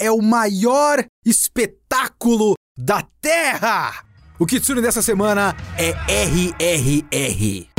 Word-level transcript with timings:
é 0.00 0.10
o 0.10 0.22
maior 0.22 1.04
espetáculo 1.24 2.54
da 2.76 3.06
Terra! 3.20 3.92
O 4.38 4.46
Kitsune 4.46 4.80
dessa 4.80 5.02
semana 5.02 5.54
é 5.76 5.90
RRR. 6.24 7.69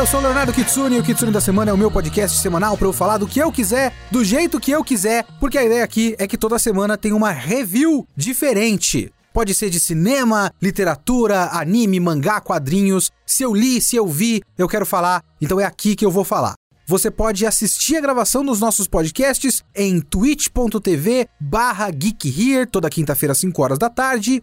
Eu 0.00 0.06
sou 0.06 0.18
o 0.18 0.22
Leonardo 0.22 0.50
Kitsune 0.50 0.96
e 0.96 0.98
o 0.98 1.02
Kitsune 1.02 1.30
da 1.30 1.42
Semana 1.42 1.70
é 1.70 1.74
o 1.74 1.76
meu 1.76 1.90
podcast 1.90 2.40
semanal 2.40 2.74
para 2.74 2.86
eu 2.86 2.92
falar 2.92 3.18
do 3.18 3.26
que 3.26 3.38
eu 3.38 3.52
quiser, 3.52 3.92
do 4.10 4.24
jeito 4.24 4.58
que 4.58 4.70
eu 4.70 4.82
quiser, 4.82 5.26
porque 5.38 5.58
a 5.58 5.64
ideia 5.64 5.84
aqui 5.84 6.16
é 6.18 6.26
que 6.26 6.38
toda 6.38 6.58
semana 6.58 6.96
tem 6.96 7.12
uma 7.12 7.30
review 7.30 8.08
diferente. 8.16 9.12
Pode 9.30 9.52
ser 9.52 9.68
de 9.68 9.78
cinema, 9.78 10.50
literatura, 10.60 11.50
anime, 11.52 12.00
mangá, 12.00 12.40
quadrinhos. 12.40 13.10
Se 13.26 13.42
eu 13.42 13.52
li, 13.52 13.78
se 13.78 13.94
eu 13.94 14.08
vi, 14.08 14.40
eu 14.56 14.66
quero 14.66 14.86
falar, 14.86 15.22
então 15.38 15.60
é 15.60 15.66
aqui 15.66 15.94
que 15.94 16.06
eu 16.06 16.10
vou 16.10 16.24
falar. 16.24 16.54
Você 16.86 17.08
pode 17.10 17.44
assistir 17.44 17.96
a 17.96 18.00
gravação 18.00 18.42
dos 18.42 18.58
nossos 18.58 18.88
podcasts 18.88 19.62
em 19.76 20.00
twitch.tv 20.00 21.28
barra 21.38 21.90
geekhere, 21.90 22.66
toda 22.66 22.88
quinta-feira 22.88 23.32
às 23.32 23.38
5 23.38 23.62
horas 23.62 23.78
da 23.78 23.90
tarde, 23.90 24.42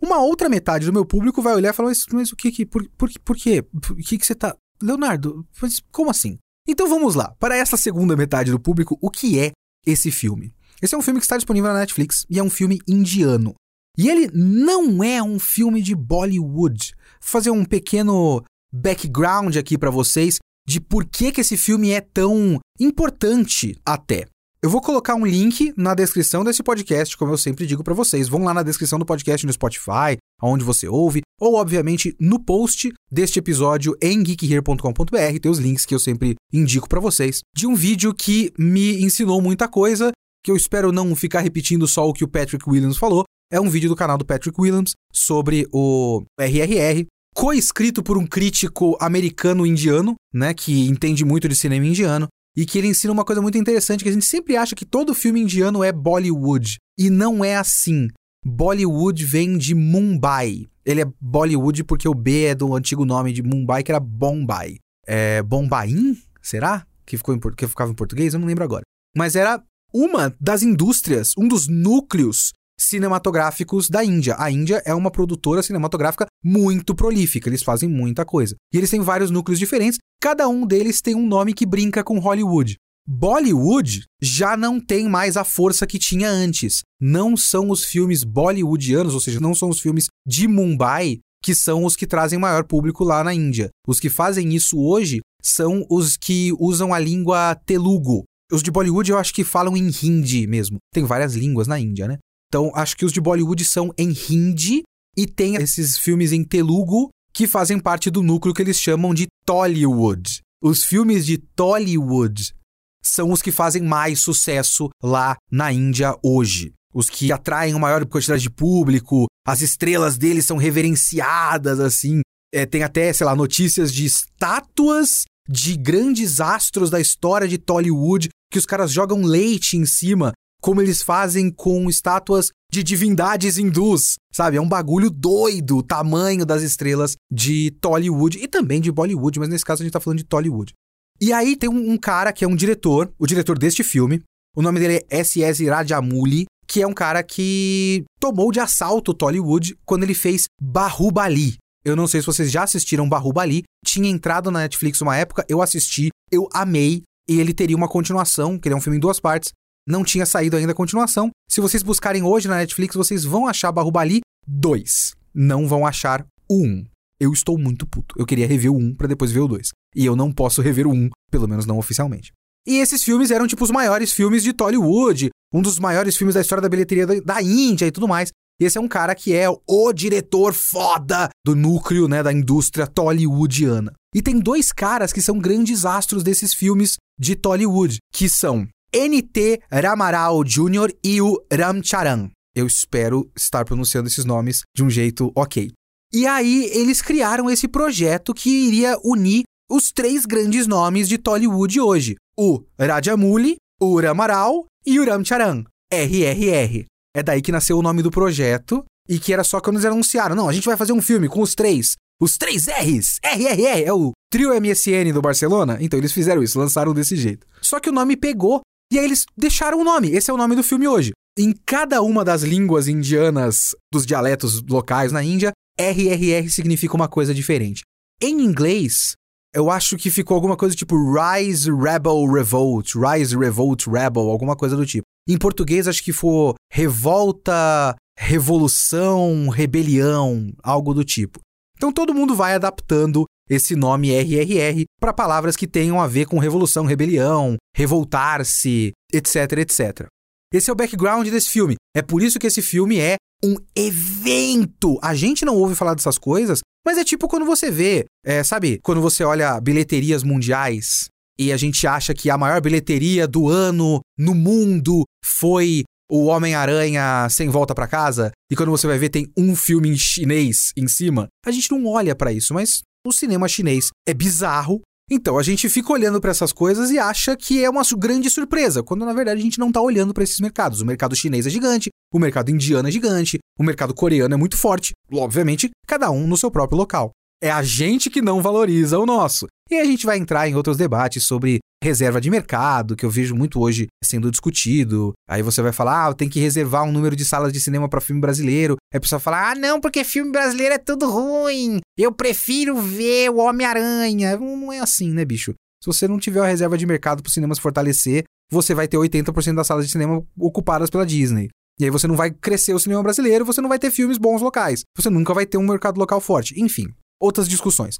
Uma 0.00 0.22
outra 0.22 0.48
metade 0.48 0.86
do 0.86 0.92
meu 0.92 1.04
público 1.04 1.42
vai 1.42 1.54
olhar 1.54 1.70
e 1.70 1.72
falar, 1.72 1.88
mas, 1.88 2.06
mas 2.12 2.32
o 2.32 2.36
que 2.36 2.50
que, 2.50 2.64
por, 2.64 2.88
por, 2.96 3.10
por 3.24 3.36
quê? 3.36 3.64
Que 4.06 4.18
que 4.18 4.26
você 4.26 4.34
tá... 4.34 4.56
Leonardo, 4.82 5.46
mas 5.60 5.80
como 5.92 6.10
assim? 6.10 6.38
Então 6.66 6.88
vamos 6.88 7.14
lá, 7.14 7.34
para 7.38 7.56
essa 7.56 7.76
segunda 7.76 8.16
metade 8.16 8.50
do 8.50 8.58
público, 8.58 8.96
o 9.00 9.10
que 9.10 9.38
é 9.38 9.50
esse 9.86 10.10
filme? 10.10 10.54
Esse 10.80 10.94
é 10.94 10.98
um 10.98 11.02
filme 11.02 11.20
que 11.20 11.24
está 11.24 11.36
disponível 11.36 11.70
na 11.72 11.80
Netflix 11.80 12.24
e 12.30 12.38
é 12.38 12.42
um 12.42 12.48
filme 12.48 12.78
indiano. 12.88 13.54
E 13.98 14.08
ele 14.08 14.30
não 14.32 15.04
é 15.04 15.22
um 15.22 15.38
filme 15.38 15.82
de 15.82 15.94
Bollywood. 15.94 16.94
Vou 17.20 17.30
fazer 17.30 17.50
um 17.50 17.64
pequeno 17.64 18.42
background 18.72 19.56
aqui 19.56 19.76
para 19.76 19.90
vocês 19.90 20.38
de 20.66 20.80
por 20.80 21.04
que, 21.04 21.32
que 21.32 21.40
esse 21.40 21.56
filme 21.56 21.90
é 21.90 22.00
tão 22.00 22.58
importante 22.78 23.76
até. 23.84 24.26
Eu 24.62 24.68
vou 24.68 24.82
colocar 24.82 25.14
um 25.14 25.24
link 25.24 25.72
na 25.74 25.94
descrição 25.94 26.44
desse 26.44 26.62
podcast, 26.62 27.16
como 27.16 27.32
eu 27.32 27.38
sempre 27.38 27.66
digo 27.66 27.82
para 27.82 27.94
vocês. 27.94 28.28
Vão 28.28 28.44
lá 28.44 28.52
na 28.52 28.62
descrição 28.62 28.98
do 28.98 29.06
podcast 29.06 29.46
no 29.46 29.52
Spotify, 29.54 30.18
onde 30.42 30.62
você 30.62 30.86
ouve, 30.86 31.22
ou 31.40 31.54
obviamente 31.54 32.14
no 32.20 32.38
post 32.38 32.92
deste 33.10 33.38
episódio 33.38 33.96
em 34.02 34.22
geekhere.com.br, 34.22 35.38
tem 35.40 35.50
os 35.50 35.58
links 35.58 35.86
que 35.86 35.94
eu 35.94 35.98
sempre 35.98 36.34
indico 36.52 36.86
para 36.86 37.00
vocês, 37.00 37.40
de 37.56 37.66
um 37.66 37.74
vídeo 37.74 38.12
que 38.12 38.52
me 38.58 39.02
ensinou 39.02 39.40
muita 39.40 39.66
coisa, 39.66 40.12
que 40.44 40.50
eu 40.50 40.56
espero 40.56 40.92
não 40.92 41.16
ficar 41.16 41.40
repetindo 41.40 41.88
só 41.88 42.06
o 42.06 42.12
que 42.12 42.22
o 42.22 42.28
Patrick 42.28 42.68
Williams 42.68 42.98
falou. 42.98 43.24
É 43.50 43.58
um 43.58 43.70
vídeo 43.70 43.88
do 43.88 43.96
canal 43.96 44.18
do 44.18 44.26
Patrick 44.26 44.60
Williams 44.60 44.92
sobre 45.10 45.66
o 45.72 46.22
RRR, 46.38 47.06
co-escrito 47.34 48.02
por 48.02 48.18
um 48.18 48.26
crítico 48.26 48.94
americano-indiano, 49.00 50.16
né, 50.34 50.52
que 50.52 50.86
entende 50.86 51.24
muito 51.24 51.48
de 51.48 51.56
cinema 51.56 51.86
indiano, 51.86 52.28
e 52.56 52.66
que 52.66 52.78
ele 52.78 52.88
ensina 52.88 53.12
uma 53.12 53.24
coisa 53.24 53.40
muito 53.40 53.58
interessante, 53.58 54.02
que 54.02 54.08
a 54.08 54.12
gente 54.12 54.24
sempre 54.24 54.56
acha 54.56 54.74
que 54.74 54.84
todo 54.84 55.14
filme 55.14 55.40
indiano 55.40 55.84
é 55.84 55.92
Bollywood. 55.92 56.78
E 56.98 57.08
não 57.08 57.44
é 57.44 57.56
assim. 57.56 58.08
Bollywood 58.44 59.24
vem 59.24 59.56
de 59.56 59.74
Mumbai. 59.74 60.66
Ele 60.84 61.02
é 61.02 61.06
Bollywood 61.20 61.84
porque 61.84 62.08
o 62.08 62.14
B 62.14 62.44
é 62.44 62.54
do 62.54 62.74
antigo 62.74 63.04
nome 63.04 63.32
de 63.32 63.42
Mumbai, 63.42 63.82
que 63.82 63.92
era 63.92 64.00
Bombay. 64.00 64.78
É 65.06 65.42
Bombaim? 65.42 66.18
Será? 66.42 66.86
Que, 67.06 67.16
ficou 67.16 67.34
em, 67.34 67.40
que 67.40 67.66
ficava 67.66 67.90
em 67.90 67.94
português? 67.94 68.34
Eu 68.34 68.40
não 68.40 68.46
lembro 68.46 68.64
agora. 68.64 68.82
Mas 69.16 69.36
era 69.36 69.62
uma 69.92 70.34
das 70.40 70.62
indústrias, 70.62 71.32
um 71.36 71.48
dos 71.48 71.68
núcleos 71.68 72.52
cinematográficos 72.80 73.88
da 73.90 74.02
Índia. 74.02 74.34
A 74.38 74.50
Índia 74.50 74.82
é 74.86 74.94
uma 74.94 75.10
produtora 75.10 75.62
cinematográfica 75.62 76.26
muito 76.42 76.94
prolífica, 76.94 77.48
eles 77.48 77.62
fazem 77.62 77.88
muita 77.88 78.24
coisa. 78.24 78.56
E 78.72 78.78
eles 78.78 78.90
têm 78.90 79.00
vários 79.00 79.30
núcleos 79.30 79.58
diferentes, 79.58 79.98
cada 80.20 80.48
um 80.48 80.66
deles 80.66 81.02
tem 81.02 81.14
um 81.14 81.26
nome 81.26 81.52
que 81.52 81.66
brinca 81.66 82.02
com 82.02 82.18
Hollywood. 82.18 82.76
Bollywood 83.06 84.04
já 84.22 84.56
não 84.56 84.80
tem 84.80 85.08
mais 85.08 85.36
a 85.36 85.44
força 85.44 85.86
que 85.86 85.98
tinha 85.98 86.30
antes. 86.30 86.82
Não 87.00 87.36
são 87.36 87.70
os 87.70 87.84
filmes 87.84 88.22
bollywoodianos, 88.22 89.14
ou 89.14 89.20
seja, 89.20 89.40
não 89.40 89.54
são 89.54 89.68
os 89.68 89.80
filmes 89.80 90.06
de 90.26 90.46
Mumbai 90.46 91.18
que 91.42 91.54
são 91.54 91.84
os 91.84 91.96
que 91.96 92.06
trazem 92.06 92.38
maior 92.38 92.64
público 92.64 93.02
lá 93.02 93.24
na 93.24 93.34
Índia. 93.34 93.70
Os 93.86 93.98
que 93.98 94.10
fazem 94.10 94.54
isso 94.54 94.78
hoje 94.78 95.20
são 95.42 95.84
os 95.90 96.16
que 96.16 96.52
usam 96.58 96.92
a 96.92 96.98
língua 96.98 97.54
telugu. 97.66 98.24
Os 98.52 98.62
de 98.62 98.70
Bollywood 98.70 99.10
eu 99.10 99.18
acho 99.18 99.32
que 99.32 99.44
falam 99.44 99.76
em 99.76 99.90
hindi 100.02 100.46
mesmo. 100.46 100.76
Tem 100.92 101.04
várias 101.04 101.34
línguas 101.34 101.66
na 101.66 101.78
Índia, 101.78 102.06
né? 102.06 102.18
Então, 102.50 102.72
acho 102.74 102.96
que 102.96 103.04
os 103.04 103.12
de 103.12 103.20
Bollywood 103.20 103.64
são 103.64 103.94
em 103.96 104.12
hindi 104.28 104.82
e 105.16 105.24
tem 105.24 105.54
esses 105.54 105.96
filmes 105.96 106.32
em 106.32 106.42
telugu 106.42 107.10
que 107.32 107.46
fazem 107.46 107.78
parte 107.78 108.10
do 108.10 108.24
núcleo 108.24 108.52
que 108.52 108.60
eles 108.60 108.76
chamam 108.76 109.14
de 109.14 109.28
Tollywood. 109.46 110.40
Os 110.60 110.82
filmes 110.82 111.24
de 111.24 111.38
Tollywood 111.38 112.52
são 113.00 113.30
os 113.30 113.40
que 113.40 113.52
fazem 113.52 113.82
mais 113.82 114.18
sucesso 114.18 114.90
lá 115.00 115.36
na 115.48 115.72
Índia 115.72 116.16
hoje. 116.24 116.72
Os 116.92 117.08
que 117.08 117.30
atraem 117.30 117.72
uma 117.72 117.82
maior 117.82 118.04
quantidade 118.04 118.42
de 118.42 118.50
público, 118.50 119.26
as 119.46 119.62
estrelas 119.62 120.18
deles 120.18 120.44
são 120.44 120.56
reverenciadas, 120.56 121.78
assim. 121.78 122.20
É, 122.52 122.66
tem 122.66 122.82
até, 122.82 123.12
sei 123.12 123.26
lá, 123.26 123.36
notícias 123.36 123.94
de 123.94 124.04
estátuas 124.04 125.22
de 125.48 125.76
grandes 125.76 126.40
astros 126.40 126.90
da 126.90 127.00
história 127.00 127.46
de 127.46 127.58
Tollywood 127.58 128.28
que 128.50 128.58
os 128.58 128.66
caras 128.66 128.90
jogam 128.90 129.22
leite 129.22 129.76
em 129.76 129.86
cima 129.86 130.32
como 130.60 130.80
eles 130.80 131.02
fazem 131.02 131.50
com 131.50 131.88
estátuas 131.88 132.50
de 132.70 132.82
divindades 132.82 133.58
hindus, 133.58 134.14
sabe? 134.32 134.56
É 134.56 134.60
um 134.60 134.68
bagulho 134.68 135.10
doido 135.10 135.78
o 135.78 135.82
tamanho 135.82 136.46
das 136.46 136.62
estrelas 136.62 137.16
de 137.30 137.70
Tollywood 137.80 138.38
e 138.38 138.46
também 138.46 138.80
de 138.80 138.92
Bollywood, 138.92 139.40
mas 139.40 139.48
nesse 139.48 139.64
caso 139.64 139.82
a 139.82 139.84
gente 139.84 139.92
tá 139.92 140.00
falando 140.00 140.18
de 140.18 140.24
Tollywood. 140.24 140.72
E 141.20 141.32
aí 141.32 141.56
tem 141.56 141.68
um, 141.68 141.92
um 141.92 141.98
cara 141.98 142.32
que 142.32 142.44
é 142.44 142.48
um 142.48 142.56
diretor, 142.56 143.12
o 143.18 143.26
diretor 143.26 143.58
deste 143.58 143.82
filme, 143.82 144.22
o 144.56 144.62
nome 144.62 144.80
dele 144.80 145.04
é 145.10 145.18
S.S. 145.20 145.64
Rajamouli, 145.68 146.46
que 146.66 146.80
é 146.80 146.86
um 146.86 146.94
cara 146.94 147.22
que 147.22 148.04
tomou 148.20 148.52
de 148.52 148.60
assalto 148.60 149.12
Tollywood 149.12 149.76
quando 149.84 150.04
ele 150.04 150.14
fez 150.14 150.44
Bahubali. 150.60 151.56
Eu 151.84 151.96
não 151.96 152.06
sei 152.06 152.20
se 152.20 152.26
vocês 152.26 152.50
já 152.50 152.62
assistiram 152.62 153.08
Bahubali, 153.08 153.64
tinha 153.84 154.08
entrado 154.08 154.50
na 154.50 154.60
Netflix 154.60 155.00
uma 155.00 155.16
época, 155.16 155.44
eu 155.48 155.62
assisti, 155.62 156.10
eu 156.30 156.48
amei, 156.52 157.02
e 157.28 157.40
ele 157.40 157.54
teria 157.54 157.76
uma 157.76 157.88
continuação, 157.88 158.58
que 158.58 158.68
ele 158.68 158.74
é 158.74 158.76
um 158.76 158.80
filme 158.80 158.98
em 158.98 159.00
duas 159.00 159.18
partes, 159.18 159.52
não 159.90 160.04
tinha 160.04 160.24
saído 160.26 160.56
ainda 160.56 160.72
a 160.72 160.74
continuação. 160.74 161.30
Se 161.48 161.60
vocês 161.60 161.82
buscarem 161.82 162.22
hoje 162.22 162.48
na 162.48 162.56
Netflix, 162.56 162.94
vocês 162.94 163.24
vão 163.24 163.46
achar 163.46 163.72
Bahubali 163.72 164.20
2. 164.46 165.14
Não 165.34 165.66
vão 165.66 165.86
achar 165.86 166.24
o 166.48 166.64
1. 166.64 166.84
Eu 167.20 167.32
estou 167.32 167.58
muito 167.58 167.86
puto. 167.86 168.14
Eu 168.18 168.24
queria 168.24 168.46
rever 168.46 168.72
o 168.72 168.76
1 168.76 168.94
para 168.94 169.06
depois 169.06 169.30
ver 169.30 169.40
o 169.40 169.48
2. 169.48 169.70
E 169.94 170.06
eu 170.06 170.16
não 170.16 170.32
posso 170.32 170.62
rever 170.62 170.86
o 170.86 170.92
1, 170.92 171.10
pelo 171.30 171.48
menos 171.48 171.66
não 171.66 171.78
oficialmente. 171.78 172.32
E 172.66 172.76
esses 172.76 173.02
filmes 173.02 173.30
eram 173.30 173.46
tipo 173.46 173.64
os 173.64 173.70
maiores 173.70 174.12
filmes 174.12 174.42
de 174.42 174.52
Tollywood, 174.52 175.30
um 175.52 175.62
dos 175.62 175.78
maiores 175.78 176.16
filmes 176.16 176.34
da 176.34 176.40
história 176.40 176.62
da 176.62 176.68
bilheteria 176.68 177.06
da, 177.06 177.42
Índia 177.42 177.86
e 177.86 177.90
tudo 177.90 178.08
mais. 178.08 178.30
Esse 178.60 178.76
é 178.76 178.80
um 178.80 178.88
cara 178.88 179.14
que 179.14 179.34
é 179.34 179.46
o 179.66 179.92
diretor 179.92 180.52
foda 180.52 181.30
do 181.44 181.56
núcleo, 181.56 182.06
né, 182.06 182.22
da 182.22 182.30
indústria 182.30 182.86
tollywoodiana. 182.86 183.92
E 184.14 184.20
tem 184.20 184.38
dois 184.38 184.70
caras 184.70 185.14
que 185.14 185.22
são 185.22 185.38
grandes 185.38 185.86
astros 185.86 186.22
desses 186.22 186.52
filmes 186.52 186.96
de 187.18 187.34
Tollywood, 187.34 187.96
que 188.12 188.28
são 188.28 188.68
NT 188.94 189.60
Ramarao 189.70 190.42
Jr. 190.42 190.92
e 191.04 191.22
o 191.22 191.40
Ramcharan. 191.52 192.28
Eu 192.54 192.66
espero 192.66 193.30
estar 193.36 193.64
pronunciando 193.64 194.08
esses 194.08 194.24
nomes 194.24 194.62
de 194.74 194.82
um 194.82 194.90
jeito 194.90 195.30
ok. 195.36 195.70
E 196.12 196.26
aí 196.26 196.68
eles 196.72 197.00
criaram 197.00 197.48
esse 197.48 197.68
projeto 197.68 198.34
que 198.34 198.50
iria 198.50 198.98
unir 199.04 199.44
os 199.70 199.92
três 199.92 200.26
grandes 200.26 200.66
nomes 200.66 201.08
de 201.08 201.16
Tollywood 201.16 201.80
hoje: 201.80 202.16
o 202.36 202.64
Rajamouli, 202.78 203.56
o 203.80 204.00
Ramarao 204.00 204.66
e 204.84 204.98
o 204.98 205.04
Ramcharan. 205.04 205.64
RRR. 205.92 206.86
É 207.14 207.22
daí 207.22 207.40
que 207.40 207.52
nasceu 207.52 207.78
o 207.78 207.82
nome 207.82 208.02
do 208.02 208.10
projeto 208.10 208.84
e 209.08 209.18
que 209.18 209.32
era 209.32 209.44
só 209.44 209.60
quando 209.60 209.76
eles 209.76 209.86
anunciaram: 209.86 210.34
não, 210.34 210.48
a 210.48 210.52
gente 210.52 210.66
vai 210.66 210.76
fazer 210.76 210.92
um 210.92 211.02
filme 211.02 211.28
com 211.28 211.40
os 211.40 211.54
três. 211.54 211.94
Os 212.20 212.36
três 212.36 212.66
R's! 212.66 213.18
RRR! 213.24 213.84
É 213.84 213.92
o 213.92 214.12
trio 214.30 214.50
MSN 214.60 215.10
do 215.14 215.22
Barcelona? 215.22 215.78
Então 215.80 215.98
eles 215.98 216.12
fizeram 216.12 216.42
isso, 216.42 216.58
lançaram 216.58 216.92
desse 216.92 217.16
jeito. 217.16 217.46
Só 217.62 217.80
que 217.80 217.88
o 217.88 217.92
nome 217.92 218.14
pegou 218.16 218.60
e 218.92 218.98
aí 218.98 219.04
eles 219.04 219.24
deixaram 219.36 219.80
o 219.80 219.84
nome. 219.84 220.10
Esse 220.10 220.30
é 220.30 220.34
o 220.34 220.36
nome 220.36 220.56
do 220.56 220.62
filme 220.62 220.88
hoje. 220.88 221.12
Em 221.38 221.52
cada 221.64 222.02
uma 222.02 222.24
das 222.24 222.42
línguas 222.42 222.88
indianas 222.88 223.74
dos 223.92 224.04
dialetos 224.04 224.62
locais 224.62 225.12
na 225.12 225.22
Índia, 225.22 225.52
RRR 225.78 226.50
significa 226.50 226.94
uma 226.94 227.08
coisa 227.08 227.32
diferente. 227.32 227.82
Em 228.20 228.42
inglês, 228.42 229.14
eu 229.54 229.70
acho 229.70 229.96
que 229.96 230.10
ficou 230.10 230.34
alguma 230.34 230.56
coisa 230.56 230.76
tipo 230.76 230.96
Rise 231.12 231.70
Rebel 231.70 232.26
Revolt, 232.26 232.94
Rise 232.94 233.36
Revolt 233.36 233.86
Rebel, 233.86 234.28
alguma 234.28 234.56
coisa 234.56 234.76
do 234.76 234.84
tipo. 234.84 235.04
Em 235.28 235.38
português, 235.38 235.88
acho 235.88 236.02
que 236.02 236.12
foi 236.12 236.54
Revolta, 236.70 237.96
Revolução, 238.18 239.48
Rebelião, 239.48 240.52
algo 240.62 240.92
do 240.92 241.04
tipo. 241.04 241.40
Então 241.76 241.92
todo 241.92 242.14
mundo 242.14 242.34
vai 242.34 242.54
adaptando 242.54 243.24
esse 243.50 243.74
nome 243.74 244.10
RRR 244.10 244.84
para 245.00 245.12
palavras 245.12 245.56
que 245.56 245.66
tenham 245.66 246.00
a 246.00 246.06
ver 246.06 246.26
com 246.26 246.38
revolução, 246.38 246.84
rebelião, 246.84 247.56
revoltar-se, 247.76 248.92
etc, 249.12 249.58
etc. 249.58 250.06
Esse 250.54 250.70
é 250.70 250.72
o 250.72 250.76
background 250.76 251.28
desse 251.28 251.50
filme. 251.50 251.74
É 251.94 252.00
por 252.00 252.22
isso 252.22 252.38
que 252.38 252.46
esse 252.46 252.62
filme 252.62 252.98
é 252.98 253.16
um 253.44 253.56
evento. 253.74 254.98
A 255.02 255.14
gente 255.14 255.44
não 255.44 255.56
ouve 255.56 255.74
falar 255.74 255.94
dessas 255.94 256.18
coisas, 256.18 256.60
mas 256.86 256.96
é 256.96 257.04
tipo 257.04 257.26
quando 257.26 257.44
você 257.44 257.70
vê, 257.70 258.06
é, 258.24 258.44
sabe, 258.44 258.78
quando 258.82 259.00
você 259.00 259.24
olha 259.24 259.60
bilheterias 259.60 260.22
mundiais 260.22 261.08
e 261.38 261.52
a 261.52 261.56
gente 261.56 261.86
acha 261.86 262.14
que 262.14 262.30
a 262.30 262.38
maior 262.38 262.60
bilheteria 262.60 263.26
do 263.26 263.48
ano 263.48 264.00
no 264.18 264.34
mundo 264.34 265.04
foi 265.24 265.84
o 266.10 266.26
Homem-Aranha 266.26 267.28
sem 267.30 267.48
volta 267.48 267.72
para 267.72 267.86
casa, 267.86 268.32
e 268.50 268.56
quando 268.56 268.70
você 268.70 268.86
vai 268.86 268.98
ver 268.98 269.10
tem 269.10 269.30
um 269.38 269.54
filme 269.54 269.88
em 269.88 269.96
chinês 269.96 270.72
em 270.76 270.88
cima, 270.88 271.28
a 271.46 271.50
gente 271.52 271.70
não 271.70 271.86
olha 271.86 272.16
para 272.16 272.32
isso, 272.32 272.52
mas 272.52 272.82
o 273.06 273.12
cinema 273.12 273.48
chinês 273.48 273.90
é 274.06 274.12
bizarro. 274.12 274.80
Então 275.10 275.38
a 275.38 275.42
gente 275.42 275.68
fica 275.68 275.92
olhando 275.92 276.20
para 276.20 276.30
essas 276.30 276.52
coisas 276.52 276.90
e 276.90 276.98
acha 276.98 277.36
que 277.36 277.64
é 277.64 277.68
uma 277.68 277.82
grande 277.98 278.30
surpresa, 278.30 278.82
quando 278.82 279.04
na 279.04 279.12
verdade 279.12 279.40
a 279.40 279.42
gente 279.42 279.58
não 279.58 279.72
tá 279.72 279.80
olhando 279.80 280.14
para 280.14 280.22
esses 280.22 280.38
mercados. 280.38 280.80
O 280.80 280.86
mercado 280.86 281.16
chinês 281.16 281.46
é 281.46 281.50
gigante, 281.50 281.90
o 282.12 282.18
mercado 282.18 282.50
indiano 282.50 282.88
é 282.88 282.92
gigante, 282.92 283.38
o 283.58 283.64
mercado 283.64 283.92
coreano 283.92 284.34
é 284.34 284.36
muito 284.36 284.56
forte, 284.56 284.92
obviamente, 285.12 285.68
cada 285.86 286.10
um 286.12 286.28
no 286.28 286.36
seu 286.36 286.50
próprio 286.50 286.78
local. 286.78 287.10
É 287.42 287.50
a 287.50 287.62
gente 287.62 288.08
que 288.08 288.22
não 288.22 288.40
valoriza 288.40 288.98
o 288.98 289.06
nosso. 289.06 289.46
E 289.70 289.78
a 289.78 289.84
gente 289.84 290.04
vai 290.04 290.18
entrar 290.18 290.48
em 290.48 290.54
outros 290.56 290.76
debates 290.76 291.24
sobre 291.24 291.60
reserva 291.82 292.20
de 292.20 292.28
mercado, 292.28 292.96
que 292.96 293.06
eu 293.06 293.10
vejo 293.10 293.36
muito 293.36 293.60
hoje 293.60 293.86
sendo 294.04 294.30
discutido. 294.30 295.12
Aí 295.28 295.42
você 295.42 295.62
vai 295.62 295.72
falar, 295.72 296.08
ah, 296.08 296.14
tem 296.14 296.28
que 296.28 296.40
reservar 296.40 296.82
um 296.82 296.92
número 296.92 297.14
de 297.14 297.24
salas 297.24 297.52
de 297.52 297.60
cinema 297.60 297.88
para 297.88 298.00
filme 298.00 298.20
brasileiro. 298.20 298.76
Aí 298.92 298.98
a 298.98 299.00
pessoa 299.00 299.20
fala, 299.20 299.52
ah, 299.52 299.54
não, 299.54 299.80
porque 299.80 300.02
filme 300.02 300.32
brasileiro 300.32 300.74
é 300.74 300.78
tudo 300.78 301.08
ruim. 301.08 301.78
Eu 301.96 302.12
prefiro 302.12 302.80
ver 302.80 303.30
o 303.30 303.36
Homem-Aranha. 303.36 304.36
Não 304.36 304.72
é 304.72 304.80
assim, 304.80 305.12
né, 305.12 305.24
bicho? 305.24 305.54
Se 305.82 305.86
você 305.86 306.08
não 306.08 306.18
tiver 306.18 306.40
a 306.40 306.46
reserva 306.46 306.76
de 306.76 306.84
mercado 306.84 307.22
para 307.22 307.32
cinema 307.32 307.54
se 307.54 307.60
fortalecer, 307.60 308.24
você 308.50 308.74
vai 308.74 308.88
ter 308.88 308.98
80% 308.98 309.54
das 309.54 309.66
salas 309.66 309.86
de 309.86 309.92
cinema 309.92 310.22
ocupadas 310.36 310.90
pela 310.90 311.06
Disney. 311.06 311.48
E 311.78 311.84
aí 311.84 311.90
você 311.90 312.06
não 312.06 312.16
vai 312.16 312.30
crescer 312.30 312.74
o 312.74 312.78
cinema 312.78 313.02
brasileiro, 313.02 313.44
você 313.44 313.60
não 313.60 313.68
vai 313.68 313.78
ter 313.78 313.90
filmes 313.90 314.18
bons 314.18 314.42
locais. 314.42 314.82
Você 314.98 315.08
nunca 315.08 315.32
vai 315.32 315.46
ter 315.46 315.56
um 315.56 315.66
mercado 315.66 315.98
local 315.98 316.20
forte. 316.20 316.60
Enfim, 316.60 316.88
outras 317.18 317.48
discussões. 317.48 317.94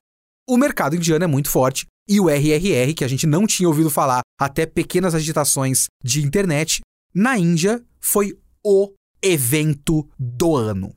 O 0.49 0.57
mercado 0.57 0.97
indiano 0.97 1.25
é 1.25 1.29
muito 1.29 1.51
forte 1.51 1.87
e 2.09 2.19
o 2.19 2.29
RRR, 2.29 2.95
que 2.95 3.05
a 3.05 3.09
gente 3.09 3.27
não 3.27 3.47
tinha 3.47 3.69
ouvido 3.69 3.89
falar 3.89 4.21
até 4.39 4.67
pequenas 4.67 5.15
agitações 5.15 5.87
de 6.03 6.23
internet, 6.25 6.81
na 7.15 7.39
Índia 7.39 7.85
foi 8.01 8.37
o 8.65 8.93
evento 9.23 10.09
do 10.19 10.57
ano. 10.57 10.95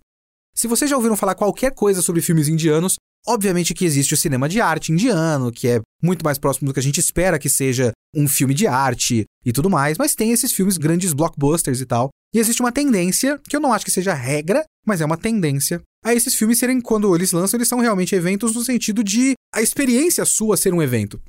Se 0.63 0.67
vocês 0.69 0.89
já 0.89 0.95
ouviram 0.95 1.17
falar 1.17 1.35
qualquer 1.35 1.75
coisa 1.75 2.01
sobre 2.01 2.21
filmes 2.21 2.47
indianos, 2.47 2.95
obviamente 3.27 3.73
que 3.73 3.83
existe 3.83 4.13
o 4.13 4.17
cinema 4.17 4.47
de 4.47 4.61
arte 4.61 4.93
indiano, 4.93 5.51
que 5.51 5.67
é 5.67 5.81
muito 6.01 6.23
mais 6.23 6.37
próximo 6.37 6.69
do 6.69 6.73
que 6.73 6.79
a 6.79 6.83
gente 6.83 7.01
espera 7.01 7.37
que 7.37 7.49
seja 7.49 7.91
um 8.15 8.29
filme 8.29 8.53
de 8.53 8.65
arte 8.65 9.25
e 9.45 9.51
tudo 9.51 9.69
mais, 9.69 9.97
mas 9.97 10.15
tem 10.15 10.31
esses 10.31 10.53
filmes 10.53 10.77
grandes 10.77 11.11
blockbusters 11.11 11.81
e 11.81 11.85
tal. 11.85 12.11
E 12.33 12.39
existe 12.39 12.61
uma 12.61 12.71
tendência, 12.71 13.41
que 13.49 13.57
eu 13.57 13.59
não 13.59 13.73
acho 13.73 13.83
que 13.83 13.91
seja 13.91 14.13
regra, 14.13 14.63
mas 14.87 15.01
é 15.01 15.05
uma 15.05 15.17
tendência, 15.17 15.81
a 16.01 16.15
esses 16.15 16.33
filmes 16.33 16.59
serem, 16.59 16.79
quando 16.79 17.13
eles 17.13 17.33
lançam, 17.33 17.57
eles 17.57 17.67
são 17.67 17.81
realmente 17.81 18.15
eventos 18.15 18.55
no 18.55 18.63
sentido 18.63 19.03
de 19.03 19.33
a 19.53 19.61
experiência 19.61 20.23
sua 20.23 20.55
ser 20.55 20.73
um 20.73 20.81
evento. 20.81 21.21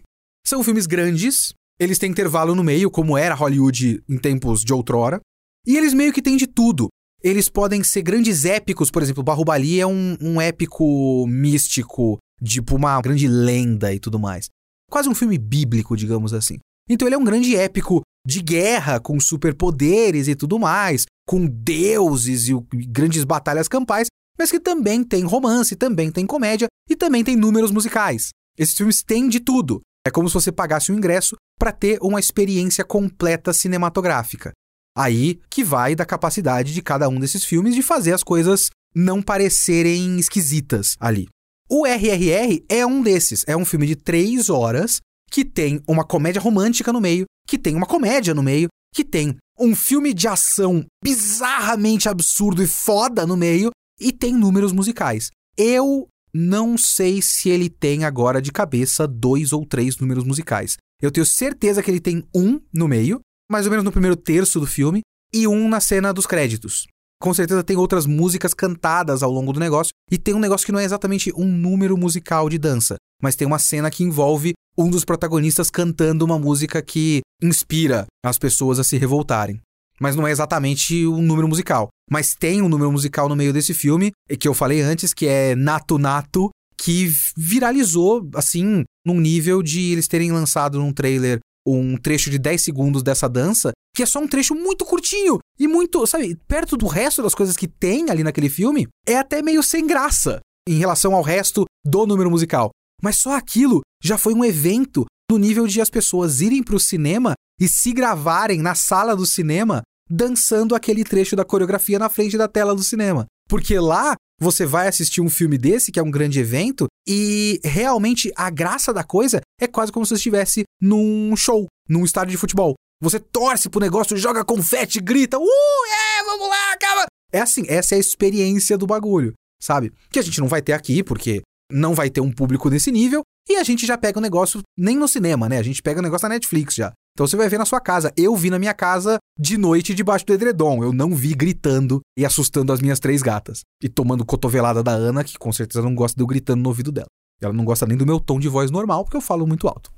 São 0.47 0.63
filmes 0.63 0.87
grandes, 0.87 1.53
eles 1.81 1.99
têm 1.99 2.13
intervalo 2.13 2.55
no 2.55 2.63
meio, 2.63 2.89
como 2.89 3.19
era 3.19 3.35
Hollywood 3.35 4.01
em 4.09 4.17
tempos 4.17 4.61
de 4.63 4.73
outrora, 4.73 5.19
e 5.67 5.77
eles 5.77 5.93
meio 5.93 6.13
que 6.13 6.23
têm 6.23 6.37
de 6.37 6.47
tudo. 6.47 6.87
Eles 7.25 7.49
podem 7.49 7.83
ser 7.83 8.03
grandes 8.03 8.45
épicos, 8.45 8.91
por 8.91 9.03
exemplo, 9.03 9.23
Bahubali 9.23 9.81
é 9.81 9.87
um, 9.87 10.15
um 10.21 10.39
épico 10.39 11.27
místico, 11.27 12.19
tipo 12.45 12.77
uma 12.77 13.01
grande 13.01 13.27
lenda 13.27 13.95
e 13.95 13.99
tudo 13.99 14.19
mais. 14.19 14.51
Quase 14.91 15.09
um 15.09 15.15
filme 15.15 15.39
bíblico, 15.39 15.97
digamos 15.97 16.35
assim. 16.35 16.59
Então 16.87 17.09
ele 17.09 17.15
é 17.15 17.19
um 17.19 17.25
grande 17.25 17.57
épico 17.57 18.03
de 18.27 18.43
guerra, 18.43 19.01
com 19.01 19.19
superpoderes 19.19 20.29
e 20.29 20.35
tudo 20.35 20.59
mais, 20.59 21.07
com 21.27 21.47
deuses 21.47 22.49
e 22.49 22.55
grandes 22.89 23.25
batalhas 23.25 23.69
campais, 23.69 24.09
mas 24.39 24.51
que 24.51 24.61
também 24.61 25.03
tem 25.03 25.25
romance, 25.25 25.75
também 25.77 26.11
tem 26.11 26.27
comédia 26.27 26.67
e 26.91 26.95
também 26.95 27.25
tem 27.25 27.37
números 27.37 27.71
musicais. 27.71 28.29
Esses 28.59 28.77
filmes 28.77 29.03
têm 29.03 29.31
de 29.31 29.41
tudo. 29.41 29.81
É 30.07 30.11
como 30.11 30.29
se 30.29 30.35
você 30.35 30.53
pagasse 30.53 30.93
um 30.93 30.97
ingresso 30.97 31.37
para 31.59 31.73
ter 31.73 31.99
uma 32.03 32.21
experiência 32.21 32.85
completa 32.85 33.55
cinematográfica. 33.55 34.53
Aí 34.97 35.41
que 35.51 35.65
vai 35.65 35.95
da 35.95 36.05
capacidade 36.05 36.73
de 36.73 36.83
cada 36.83 37.09
um 37.09 37.19
desses 37.19 37.45
filmes 37.45 37.75
de 37.75 37.83
fazer 37.83 38.13
as 38.13 38.23
coisas 38.23 38.71
não 38.95 39.21
parecerem 39.21 40.19
esquisitas 40.19 40.97
ali. 41.01 41.27
O 41.69 41.87
RRR 41.87 42.65
é 42.69 42.87
um 42.87 43.03
desses. 43.03 43.45
É 43.47 43.57
um 43.57 43.65
filme 43.65 43.87
de 43.87 43.97
três 43.97 44.49
horas 44.49 45.01
que 45.31 45.45
tem 45.45 45.83
uma 45.89 46.05
comédia 46.05 46.41
romântica 46.41 46.93
no 46.93 47.01
meio, 47.01 47.25
que 47.49 47.59
tem 47.59 47.75
uma 47.75 47.87
comédia 47.87 48.35
no 48.35 48.43
meio, 48.43 48.69
que 48.95 49.05
tem 49.05 49.37
um 49.59 49.75
filme 49.75 50.15
de 50.15 50.29
ação 50.29 50.85
bizarramente 51.03 52.09
absurdo 52.09 52.63
e 52.63 52.67
foda 52.67 53.27
no 53.27 53.37
meio 53.37 53.71
e 54.01 54.13
tem 54.13 54.35
números 54.35 54.73
musicais. 54.73 55.31
Eu 55.57 56.09
não 56.33 56.77
sei 56.77 57.23
se 57.23 57.49
ele 57.49 57.69
tem 57.69 58.05
agora 58.05 58.43
de 58.43 58.53
cabeça 58.53 59.07
dois 59.07 59.53
ou 59.53 59.65
três 59.65 59.97
números 59.99 60.25
musicais. 60.25 60.77
Eu 61.01 61.11
tenho 61.11 61.27
certeza 61.27 61.83
que 61.83 61.91
ele 61.91 62.01
tem 62.01 62.25
um 62.35 62.61
no 62.73 62.89
meio, 62.89 63.21
mais 63.51 63.67
ou 63.67 63.71
menos 63.71 63.85
no 63.85 63.93
primeiro 63.93 64.17
terço 64.17 64.61
do 64.61 64.67
filme, 64.67 65.01
e 65.33 65.47
um 65.47 65.69
na 65.69 65.81
cena 65.81 66.13
dos 66.13 66.27
créditos. 66.27 66.87
Com 67.21 67.33
certeza 67.33 67.63
tem 67.63 67.77
outras 67.77 68.07
músicas 68.07 68.53
cantadas 68.53 69.23
ao 69.23 69.31
longo 69.31 69.53
do 69.53 69.61
negócio, 69.61 69.93
e 70.11 70.19
tem 70.19 70.35
um 70.35 70.39
negócio 70.39 70.67
que 70.67 70.73
não 70.73 70.81
é 70.81 70.85
exatamente 70.85 71.33
um 71.37 71.47
número 71.47 71.97
musical 71.97 72.49
de 72.49 72.59
dança, 72.59 72.97
mas 73.23 73.35
tem 73.35 73.47
uma 73.47 73.59
cena 73.59 73.91
que 73.91 74.05
envolve 74.05 74.53
um 74.77 74.91
dos 74.91 75.05
protagonistas 75.05 75.71
cantando 75.71 76.25
uma 76.25 76.39
música 76.39 76.83
que 76.83 77.21
inspira 77.43 78.07
as 78.25 78.39
pessoas 78.39 78.79
a 78.79 78.85
se 78.85 78.97
revoltarem. 78.99 79.61
Mas 80.01 80.17
não 80.17 80.27
é 80.27 80.33
exatamente 80.33 81.07
um 81.07 81.23
número 81.23 81.49
musical. 81.49 81.89
Mas 82.11 82.35
tem 82.35 82.61
um 82.61 82.69
número 82.69 82.91
musical 82.91 83.29
no 83.29 83.37
meio 83.37 83.53
desse 83.53 83.73
filme, 83.73 84.11
que 84.39 84.49
eu 84.49 84.55
falei 84.55 84.81
antes, 84.81 85.15
que 85.15 85.27
é 85.27 85.55
Nato 85.55 85.99
Nato, 85.99 86.51
que 86.77 87.09
viralizou, 87.37 88.29
assim, 88.35 88.85
num 89.07 89.21
nível 89.21 89.63
de 89.63 89.93
eles 89.93 90.09
terem 90.09 90.33
lançado 90.33 90.79
num 90.79 90.93
trailer 90.93 91.39
um 91.67 91.97
trecho 91.97 92.31
de 92.31 92.39
10 92.39 92.63
segundos 92.63 93.03
dessa 93.03 93.29
dança, 93.29 93.73
que 93.95 94.03
é 94.03 94.07
só 94.07 94.21
um 94.21 94.29
trecho 94.29 94.55
muito 94.55 94.85
curtinho 94.85 95.39
e 95.59 95.67
muito, 95.67 96.07
sabe, 96.07 96.37
perto 96.47 96.77
do 96.77 96.87
resto 96.87 97.23
das 97.23 97.35
coisas 97.35 97.57
que 97.57 97.69
tem 97.69 98.11
ali 98.11 98.23
naquele 98.23 98.49
filme, 98.49 98.89
é 99.07 99.17
até 99.17 99.43
meio 99.43 99.63
sem 99.63 99.87
graça 99.87 100.41
em 100.69 100.79
relação 100.79 101.15
ao 101.15 101.23
resto 101.23 101.65
do 101.85 102.07
número 102.07 102.31
musical. 102.31 102.71
Mas 103.03 103.19
só 103.19 103.37
aquilo 103.37 103.81
já 104.03 104.19
foi 104.19 104.35
um 104.35 104.45
evento 104.45 105.05
no 105.31 105.39
nível 105.39 105.67
de 105.67 105.81
as 105.81 105.91
pessoas 105.91 106.41
irem 106.41 106.63
para 106.63 106.77
o 106.77 106.81
cinema 106.81 107.35
e 107.61 107.69
se 107.69 107.93
gravarem 107.93 108.61
na 108.61 108.75
sala 108.75 109.15
do 109.15 109.27
cinema 109.27 109.83
dançando 110.09 110.75
aquele 110.75 111.05
trecho 111.05 111.35
da 111.35 111.45
coreografia 111.45 111.99
na 111.99 112.09
frente 112.09 112.37
da 112.37 112.49
tela 112.49 112.75
do 112.75 112.83
cinema. 112.83 113.27
Porque 113.55 113.79
lá 113.79 114.17
você 114.41 114.67
vai 114.67 114.89
assistir 114.89 115.21
um 115.21 115.31
filme 115.31 115.57
desse, 115.57 115.93
que 115.93 116.01
é 116.01 116.03
um 116.03 116.11
grande 116.11 116.41
evento, 116.41 116.89
e 117.07 117.61
realmente 117.63 118.33
a 118.35 118.51
graça 118.51 118.93
da 118.93 119.05
coisa 119.05 119.41
é 119.61 119.69
quase 119.69 119.93
como 119.93 120.05
se 120.05 120.09
você 120.09 120.17
estivesse 120.17 120.65
num 120.83 121.37
show, 121.37 121.69
num 121.89 122.05
estádio 122.05 122.33
de 122.33 122.37
futebol. 122.37 122.75
Você 123.01 123.21
torce 123.21 123.71
pro 123.71 123.79
negócio, 123.81 124.17
joga 124.17 124.45
confete, 124.45 124.99
grita, 124.99 125.39
uh, 125.39 125.45
é, 125.45 126.25
vamos 126.25 126.49
lá, 126.49 126.77
calma. 126.81 127.07
É 127.33 127.43
assim, 127.43 127.65
essa 127.69 127.95
é 127.95 127.99
a 127.99 128.01
experiência 128.01 128.77
do 128.77 128.89
bagulho, 128.89 129.35
sabe? 129.63 129.93
Que 130.11 130.19
a 130.19 130.23
gente 130.23 130.41
não 130.41 130.49
vai 130.49 130.61
ter 130.61 130.73
aqui, 130.73 131.05
porque 131.05 131.41
não 131.71 131.95
vai 131.95 132.11
ter 132.11 132.21
um 132.21 132.33
público 132.33 132.69
desse 132.69 132.91
nível, 132.91 133.23
e 133.49 133.55
a 133.55 133.63
gente 133.63 133.87
já 133.87 133.97
pega 133.97 134.19
o 134.19 134.23
negócio 134.23 134.63
nem 134.77 134.97
no 134.97 135.07
cinema, 135.07 135.49
né? 135.49 135.59
A 135.59 135.63
gente 135.63 135.81
pega 135.81 136.01
o 136.01 136.03
negócio 136.03 136.29
na 136.29 136.35
Netflix 136.35 136.75
já. 136.75 136.93
Então 137.15 137.29
você 137.29 137.37
vai 137.37 137.49
ver 137.49 137.59
na 137.59 137.65
sua 137.65 137.81
casa. 137.81 138.13
Eu 138.17 138.35
vi 138.35 138.51
na 138.51 138.59
minha 138.59 138.75
casa 138.75 139.19
de 139.39 139.57
noite 139.57 139.95
debaixo 139.95 140.27
do 140.27 140.33
edredom. 140.33 140.83
Eu 140.83 140.93
não 140.93 141.15
vi 141.15 141.33
gritando 141.33 142.01
e 142.19 142.27
assustando 142.27 142.73
as 142.73 142.81
minhas 142.81 142.99
três 142.99 143.23
gatas. 143.23 143.61
E 143.81 143.89
tomando 143.89 144.25
cotovelada 144.25 144.83
da 144.83 144.91
Ana, 144.91 145.23
que 145.23 145.39
com 145.39 145.53
certeza 145.53 145.83
não 145.83 145.95
gosta 145.95 146.17
de 146.17 146.23
eu 146.23 146.27
gritando 146.27 146.63
no 146.63 146.69
ouvido 146.69 146.91
dela. 146.91 147.07
Ela 147.41 147.53
não 147.53 147.65
gosta 147.65 147.87
nem 147.87 147.97
do 147.97 148.05
meu 148.05 148.19
tom 148.19 148.41
de 148.41 148.49
voz 148.49 148.71
normal, 148.71 149.05
porque 149.05 149.17
eu 149.17 149.21
falo 149.21 149.47
muito 149.47 149.69
alto. 149.69 149.93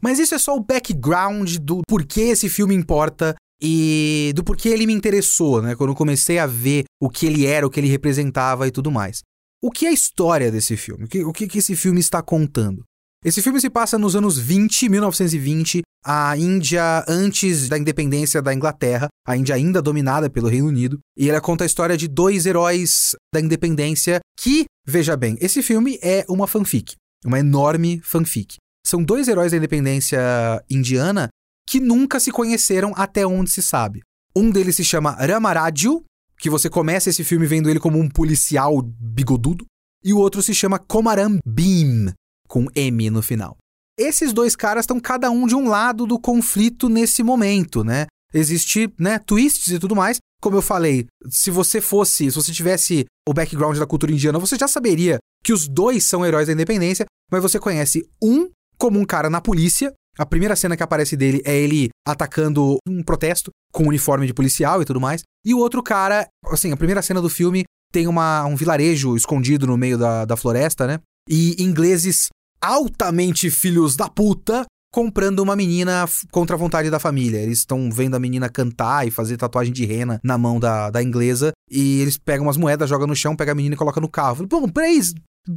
Mas 0.00 0.18
isso 0.18 0.34
é 0.34 0.38
só 0.38 0.56
o 0.56 0.62
background 0.62 1.56
do 1.56 1.80
porquê 1.88 2.22
esse 2.22 2.48
filme 2.48 2.74
importa 2.74 3.34
e 3.60 4.32
do 4.36 4.44
porquê 4.44 4.68
ele 4.68 4.86
me 4.86 4.92
interessou, 4.92 5.60
né? 5.60 5.74
Quando 5.74 5.90
eu 5.90 5.96
comecei 5.96 6.38
a 6.38 6.46
ver 6.46 6.84
o 7.00 7.08
que 7.08 7.26
ele 7.26 7.46
era, 7.46 7.66
o 7.66 7.70
que 7.70 7.80
ele 7.80 7.88
representava 7.88 8.66
e 8.68 8.70
tudo 8.70 8.92
mais. 8.92 9.22
O 9.62 9.70
que 9.70 9.86
é 9.86 9.88
a 9.88 9.92
história 9.92 10.52
desse 10.52 10.76
filme? 10.76 11.04
O 11.04 11.08
que, 11.08 11.24
o 11.24 11.32
que 11.32 11.58
esse 11.58 11.74
filme 11.74 11.98
está 11.98 12.22
contando? 12.22 12.84
Esse 13.24 13.40
filme 13.40 13.58
se 13.58 13.70
passa 13.70 13.96
nos 13.96 14.14
anos 14.14 14.38
20, 14.38 14.86
1920, 14.86 15.80
a 16.04 16.36
Índia 16.36 17.02
antes 17.08 17.70
da 17.70 17.78
independência 17.78 18.42
da 18.42 18.52
Inglaterra, 18.52 19.08
a 19.26 19.34
Índia 19.34 19.54
ainda 19.54 19.80
dominada 19.80 20.28
pelo 20.28 20.46
Reino 20.46 20.68
Unido, 20.68 20.98
e 21.16 21.30
ela 21.30 21.40
conta 21.40 21.64
a 21.64 21.66
história 21.66 21.96
de 21.96 22.06
dois 22.06 22.44
heróis 22.44 23.16
da 23.32 23.40
independência 23.40 24.20
que, 24.38 24.66
veja 24.86 25.16
bem, 25.16 25.38
esse 25.40 25.62
filme 25.62 25.98
é 26.02 26.26
uma 26.28 26.46
fanfic, 26.46 26.96
uma 27.24 27.38
enorme 27.38 27.98
fanfic. 28.04 28.56
São 28.86 29.02
dois 29.02 29.26
heróis 29.26 29.52
da 29.52 29.56
independência 29.56 30.20
indiana 30.68 31.28
que 31.66 31.80
nunca 31.80 32.20
se 32.20 32.30
conheceram 32.30 32.92
até 32.94 33.26
onde 33.26 33.50
se 33.50 33.62
sabe. 33.62 34.02
Um 34.36 34.50
deles 34.50 34.76
se 34.76 34.84
chama 34.84 35.12
Ramaraju, 35.12 36.02
que 36.38 36.50
você 36.50 36.68
começa 36.68 37.08
esse 37.08 37.24
filme 37.24 37.46
vendo 37.46 37.70
ele 37.70 37.80
como 37.80 37.98
um 37.98 38.06
policial 38.06 38.82
bigodudo, 38.82 39.64
e 40.04 40.12
o 40.12 40.18
outro 40.18 40.42
se 40.42 40.52
chama 40.52 40.78
Komaram 40.78 41.38
Beam, 41.46 42.12
com 42.48 42.66
M 42.74 43.10
no 43.10 43.22
final. 43.22 43.56
Esses 43.98 44.32
dois 44.32 44.56
caras 44.56 44.84
estão 44.84 44.98
cada 44.98 45.30
um 45.30 45.46
de 45.46 45.54
um 45.54 45.68
lado 45.68 46.06
do 46.06 46.18
conflito 46.18 46.88
nesse 46.88 47.22
momento, 47.22 47.84
né? 47.84 48.06
Existe, 48.32 48.92
né, 48.98 49.18
twists 49.20 49.72
e 49.72 49.78
tudo 49.78 49.94
mais. 49.94 50.18
Como 50.42 50.56
eu 50.56 50.62
falei, 50.62 51.06
se 51.30 51.50
você 51.50 51.80
fosse, 51.80 52.30
se 52.30 52.36
você 52.36 52.52
tivesse 52.52 53.06
o 53.28 53.32
background 53.32 53.78
da 53.78 53.86
cultura 53.86 54.12
indiana, 54.12 54.38
você 54.38 54.56
já 54.56 54.66
saberia 54.66 55.18
que 55.44 55.52
os 55.52 55.68
dois 55.68 56.04
são 56.04 56.26
heróis 56.26 56.48
da 56.48 56.52
independência, 56.52 57.06
mas 57.30 57.40
você 57.40 57.58
conhece 57.58 58.04
um 58.22 58.50
como 58.76 58.98
um 58.98 59.04
cara 59.04 59.30
na 59.30 59.40
polícia. 59.40 59.92
A 60.18 60.26
primeira 60.26 60.56
cena 60.56 60.76
que 60.76 60.82
aparece 60.82 61.16
dele 61.16 61.42
é 61.44 61.56
ele 61.56 61.88
atacando 62.06 62.76
um 62.88 63.02
protesto 63.02 63.50
com 63.72 63.84
um 63.84 63.88
uniforme 63.88 64.26
de 64.26 64.34
policial 64.34 64.82
e 64.82 64.84
tudo 64.84 65.00
mais. 65.00 65.22
E 65.44 65.54
o 65.54 65.58
outro 65.58 65.82
cara, 65.82 66.26
assim, 66.46 66.72
a 66.72 66.76
primeira 66.76 67.02
cena 67.02 67.20
do 67.20 67.28
filme 67.28 67.64
tem 67.92 68.06
uma, 68.08 68.44
um 68.44 68.56
vilarejo 68.56 69.16
escondido 69.16 69.66
no 69.66 69.76
meio 69.76 69.96
da, 69.96 70.24
da 70.24 70.36
floresta, 70.36 70.86
né? 70.86 71.00
E 71.28 71.62
ingleses 71.62 72.28
altamente 72.60 73.50
filhos 73.50 73.96
da 73.96 74.08
puta 74.08 74.64
comprando 74.94 75.40
uma 75.40 75.56
menina 75.56 76.06
contra 76.30 76.54
a 76.54 76.58
vontade 76.58 76.88
da 76.88 77.00
família. 77.00 77.38
Eles 77.38 77.58
estão 77.58 77.90
vendo 77.90 78.14
a 78.14 78.20
menina 78.20 78.48
cantar 78.48 79.04
e 79.04 79.10
fazer 79.10 79.36
tatuagem 79.36 79.72
de 79.72 79.84
rena 79.84 80.20
na 80.22 80.38
mão 80.38 80.60
da, 80.60 80.88
da 80.88 81.02
inglesa. 81.02 81.50
E 81.68 82.00
eles 82.00 82.16
pegam 82.16 82.46
umas 82.46 82.56
moedas, 82.56 82.88
jogam 82.88 83.08
no 83.08 83.16
chão, 83.16 83.34
pegam 83.34 83.52
a 83.52 83.54
menina 83.56 83.74
e 83.74 83.78
colocam 83.78 84.00
no 84.00 84.08
carro. 84.08 84.46
Pô, 84.46 84.70
peraí, 84.70 85.00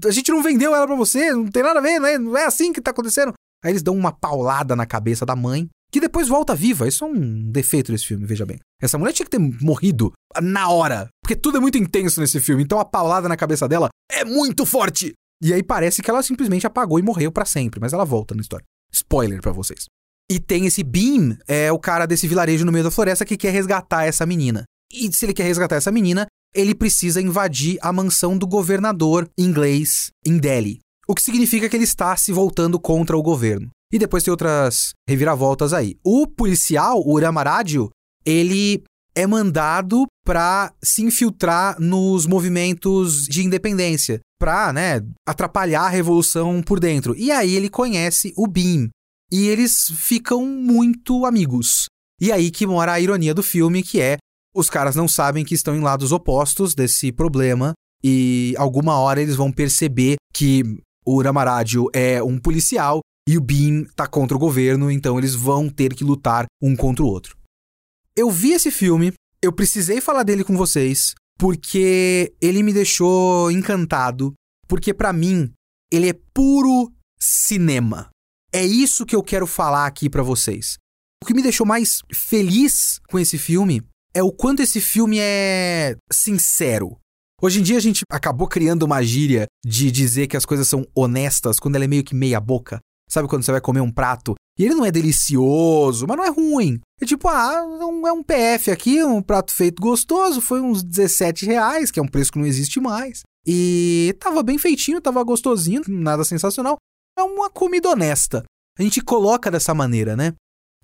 a 0.06 0.12
gente 0.12 0.32
não 0.32 0.42
vendeu 0.42 0.76
ela 0.76 0.88
pra 0.88 0.96
você, 0.96 1.32
não 1.32 1.46
tem 1.46 1.62
nada 1.62 1.78
a 1.78 1.84
ver, 1.84 2.00
né? 2.00 2.18
Não 2.18 2.36
é 2.36 2.46
assim 2.46 2.74
que 2.74 2.82
tá 2.82 2.90
acontecendo. 2.90 3.34
Aí 3.64 3.72
eles 3.72 3.84
dão 3.84 3.96
uma 3.96 4.12
paulada 4.12 4.76
na 4.76 4.88
cabeça 4.88 5.24
da 5.24 5.36
mãe, 5.36 5.70
que 5.92 6.00
depois 6.00 6.28
volta 6.28 6.56
viva. 6.56 6.88
Isso 6.88 7.06
é 7.06 7.08
um 7.08 7.52
defeito 7.52 7.92
desse 7.92 8.08
filme, 8.08 8.26
veja 8.26 8.44
bem. 8.44 8.58
Essa 8.82 8.98
mulher 8.98 9.14
tinha 9.14 9.26
que 9.26 9.38
ter 9.38 9.40
morrido 9.62 10.12
na 10.42 10.68
hora, 10.70 11.10
porque 11.24 11.36
tudo 11.36 11.58
é 11.58 11.62
muito 11.62 11.78
intenso 11.78 12.20
nesse 12.20 12.40
filme. 12.40 12.64
Então 12.64 12.80
a 12.80 12.86
paulada 12.86 13.30
na 13.30 13.38
cabeça 13.38 13.68
dela 13.68 13.90
é 14.12 14.26
muito 14.26 14.66
forte. 14.66 15.14
E 15.42 15.54
aí 15.54 15.62
parece 15.62 16.02
que 16.02 16.10
ela 16.10 16.24
simplesmente 16.24 16.66
apagou 16.66 17.00
e 17.00 17.04
morreu 17.04 17.32
para 17.32 17.46
sempre, 17.46 17.80
mas 17.80 17.94
ela 17.94 18.06
volta 18.06 18.34
na 18.34 18.42
história. 18.42 18.66
Spoiler 18.92 19.42
para 19.42 19.52
vocês. 19.52 19.86
E 20.30 20.40
tem 20.40 20.66
esse 20.66 20.84
Beam, 20.84 21.38
é 21.48 21.72
o 21.72 21.80
cara 21.80 22.06
desse 22.06 22.28
vilarejo 22.28 22.66
no 22.66 22.72
meio 22.72 22.84
da 22.84 22.92
floresta 22.92 23.26
que 23.26 23.38
quer 23.38 23.52
resgatar 23.52 24.06
essa 24.06 24.26
menina. 24.26 24.64
E 24.92 25.12
se 25.14 25.26
ele 25.26 25.34
quer 25.34 25.44
resgatar 25.44 25.76
essa 25.76 25.92
menina, 25.92 26.26
ele 26.54 26.74
precisa 26.74 27.22
invadir 27.22 27.78
a 27.82 27.94
mansão 27.94 28.38
do 28.38 28.48
governador 28.48 29.30
inglês 29.38 30.10
em 30.26 30.38
Delhi. 30.38 30.80
O 31.08 31.16
que 31.16 31.22
significa 31.22 31.70
que 31.70 31.76
ele 31.76 31.84
está 31.84 32.16
se 32.18 32.34
voltando 32.34 32.80
contra 32.80 33.18
o 33.18 33.22
governo. 33.22 33.70
E 33.94 33.98
depois 33.98 34.24
tem 34.24 34.32
outras 34.32 34.92
reviravoltas 35.08 35.72
aí. 35.72 35.96
O 36.04 36.28
policial, 36.28 37.02
o 37.06 37.18
Ramaradio, 37.18 37.90
ele 38.26 38.84
é 39.16 39.26
mandado 39.26 40.06
para 40.26 40.74
se 40.84 41.02
infiltrar 41.02 41.80
nos 41.80 42.26
movimentos 42.26 43.26
de 43.26 43.44
independência 43.44 44.20
pra, 44.40 44.72
né, 44.72 45.02
atrapalhar 45.28 45.84
a 45.84 45.90
revolução 45.90 46.62
por 46.62 46.80
dentro. 46.80 47.16
E 47.16 47.32
aí 47.32 47.56
ele 47.56 47.70
conhece 47.70 48.34
o 48.36 48.48
Beam. 48.48 48.90
E 49.32 49.48
eles 49.48 49.92
ficam 49.96 50.46
muito 50.46 51.26
amigos. 51.26 51.86
E 52.20 52.32
aí 52.32 52.50
que 52.50 52.66
mora 52.66 52.94
a 52.94 53.00
ironia 53.00 53.34
do 53.34 53.44
filme, 53.44 53.84
que 53.84 54.00
é 54.00 54.18
os 54.56 54.70
caras 54.70 54.96
não 54.96 55.08
sabem 55.08 55.46
que 55.46 55.54
estão 55.54 55.76
em 55.76 55.82
lados 55.82 56.12
opostos 56.12 56.74
desse 56.74 57.12
problema 57.12 57.74
e 58.04 58.56
alguma 58.58 58.98
hora 58.98 59.22
eles 59.22 59.36
vão 59.36 59.52
perceber 59.52 60.16
que 60.34 60.64
o 61.06 61.22
Ramaradio 61.22 61.88
é 61.94 62.24
um 62.24 62.40
policial 62.40 63.02
e 63.28 63.38
o 63.38 63.42
Beam 63.42 63.86
tá 63.96 64.08
contra 64.08 64.36
o 64.36 64.40
governo, 64.40 64.90
então 64.90 65.18
eles 65.18 65.36
vão 65.36 65.70
ter 65.70 65.94
que 65.94 66.04
lutar 66.04 66.46
um 66.62 66.76
contra 66.76 67.04
o 67.04 67.08
outro. 67.08 67.38
Eu 68.16 68.32
vi 68.32 68.54
esse 68.54 68.72
filme, 68.72 69.14
eu 69.42 69.52
precisei 69.52 70.02
falar 70.02 70.24
dele 70.24 70.44
com 70.44 70.58
vocês, 70.58 71.14
porque 71.38 72.34
ele 72.42 72.64
me 72.64 72.74
deixou 72.74 73.52
encantado, 73.52 74.34
porque 74.68 74.94
para 74.94 75.14
mim 75.14 75.52
ele 75.92 76.10
é 76.10 76.14
puro 76.34 76.92
cinema. 77.20 78.10
É 78.52 78.66
isso 78.66 79.06
que 79.06 79.16
eu 79.16 79.24
quero 79.24 79.46
falar 79.46 79.86
aqui 79.86 80.10
para 80.10 80.24
vocês. 80.24 80.78
O 81.22 81.26
que 81.26 81.34
me 81.34 81.44
deixou 81.44 81.66
mais 81.66 82.02
feliz 82.14 83.00
com 83.10 83.20
esse 83.20 83.38
filme 83.38 83.82
é 84.14 84.24
o 84.24 84.32
quanto 84.32 84.62
esse 84.62 84.82
filme 84.82 85.18
é 85.20 85.96
sincero. 86.12 86.98
Hoje 87.42 87.60
em 87.60 87.64
dia 87.64 87.78
a 87.78 87.82
gente 87.82 88.02
acabou 88.10 88.48
criando 88.48 88.84
uma 88.84 89.04
gíria 89.04 89.46
de 89.64 89.92
dizer 89.92 90.28
que 90.28 90.38
as 90.38 90.46
coisas 90.46 90.68
são 90.68 90.86
honestas 90.96 91.60
quando 91.60 91.76
ela 91.76 91.86
é 91.86 91.88
meio 91.88 92.04
que 92.04 92.16
meia 92.16 92.40
boca. 92.40 92.80
Sabe 93.10 93.28
quando 93.28 93.44
você 93.44 93.52
vai 93.52 93.62
comer 93.62 93.82
um 93.82 93.92
prato 93.92 94.34
e 94.58 94.66
ele 94.66 94.74
não 94.74 94.86
é 94.86 94.92
delicioso, 94.92 96.06
mas 96.08 96.18
não 96.18 96.26
é 96.26 96.30
ruim. 96.30 96.80
É 97.00 97.06
tipo, 97.06 97.28
ah, 97.28 97.64
é 98.06 98.12
um 98.12 98.24
PF 98.24 98.72
aqui, 98.72 99.04
um 99.04 99.22
prato 99.22 99.54
feito 99.54 99.82
gostoso, 99.82 100.42
foi 100.42 100.62
uns 100.62 100.82
17 100.82 101.46
reais, 101.46 101.92
que 101.92 102.00
é 102.00 102.04
um 102.04 102.08
preço 102.08 102.32
que 102.32 102.40
não 102.40 102.46
existe 102.46 102.80
mais. 102.80 103.22
E 103.46 104.16
tava 104.20 104.42
bem 104.42 104.58
feitinho, 104.58 105.00
tava 105.00 105.24
gostosinho, 105.24 105.82
nada 105.88 106.24
sensacional. 106.24 106.78
É 107.18 107.22
uma 107.22 107.50
comida 107.50 107.90
honesta. 107.90 108.44
A 108.78 108.84
gente 108.84 109.02
coloca 109.02 109.52
dessa 109.52 109.74
maneira, 109.74 110.16
né? 110.16 110.34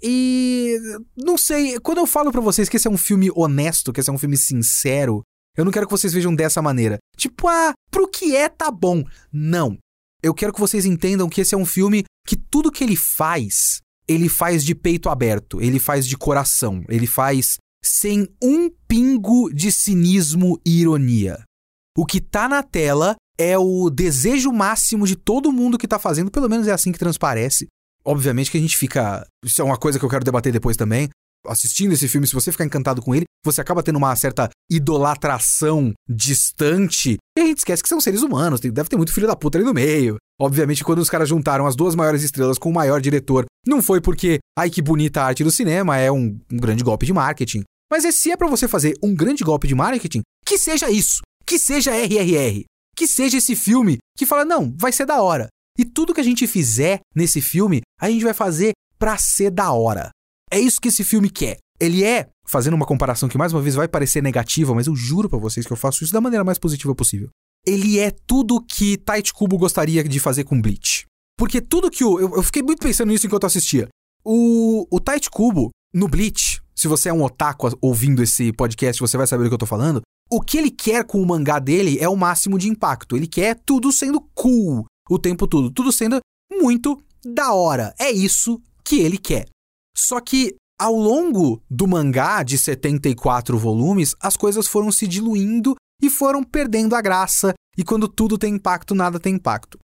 E 0.01 0.77
não 1.15 1.37
sei, 1.37 1.79
quando 1.79 1.99
eu 1.99 2.05
falo 2.05 2.31
para 2.31 2.41
vocês 2.41 2.69
que 2.69 2.77
esse 2.77 2.87
é 2.87 2.91
um 2.91 2.97
filme 2.97 3.31
honesto, 3.35 3.91
que 3.91 3.99
esse 3.99 4.09
é 4.09 4.13
um 4.13 4.17
filme 4.17 4.37
sincero, 4.37 5.23
eu 5.57 5.63
não 5.63 5.71
quero 5.71 5.87
que 5.87 5.91
vocês 5.91 6.13
vejam 6.13 6.33
dessa 6.35 6.61
maneira. 6.61 6.97
Tipo, 7.15 7.47
ah, 7.47 7.73
pro 7.89 8.07
que 8.07 8.35
é 8.35 8.49
tá 8.49 8.69
bom. 8.69 9.03
Não. 9.31 9.77
Eu 10.21 10.33
quero 10.33 10.53
que 10.53 10.59
vocês 10.59 10.85
entendam 10.85 11.29
que 11.29 11.41
esse 11.41 11.53
é 11.53 11.57
um 11.57 11.65
filme 11.65 12.03
que 12.25 12.35
tudo 12.35 12.71
que 12.71 12.83
ele 12.83 12.95
faz, 12.95 13.81
ele 14.07 14.29
faz 14.29 14.63
de 14.63 14.73
peito 14.73 15.09
aberto, 15.09 15.61
ele 15.61 15.79
faz 15.79 16.07
de 16.07 16.17
coração, 16.17 16.83
ele 16.87 17.07
faz 17.07 17.57
sem 17.83 18.27
um 18.41 18.69
pingo 18.87 19.53
de 19.53 19.71
cinismo 19.71 20.59
e 20.65 20.81
ironia. 20.81 21.43
O 21.97 22.05
que 22.05 22.21
tá 22.21 22.47
na 22.47 22.63
tela 22.63 23.15
é 23.37 23.57
o 23.57 23.89
desejo 23.89 24.51
máximo 24.51 25.05
de 25.05 25.15
todo 25.15 25.51
mundo 25.51 25.77
que 25.77 25.87
tá 25.87 25.99
fazendo, 25.99 26.31
pelo 26.31 26.49
menos 26.49 26.67
é 26.67 26.71
assim 26.71 26.91
que 26.91 26.99
transparece. 26.99 27.67
Obviamente 28.05 28.51
que 28.51 28.57
a 28.57 28.61
gente 28.61 28.77
fica. 28.77 29.25
Isso 29.43 29.61
é 29.61 29.65
uma 29.65 29.77
coisa 29.77 29.97
que 29.97 30.05
eu 30.05 30.09
quero 30.09 30.25
debater 30.25 30.51
depois 30.51 30.75
também 30.75 31.09
assistindo 31.47 31.93
esse 31.93 32.07
filme, 32.07 32.27
se 32.27 32.33
você 32.33 32.51
ficar 32.51 32.65
encantado 32.65 33.01
com 33.01 33.13
ele, 33.13 33.25
você 33.45 33.61
acaba 33.61 33.83
tendo 33.83 33.97
uma 33.97 34.15
certa 34.15 34.49
idolatração 34.71 35.91
distante. 36.09 37.17
E 37.37 37.41
a 37.41 37.45
gente 37.45 37.59
esquece 37.59 37.83
que 37.83 37.89
são 37.89 37.99
seres 37.99 38.21
humanos, 38.21 38.59
deve 38.59 38.89
ter 38.89 38.95
muito 38.95 39.13
filho 39.13 39.27
da 39.27 39.35
puta 39.35 39.57
ali 39.57 39.65
no 39.65 39.73
meio. 39.73 40.17
Obviamente, 40.39 40.83
quando 40.83 40.99
os 40.99 41.09
caras 41.09 41.29
juntaram 41.29 41.67
as 41.67 41.75
duas 41.75 41.95
maiores 41.95 42.23
estrelas 42.23 42.57
com 42.57 42.69
o 42.69 42.73
maior 42.73 43.01
diretor, 43.01 43.45
não 43.65 43.81
foi 43.81 44.01
porque, 44.01 44.39
ai 44.57 44.69
que 44.69 44.81
bonita 44.81 45.21
a 45.21 45.25
arte 45.25 45.43
do 45.43 45.51
cinema, 45.51 45.97
é 45.97 46.11
um, 46.11 46.39
um 46.51 46.57
grande 46.57 46.83
golpe 46.83 47.05
de 47.05 47.13
marketing. 47.13 47.63
Mas 47.91 48.03
se 48.15 48.31
é 48.31 48.37
para 48.37 48.47
você 48.47 48.67
fazer 48.67 48.97
um 49.03 49.13
grande 49.13 49.43
golpe 49.43 49.67
de 49.67 49.75
marketing, 49.75 50.21
que 50.45 50.57
seja 50.57 50.89
isso, 50.89 51.21
que 51.45 51.59
seja 51.59 51.95
RRR, 51.95 52.63
que 52.95 53.07
seja 53.07 53.37
esse 53.37 53.55
filme 53.55 53.97
que 54.17 54.25
fala, 54.25 54.43
não, 54.45 54.73
vai 54.77 54.91
ser 54.91 55.05
da 55.05 55.21
hora. 55.21 55.47
E 55.77 55.85
tudo 55.85 56.13
que 56.13 56.21
a 56.21 56.23
gente 56.23 56.47
fizer 56.47 56.99
nesse 57.15 57.41
filme, 57.41 57.81
a 57.99 58.09
gente 58.09 58.23
vai 58.23 58.33
fazer 58.33 58.73
pra 58.97 59.17
ser 59.17 59.49
da 59.49 59.71
hora. 59.71 60.09
É 60.53 60.59
isso 60.59 60.79
que 60.79 60.89
esse 60.89 61.03
filme 61.03 61.31
quer. 61.31 61.57
Ele 61.79 62.03
é, 62.03 62.29
fazendo 62.45 62.75
uma 62.75 62.85
comparação 62.85 63.27
que 63.27 63.39
mais 63.39 63.51
uma 63.51 63.61
vez 63.61 63.73
vai 63.73 63.87
parecer 63.87 64.21
negativa, 64.21 64.75
mas 64.75 64.85
eu 64.85 64.95
juro 64.95 65.27
para 65.27 65.39
vocês 65.39 65.65
que 65.65 65.73
eu 65.73 65.77
faço 65.77 66.03
isso 66.03 66.13
da 66.13 66.21
maneira 66.21 66.43
mais 66.43 66.59
positiva 66.59 66.93
possível. 66.93 67.29
Ele 67.65 67.97
é 67.97 68.11
tudo 68.11 68.61
que 68.61 68.97
Tite 68.97 69.33
Kubo 69.33 69.57
gostaria 69.57 70.03
de 70.03 70.19
fazer 70.19 70.43
com 70.43 70.61
Bleach. 70.61 71.05
Porque 71.35 71.59
tudo 71.59 71.89
que 71.89 72.03
o. 72.03 72.19
Eu, 72.19 72.35
eu 72.35 72.43
fiquei 72.43 72.61
muito 72.61 72.83
pensando 72.83 73.09
nisso 73.09 73.25
enquanto 73.25 73.47
assistia. 73.47 73.87
O, 74.23 74.85
o 74.91 74.99
Tite 74.99 75.27
Kubo, 75.27 75.71
no 75.91 76.07
Bleach, 76.07 76.61
se 76.75 76.87
você 76.87 77.09
é 77.09 77.13
um 77.13 77.23
otaku 77.23 77.75
ouvindo 77.81 78.21
esse 78.21 78.53
podcast, 78.53 79.01
você 79.01 79.17
vai 79.17 79.25
saber 79.25 79.45
do 79.45 79.49
que 79.49 79.55
eu 79.55 79.59
tô 79.59 79.65
falando. 79.65 80.01
O 80.29 80.39
que 80.39 80.59
ele 80.59 80.69
quer 80.69 81.03
com 81.03 81.19
o 81.19 81.25
mangá 81.25 81.57
dele 81.57 81.97
é 81.99 82.07
o 82.07 82.15
máximo 82.15 82.59
de 82.59 82.69
impacto. 82.69 83.17
Ele 83.17 83.27
quer 83.27 83.59
tudo 83.65 83.91
sendo 83.91 84.21
cool 84.35 84.85
o 85.09 85.17
tempo 85.17 85.47
todo. 85.47 85.71
Tudo 85.71 85.91
sendo 85.91 86.19
muito 86.51 87.01
da 87.25 87.53
hora. 87.53 87.93
É 87.99 88.11
isso 88.11 88.61
que 88.83 88.99
ele 88.99 89.17
quer. 89.17 89.47
Só 89.95 90.19
que 90.19 90.55
ao 90.79 90.95
longo 90.95 91.61
do 91.69 91.87
mangá 91.87 92.43
de 92.43 92.57
74 92.57 93.57
volumes, 93.57 94.15
as 94.19 94.35
coisas 94.35 94.67
foram 94.67 94.91
se 94.91 95.07
diluindo 95.07 95.75
e 96.01 96.09
foram 96.09 96.43
perdendo 96.43 96.95
a 96.95 97.01
graça, 97.01 97.53
e 97.77 97.83
quando 97.83 98.07
tudo 98.07 98.37
tem 98.37 98.55
impacto, 98.55 98.93
nada 98.93 99.19
tem 99.19 99.35
impacto. 99.35 99.79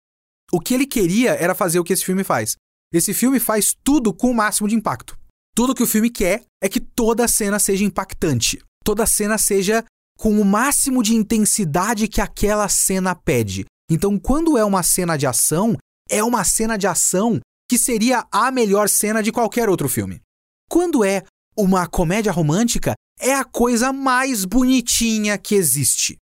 O 0.53 0.61
que 0.61 0.73
ele 0.73 0.87
queria 0.87 1.33
era 1.33 1.55
fazer 1.55 1.79
o 1.79 1.85
que 1.85 1.93
esse 1.93 2.05
filme 2.05 2.25
faz. 2.25 2.57
Esse 2.93 3.13
filme 3.13 3.41
faz 3.41 3.75
tudo 3.85 4.15
com 4.15 4.31
o 4.31 4.35
máximo 4.35 4.69
de 4.69 4.75
impacto. 4.75 5.19
Tudo 5.55 5.75
que 5.75 5.83
o 5.83 5.87
filme 5.87 6.09
quer 6.09 6.45
é 6.63 6.69
que 6.69 6.81
toda 6.81 7.27
cena 7.27 7.59
seja 7.59 7.85
impactante. 7.85 8.59
Toda 8.85 9.07
cena 9.07 9.37
seja 9.37 9.85
com 10.17 10.41
o 10.41 10.45
máximo 10.45 11.03
de 11.03 11.15
intensidade 11.15 12.09
que 12.09 12.21
aquela 12.21 12.69
cena 12.69 13.15
pede. 13.15 13.67
Então, 13.91 14.19
quando 14.19 14.57
é 14.57 14.65
uma 14.65 14.83
cena 14.83 15.17
de 15.17 15.27
ação, 15.27 15.77
é 16.09 16.23
uma 16.23 16.45
cena 16.45 16.77
de 16.77 16.87
ação 16.87 17.41
que 17.69 17.79
seria 17.79 18.27
a 18.31 18.51
melhor 18.51 18.89
cena 18.89 19.23
de 19.23 19.33
qualquer 19.33 19.69
outro 19.69 19.89
filme. 19.89 20.21
Quando 20.69 21.05
é 21.05 21.23
uma 21.57 21.87
comédia 21.87 22.33
romântica, 22.33 22.95
é 23.19 23.35
a 23.35 23.45
coisa 23.45 23.93
mais 23.93 24.45
bonitinha 24.45 25.39
que 25.39 25.55
existe. 25.55 26.17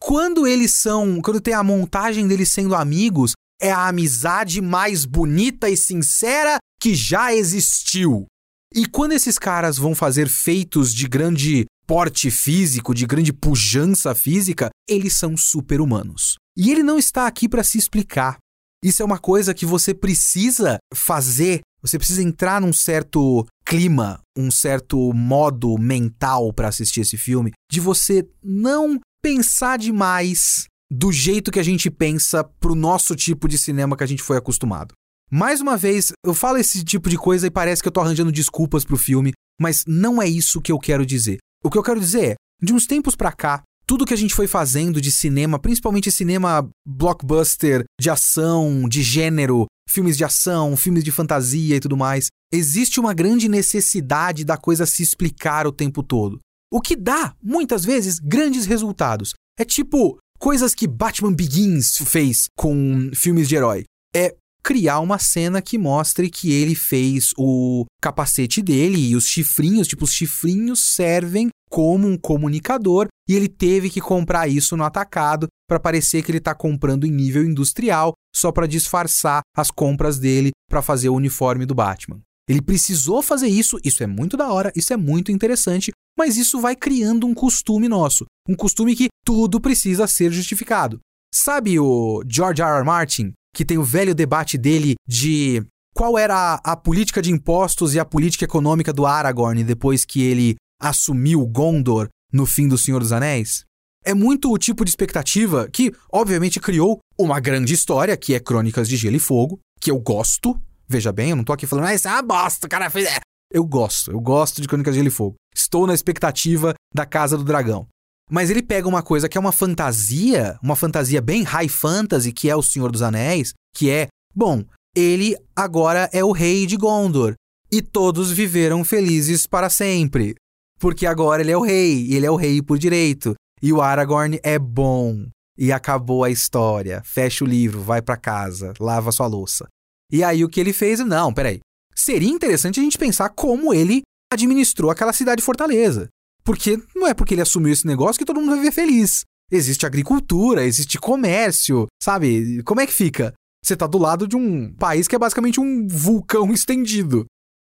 Quando 0.00 0.46
eles 0.46 0.74
são, 0.74 1.20
quando 1.20 1.40
tem 1.40 1.54
a 1.54 1.62
montagem 1.62 2.26
deles 2.26 2.50
sendo 2.50 2.74
amigos, 2.74 3.32
é 3.60 3.70
a 3.70 3.88
amizade 3.88 4.60
mais 4.60 5.04
bonita 5.04 5.68
e 5.68 5.76
sincera 5.76 6.58
que 6.80 6.94
já 6.94 7.34
existiu. 7.34 8.26
E 8.74 8.86
quando 8.86 9.12
esses 9.12 9.38
caras 9.38 9.76
vão 9.76 9.94
fazer 9.94 10.28
feitos 10.28 10.94
de 10.94 11.06
grande 11.06 11.66
porte 11.86 12.30
físico, 12.30 12.94
de 12.94 13.04
grande 13.04 13.32
pujança 13.32 14.14
física, 14.14 14.70
eles 14.88 15.14
são 15.14 15.36
super-humanos. 15.36 16.36
E 16.56 16.70
ele 16.70 16.82
não 16.82 16.98
está 16.98 17.26
aqui 17.26 17.48
para 17.48 17.64
se 17.64 17.78
explicar. 17.78 18.38
Isso 18.82 19.02
é 19.02 19.04
uma 19.04 19.18
coisa 19.18 19.52
que 19.52 19.66
você 19.66 19.92
precisa 19.92 20.78
fazer, 20.94 21.60
você 21.82 21.98
precisa 21.98 22.22
entrar 22.22 22.60
num 22.60 22.72
certo 22.72 23.46
clima, 23.64 24.20
um 24.36 24.50
certo 24.50 25.12
modo 25.12 25.76
mental 25.76 26.52
para 26.52 26.68
assistir 26.68 27.02
esse 27.02 27.18
filme, 27.18 27.52
de 27.70 27.78
você 27.78 28.26
não 28.42 28.98
pensar 29.22 29.78
demais 29.78 30.64
do 30.90 31.12
jeito 31.12 31.52
que 31.52 31.60
a 31.60 31.62
gente 31.62 31.90
pensa 31.90 32.42
pro 32.42 32.74
nosso 32.74 33.14
tipo 33.14 33.46
de 33.46 33.58
cinema 33.58 33.96
que 33.96 34.04
a 34.04 34.06
gente 34.06 34.22
foi 34.22 34.38
acostumado. 34.38 34.94
Mais 35.30 35.60
uma 35.60 35.76
vez, 35.76 36.10
eu 36.24 36.34
falo 36.34 36.58
esse 36.58 36.82
tipo 36.82 37.08
de 37.08 37.16
coisa 37.16 37.46
e 37.46 37.50
parece 37.50 37.82
que 37.82 37.86
eu 37.86 37.92
tô 37.92 38.00
arranjando 38.00 38.32
desculpas 38.32 38.84
pro 38.84 38.96
filme, 38.96 39.32
mas 39.60 39.84
não 39.86 40.20
é 40.20 40.26
isso 40.26 40.60
que 40.60 40.72
eu 40.72 40.78
quero 40.78 41.06
dizer. 41.06 41.38
O 41.62 41.70
que 41.70 41.78
eu 41.78 41.82
quero 41.82 42.00
dizer 42.00 42.30
é, 42.30 42.34
de 42.62 42.72
uns 42.72 42.86
tempos 42.86 43.14
pra 43.14 43.30
cá, 43.30 43.62
tudo 43.90 44.06
que 44.06 44.14
a 44.14 44.16
gente 44.16 44.36
foi 44.36 44.46
fazendo 44.46 45.00
de 45.00 45.10
cinema, 45.10 45.58
principalmente 45.58 46.12
cinema 46.12 46.70
blockbuster, 46.86 47.82
de 48.00 48.08
ação, 48.08 48.88
de 48.88 49.02
gênero, 49.02 49.66
filmes 49.88 50.16
de 50.16 50.22
ação, 50.22 50.76
filmes 50.76 51.02
de 51.02 51.10
fantasia 51.10 51.74
e 51.74 51.80
tudo 51.80 51.96
mais, 51.96 52.28
existe 52.54 53.00
uma 53.00 53.12
grande 53.12 53.48
necessidade 53.48 54.44
da 54.44 54.56
coisa 54.56 54.86
se 54.86 55.02
explicar 55.02 55.66
o 55.66 55.72
tempo 55.72 56.04
todo. 56.04 56.38
O 56.72 56.80
que 56.80 56.94
dá, 56.94 57.34
muitas 57.42 57.84
vezes, 57.84 58.20
grandes 58.20 58.64
resultados. 58.64 59.32
É 59.58 59.64
tipo 59.64 60.20
coisas 60.38 60.72
que 60.72 60.86
Batman 60.86 61.32
Begins 61.32 61.96
fez 62.06 62.44
com 62.56 63.10
filmes 63.12 63.48
de 63.48 63.56
herói. 63.56 63.82
É 64.14 64.36
criar 64.62 65.00
uma 65.00 65.18
cena 65.18 65.60
que 65.60 65.76
mostre 65.76 66.30
que 66.30 66.52
ele 66.52 66.76
fez 66.76 67.32
o 67.36 67.86
capacete 68.00 68.62
dele 68.62 69.00
e 69.00 69.16
os 69.16 69.24
chifrinhos, 69.24 69.88
tipo, 69.88 70.04
os 70.04 70.12
chifrinhos 70.12 70.94
servem 70.94 71.48
como 71.68 72.06
um 72.06 72.16
comunicador 72.16 73.08
e 73.30 73.36
ele 73.36 73.48
teve 73.48 73.88
que 73.88 74.00
comprar 74.00 74.48
isso 74.48 74.76
no 74.76 74.82
atacado 74.82 75.46
para 75.68 75.78
parecer 75.78 76.20
que 76.20 76.32
ele 76.32 76.38
está 76.38 76.52
comprando 76.52 77.06
em 77.06 77.12
nível 77.12 77.44
industrial 77.44 78.12
só 78.34 78.50
para 78.50 78.66
disfarçar 78.66 79.40
as 79.56 79.70
compras 79.70 80.18
dele 80.18 80.50
para 80.68 80.82
fazer 80.82 81.10
o 81.10 81.14
uniforme 81.14 81.64
do 81.64 81.72
Batman. 81.72 82.20
Ele 82.48 82.60
precisou 82.60 83.22
fazer 83.22 83.46
isso, 83.46 83.78
isso 83.84 84.02
é 84.02 84.06
muito 84.08 84.36
da 84.36 84.52
hora, 84.52 84.72
isso 84.74 84.92
é 84.92 84.96
muito 84.96 85.30
interessante, 85.30 85.92
mas 86.18 86.36
isso 86.36 86.60
vai 86.60 86.74
criando 86.74 87.24
um 87.24 87.32
costume 87.32 87.86
nosso, 87.86 88.24
um 88.48 88.56
costume 88.56 88.96
que 88.96 89.06
tudo 89.24 89.60
precisa 89.60 90.08
ser 90.08 90.32
justificado. 90.32 90.98
Sabe 91.32 91.78
o 91.78 92.24
George 92.28 92.60
R. 92.60 92.78
R. 92.78 92.84
Martin, 92.84 93.32
que 93.54 93.64
tem 93.64 93.78
o 93.78 93.84
velho 93.84 94.12
debate 94.12 94.58
dele 94.58 94.94
de 95.08 95.64
qual 95.94 96.18
era 96.18 96.34
a, 96.34 96.72
a, 96.72 96.76
política 96.76 97.22
de 97.22 97.30
impostos 97.30 97.94
e 97.94 98.00
a 98.00 98.04
política 98.04 98.44
econômica 98.44 98.92
do 98.92 99.06
Aragorn 99.06 99.62
depois 99.62 100.04
que 100.04 100.20
ele 100.20 100.56
assumiu 100.82 101.46
Gondor 101.46 102.08
no 102.32 102.46
fim 102.46 102.68
do 102.68 102.78
Senhor 102.78 103.00
dos 103.00 103.12
Anéis? 103.12 103.64
É 104.04 104.14
muito 104.14 104.50
o 104.50 104.58
tipo 104.58 104.84
de 104.84 104.90
expectativa 104.90 105.68
que, 105.70 105.92
obviamente, 106.10 106.58
criou 106.58 106.98
uma 107.18 107.38
grande 107.38 107.74
história, 107.74 108.16
que 108.16 108.34
é 108.34 108.40
Crônicas 108.40 108.88
de 108.88 108.96
Gelo 108.96 109.16
e 109.16 109.20
Fogo, 109.20 109.58
que 109.80 109.90
eu 109.90 109.98
gosto. 109.98 110.58
Veja 110.88 111.12
bem, 111.12 111.30
eu 111.30 111.36
não 111.36 111.44
tô 111.44 111.52
aqui 111.52 111.66
falando, 111.66 111.86
ah, 111.86 111.94
isso 111.94 112.08
é 112.08 112.12
uma 112.12 112.22
bosta, 112.22 112.66
cara. 112.68 112.86
É. 112.86 113.20
Eu 113.52 113.64
gosto, 113.64 114.10
eu 114.10 114.20
gosto 114.20 114.62
de 114.62 114.68
Crônicas 114.68 114.94
de 114.94 115.00
Gelo 115.00 115.08
e 115.08 115.10
Fogo. 115.10 115.34
Estou 115.54 115.86
na 115.86 115.94
expectativa 115.94 116.74
da 116.94 117.04
Casa 117.04 117.36
do 117.36 117.44
Dragão. 117.44 117.86
Mas 118.30 118.48
ele 118.48 118.62
pega 118.62 118.88
uma 118.88 119.02
coisa 119.02 119.28
que 119.28 119.36
é 119.36 119.40
uma 119.40 119.52
fantasia, 119.52 120.56
uma 120.62 120.76
fantasia 120.76 121.20
bem 121.20 121.42
high 121.42 121.68
fantasy, 121.68 122.32
que 122.32 122.48
é 122.48 122.54
o 122.54 122.62
Senhor 122.62 122.92
dos 122.92 123.02
Anéis, 123.02 123.52
que 123.74 123.90
é, 123.90 124.06
bom, 124.34 124.64
ele 124.96 125.36
agora 125.54 126.08
é 126.12 126.24
o 126.24 126.30
rei 126.30 126.64
de 126.64 126.76
Gondor. 126.76 127.34
E 127.72 127.82
todos 127.82 128.30
viveram 128.30 128.84
felizes 128.84 129.46
para 129.46 129.68
sempre. 129.68 130.34
Porque 130.80 131.06
agora 131.06 131.42
ele 131.42 131.52
é 131.52 131.56
o 131.56 131.62
rei, 131.62 132.06
e 132.06 132.16
ele 132.16 132.24
é 132.24 132.30
o 132.30 132.36
rei 132.36 132.62
por 132.62 132.78
direito. 132.78 133.34
E 133.62 133.70
o 133.72 133.82
Aragorn 133.82 134.40
é 134.42 134.58
bom. 134.58 135.26
E 135.58 135.70
acabou 135.70 136.24
a 136.24 136.30
história. 136.30 137.02
Fecha 137.04 137.44
o 137.44 137.46
livro, 137.46 137.82
vai 137.82 138.00
para 138.00 138.16
casa, 138.16 138.72
lava 138.80 139.12
sua 139.12 139.26
louça. 139.26 139.68
E 140.10 140.24
aí 140.24 140.42
o 140.42 140.48
que 140.48 140.58
ele 140.58 140.72
fez? 140.72 140.98
Não, 141.00 141.32
peraí. 141.34 141.60
Seria 141.94 142.30
interessante 142.30 142.80
a 142.80 142.82
gente 142.82 142.96
pensar 142.96 143.28
como 143.28 143.74
ele 143.74 144.00
administrou 144.32 144.90
aquela 144.90 145.12
cidade 145.12 145.42
fortaleza. 145.42 146.08
Porque 146.42 146.82
não 146.96 147.06
é 147.06 147.12
porque 147.12 147.34
ele 147.34 147.42
assumiu 147.42 147.72
esse 147.72 147.86
negócio 147.86 148.18
que 148.18 148.24
todo 148.24 148.40
mundo 148.40 148.50
vai 148.50 148.58
viver 148.60 148.72
feliz. 148.72 149.24
Existe 149.52 149.84
agricultura, 149.84 150.64
existe 150.64 150.98
comércio, 150.98 151.86
sabe? 152.02 152.62
Como 152.62 152.80
é 152.80 152.86
que 152.86 152.92
fica? 152.92 153.34
Você 153.62 153.76
tá 153.76 153.86
do 153.86 153.98
lado 153.98 154.26
de 154.26 154.36
um 154.36 154.72
país 154.72 155.06
que 155.06 155.14
é 155.14 155.18
basicamente 155.18 155.60
um 155.60 155.86
vulcão 155.86 156.50
estendido. 156.54 157.26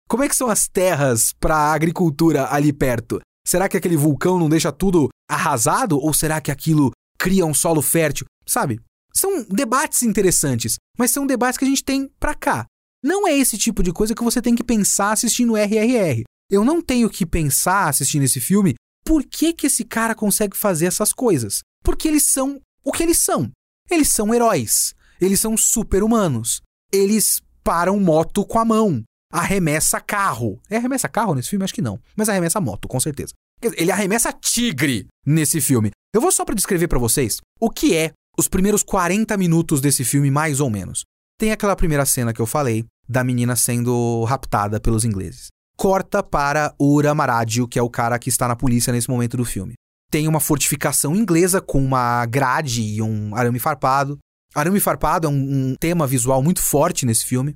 Como 0.10 0.24
é 0.24 0.28
que 0.28 0.36
são 0.36 0.50
as 0.50 0.68
terras 0.68 1.34
para 1.40 1.72
agricultura 1.72 2.52
ali 2.52 2.74
perto? 2.74 3.22
Será 3.46 3.70
que 3.70 3.78
aquele 3.78 3.96
vulcão 3.96 4.40
não 4.40 4.50
deixa 4.50 4.72
tudo 4.72 5.08
arrasado 5.30 6.00
ou 6.00 6.12
será 6.16 6.42
que 6.42 6.50
aquilo 6.50 6.90
cria 7.16 7.46
um 7.46 7.54
solo 7.54 7.80
fértil? 7.80 8.26
Sabe? 8.44 8.82
São 9.14 9.44
debates 9.44 10.02
interessantes, 10.02 10.78
mas 10.98 11.12
são 11.12 11.28
debates 11.28 11.60
que 11.60 11.66
a 11.66 11.68
gente 11.68 11.84
tem 11.84 12.10
pra 12.20 12.34
cá. 12.34 12.66
Não 13.04 13.28
é 13.28 13.38
esse 13.38 13.56
tipo 13.56 13.84
de 13.84 13.94
coisa 13.94 14.16
que 14.16 14.24
você 14.24 14.42
tem 14.42 14.56
que 14.56 14.64
pensar 14.64 15.12
assistindo 15.12 15.56
RRR. 15.56 16.24
Eu 16.50 16.66
não 16.66 16.82
tenho 16.82 17.08
que 17.08 17.24
pensar 17.24 17.88
assistindo 17.88 18.24
esse 18.24 18.42
filme 18.42 18.74
por 19.06 19.24
que, 19.24 19.54
que 19.54 19.68
esse 19.68 19.84
cara 19.84 20.16
consegue 20.16 20.58
fazer 20.58 20.88
essas 20.88 21.14
coisas. 21.14 21.60
Porque 21.84 22.08
eles 22.08 22.26
são 22.26 22.60
o 22.84 22.92
que 22.92 23.04
eles 23.04 23.20
são. 23.20 23.52
Eles 23.88 24.10
são 24.10 24.34
heróis. 24.34 24.96
Eles 25.22 25.40
são 25.40 25.56
super-humanos. 25.56 26.62
Eles 26.92 27.44
param 27.64 28.00
moto 28.00 28.44
com 28.44 28.58
a 28.58 28.66
mão. 28.66 29.04
Arremessa 29.32 30.00
carro. 30.00 30.60
É 30.70 30.78
arremessa 30.78 31.08
carro 31.08 31.36
nesse 31.36 31.50
filme? 31.50 31.64
Acho 31.64 31.74
que 31.74 31.82
não. 31.82 32.00
Mas 32.16 32.30
arremessa 32.30 32.60
moto, 32.60 32.88
com 32.88 33.00
certeza. 33.00 33.34
Ele 33.62 33.92
arremessa 33.92 34.32
tigre 34.32 35.08
nesse 35.26 35.60
filme. 35.60 35.92
Eu 36.14 36.22
vou 36.22 36.32
só 36.32 36.46
para 36.46 36.56
descrever 36.56 36.88
para 36.88 37.00
vocês 37.00 37.38
o 37.60 37.70
que 37.70 37.96
é 37.96 38.12
os 38.38 38.48
primeiros 38.48 38.84
40 38.84 39.36
minutos 39.38 39.82
desse 39.82 40.04
filme, 40.04 40.32
mais 40.32 40.60
ou 40.60 40.70
menos. 40.70 41.04
Tem 41.38 41.52
aquela 41.52 41.76
primeira 41.76 42.06
cena 42.06 42.34
que 42.34 42.42
eu 42.42 42.46
falei 42.46 42.86
da 43.08 43.24
menina 43.24 43.56
sendo 43.56 44.24
raptada 44.24 44.80
pelos 44.80 45.04
ingleses 45.04 45.50
corta 45.80 46.22
para 46.22 46.76
o 46.78 46.94
Uramaradio, 46.96 47.66
que 47.66 47.80
é 47.80 47.82
o 47.82 47.90
cara 47.90 48.20
que 48.20 48.28
está 48.28 48.50
na 48.50 48.56
polícia 48.56 48.92
nesse 48.92 49.10
momento 49.10 49.38
do 49.38 49.46
filme. 49.46 49.76
Tem 50.12 50.28
uma 50.28 50.42
fortificação 50.42 51.16
inglesa 51.16 51.62
com 51.62 51.82
uma 51.82 52.26
grade 52.26 52.82
e 52.82 53.02
um 53.02 53.34
arame 53.34 53.60
farpado. 53.60 54.18
Arame 54.54 54.82
farpado 54.82 55.26
é 55.26 55.30
um, 55.30 55.70
um 55.70 55.76
tema 55.80 56.06
visual 56.06 56.44
muito 56.44 56.62
forte 56.62 57.06
nesse 57.06 57.26
filme. 57.26 57.54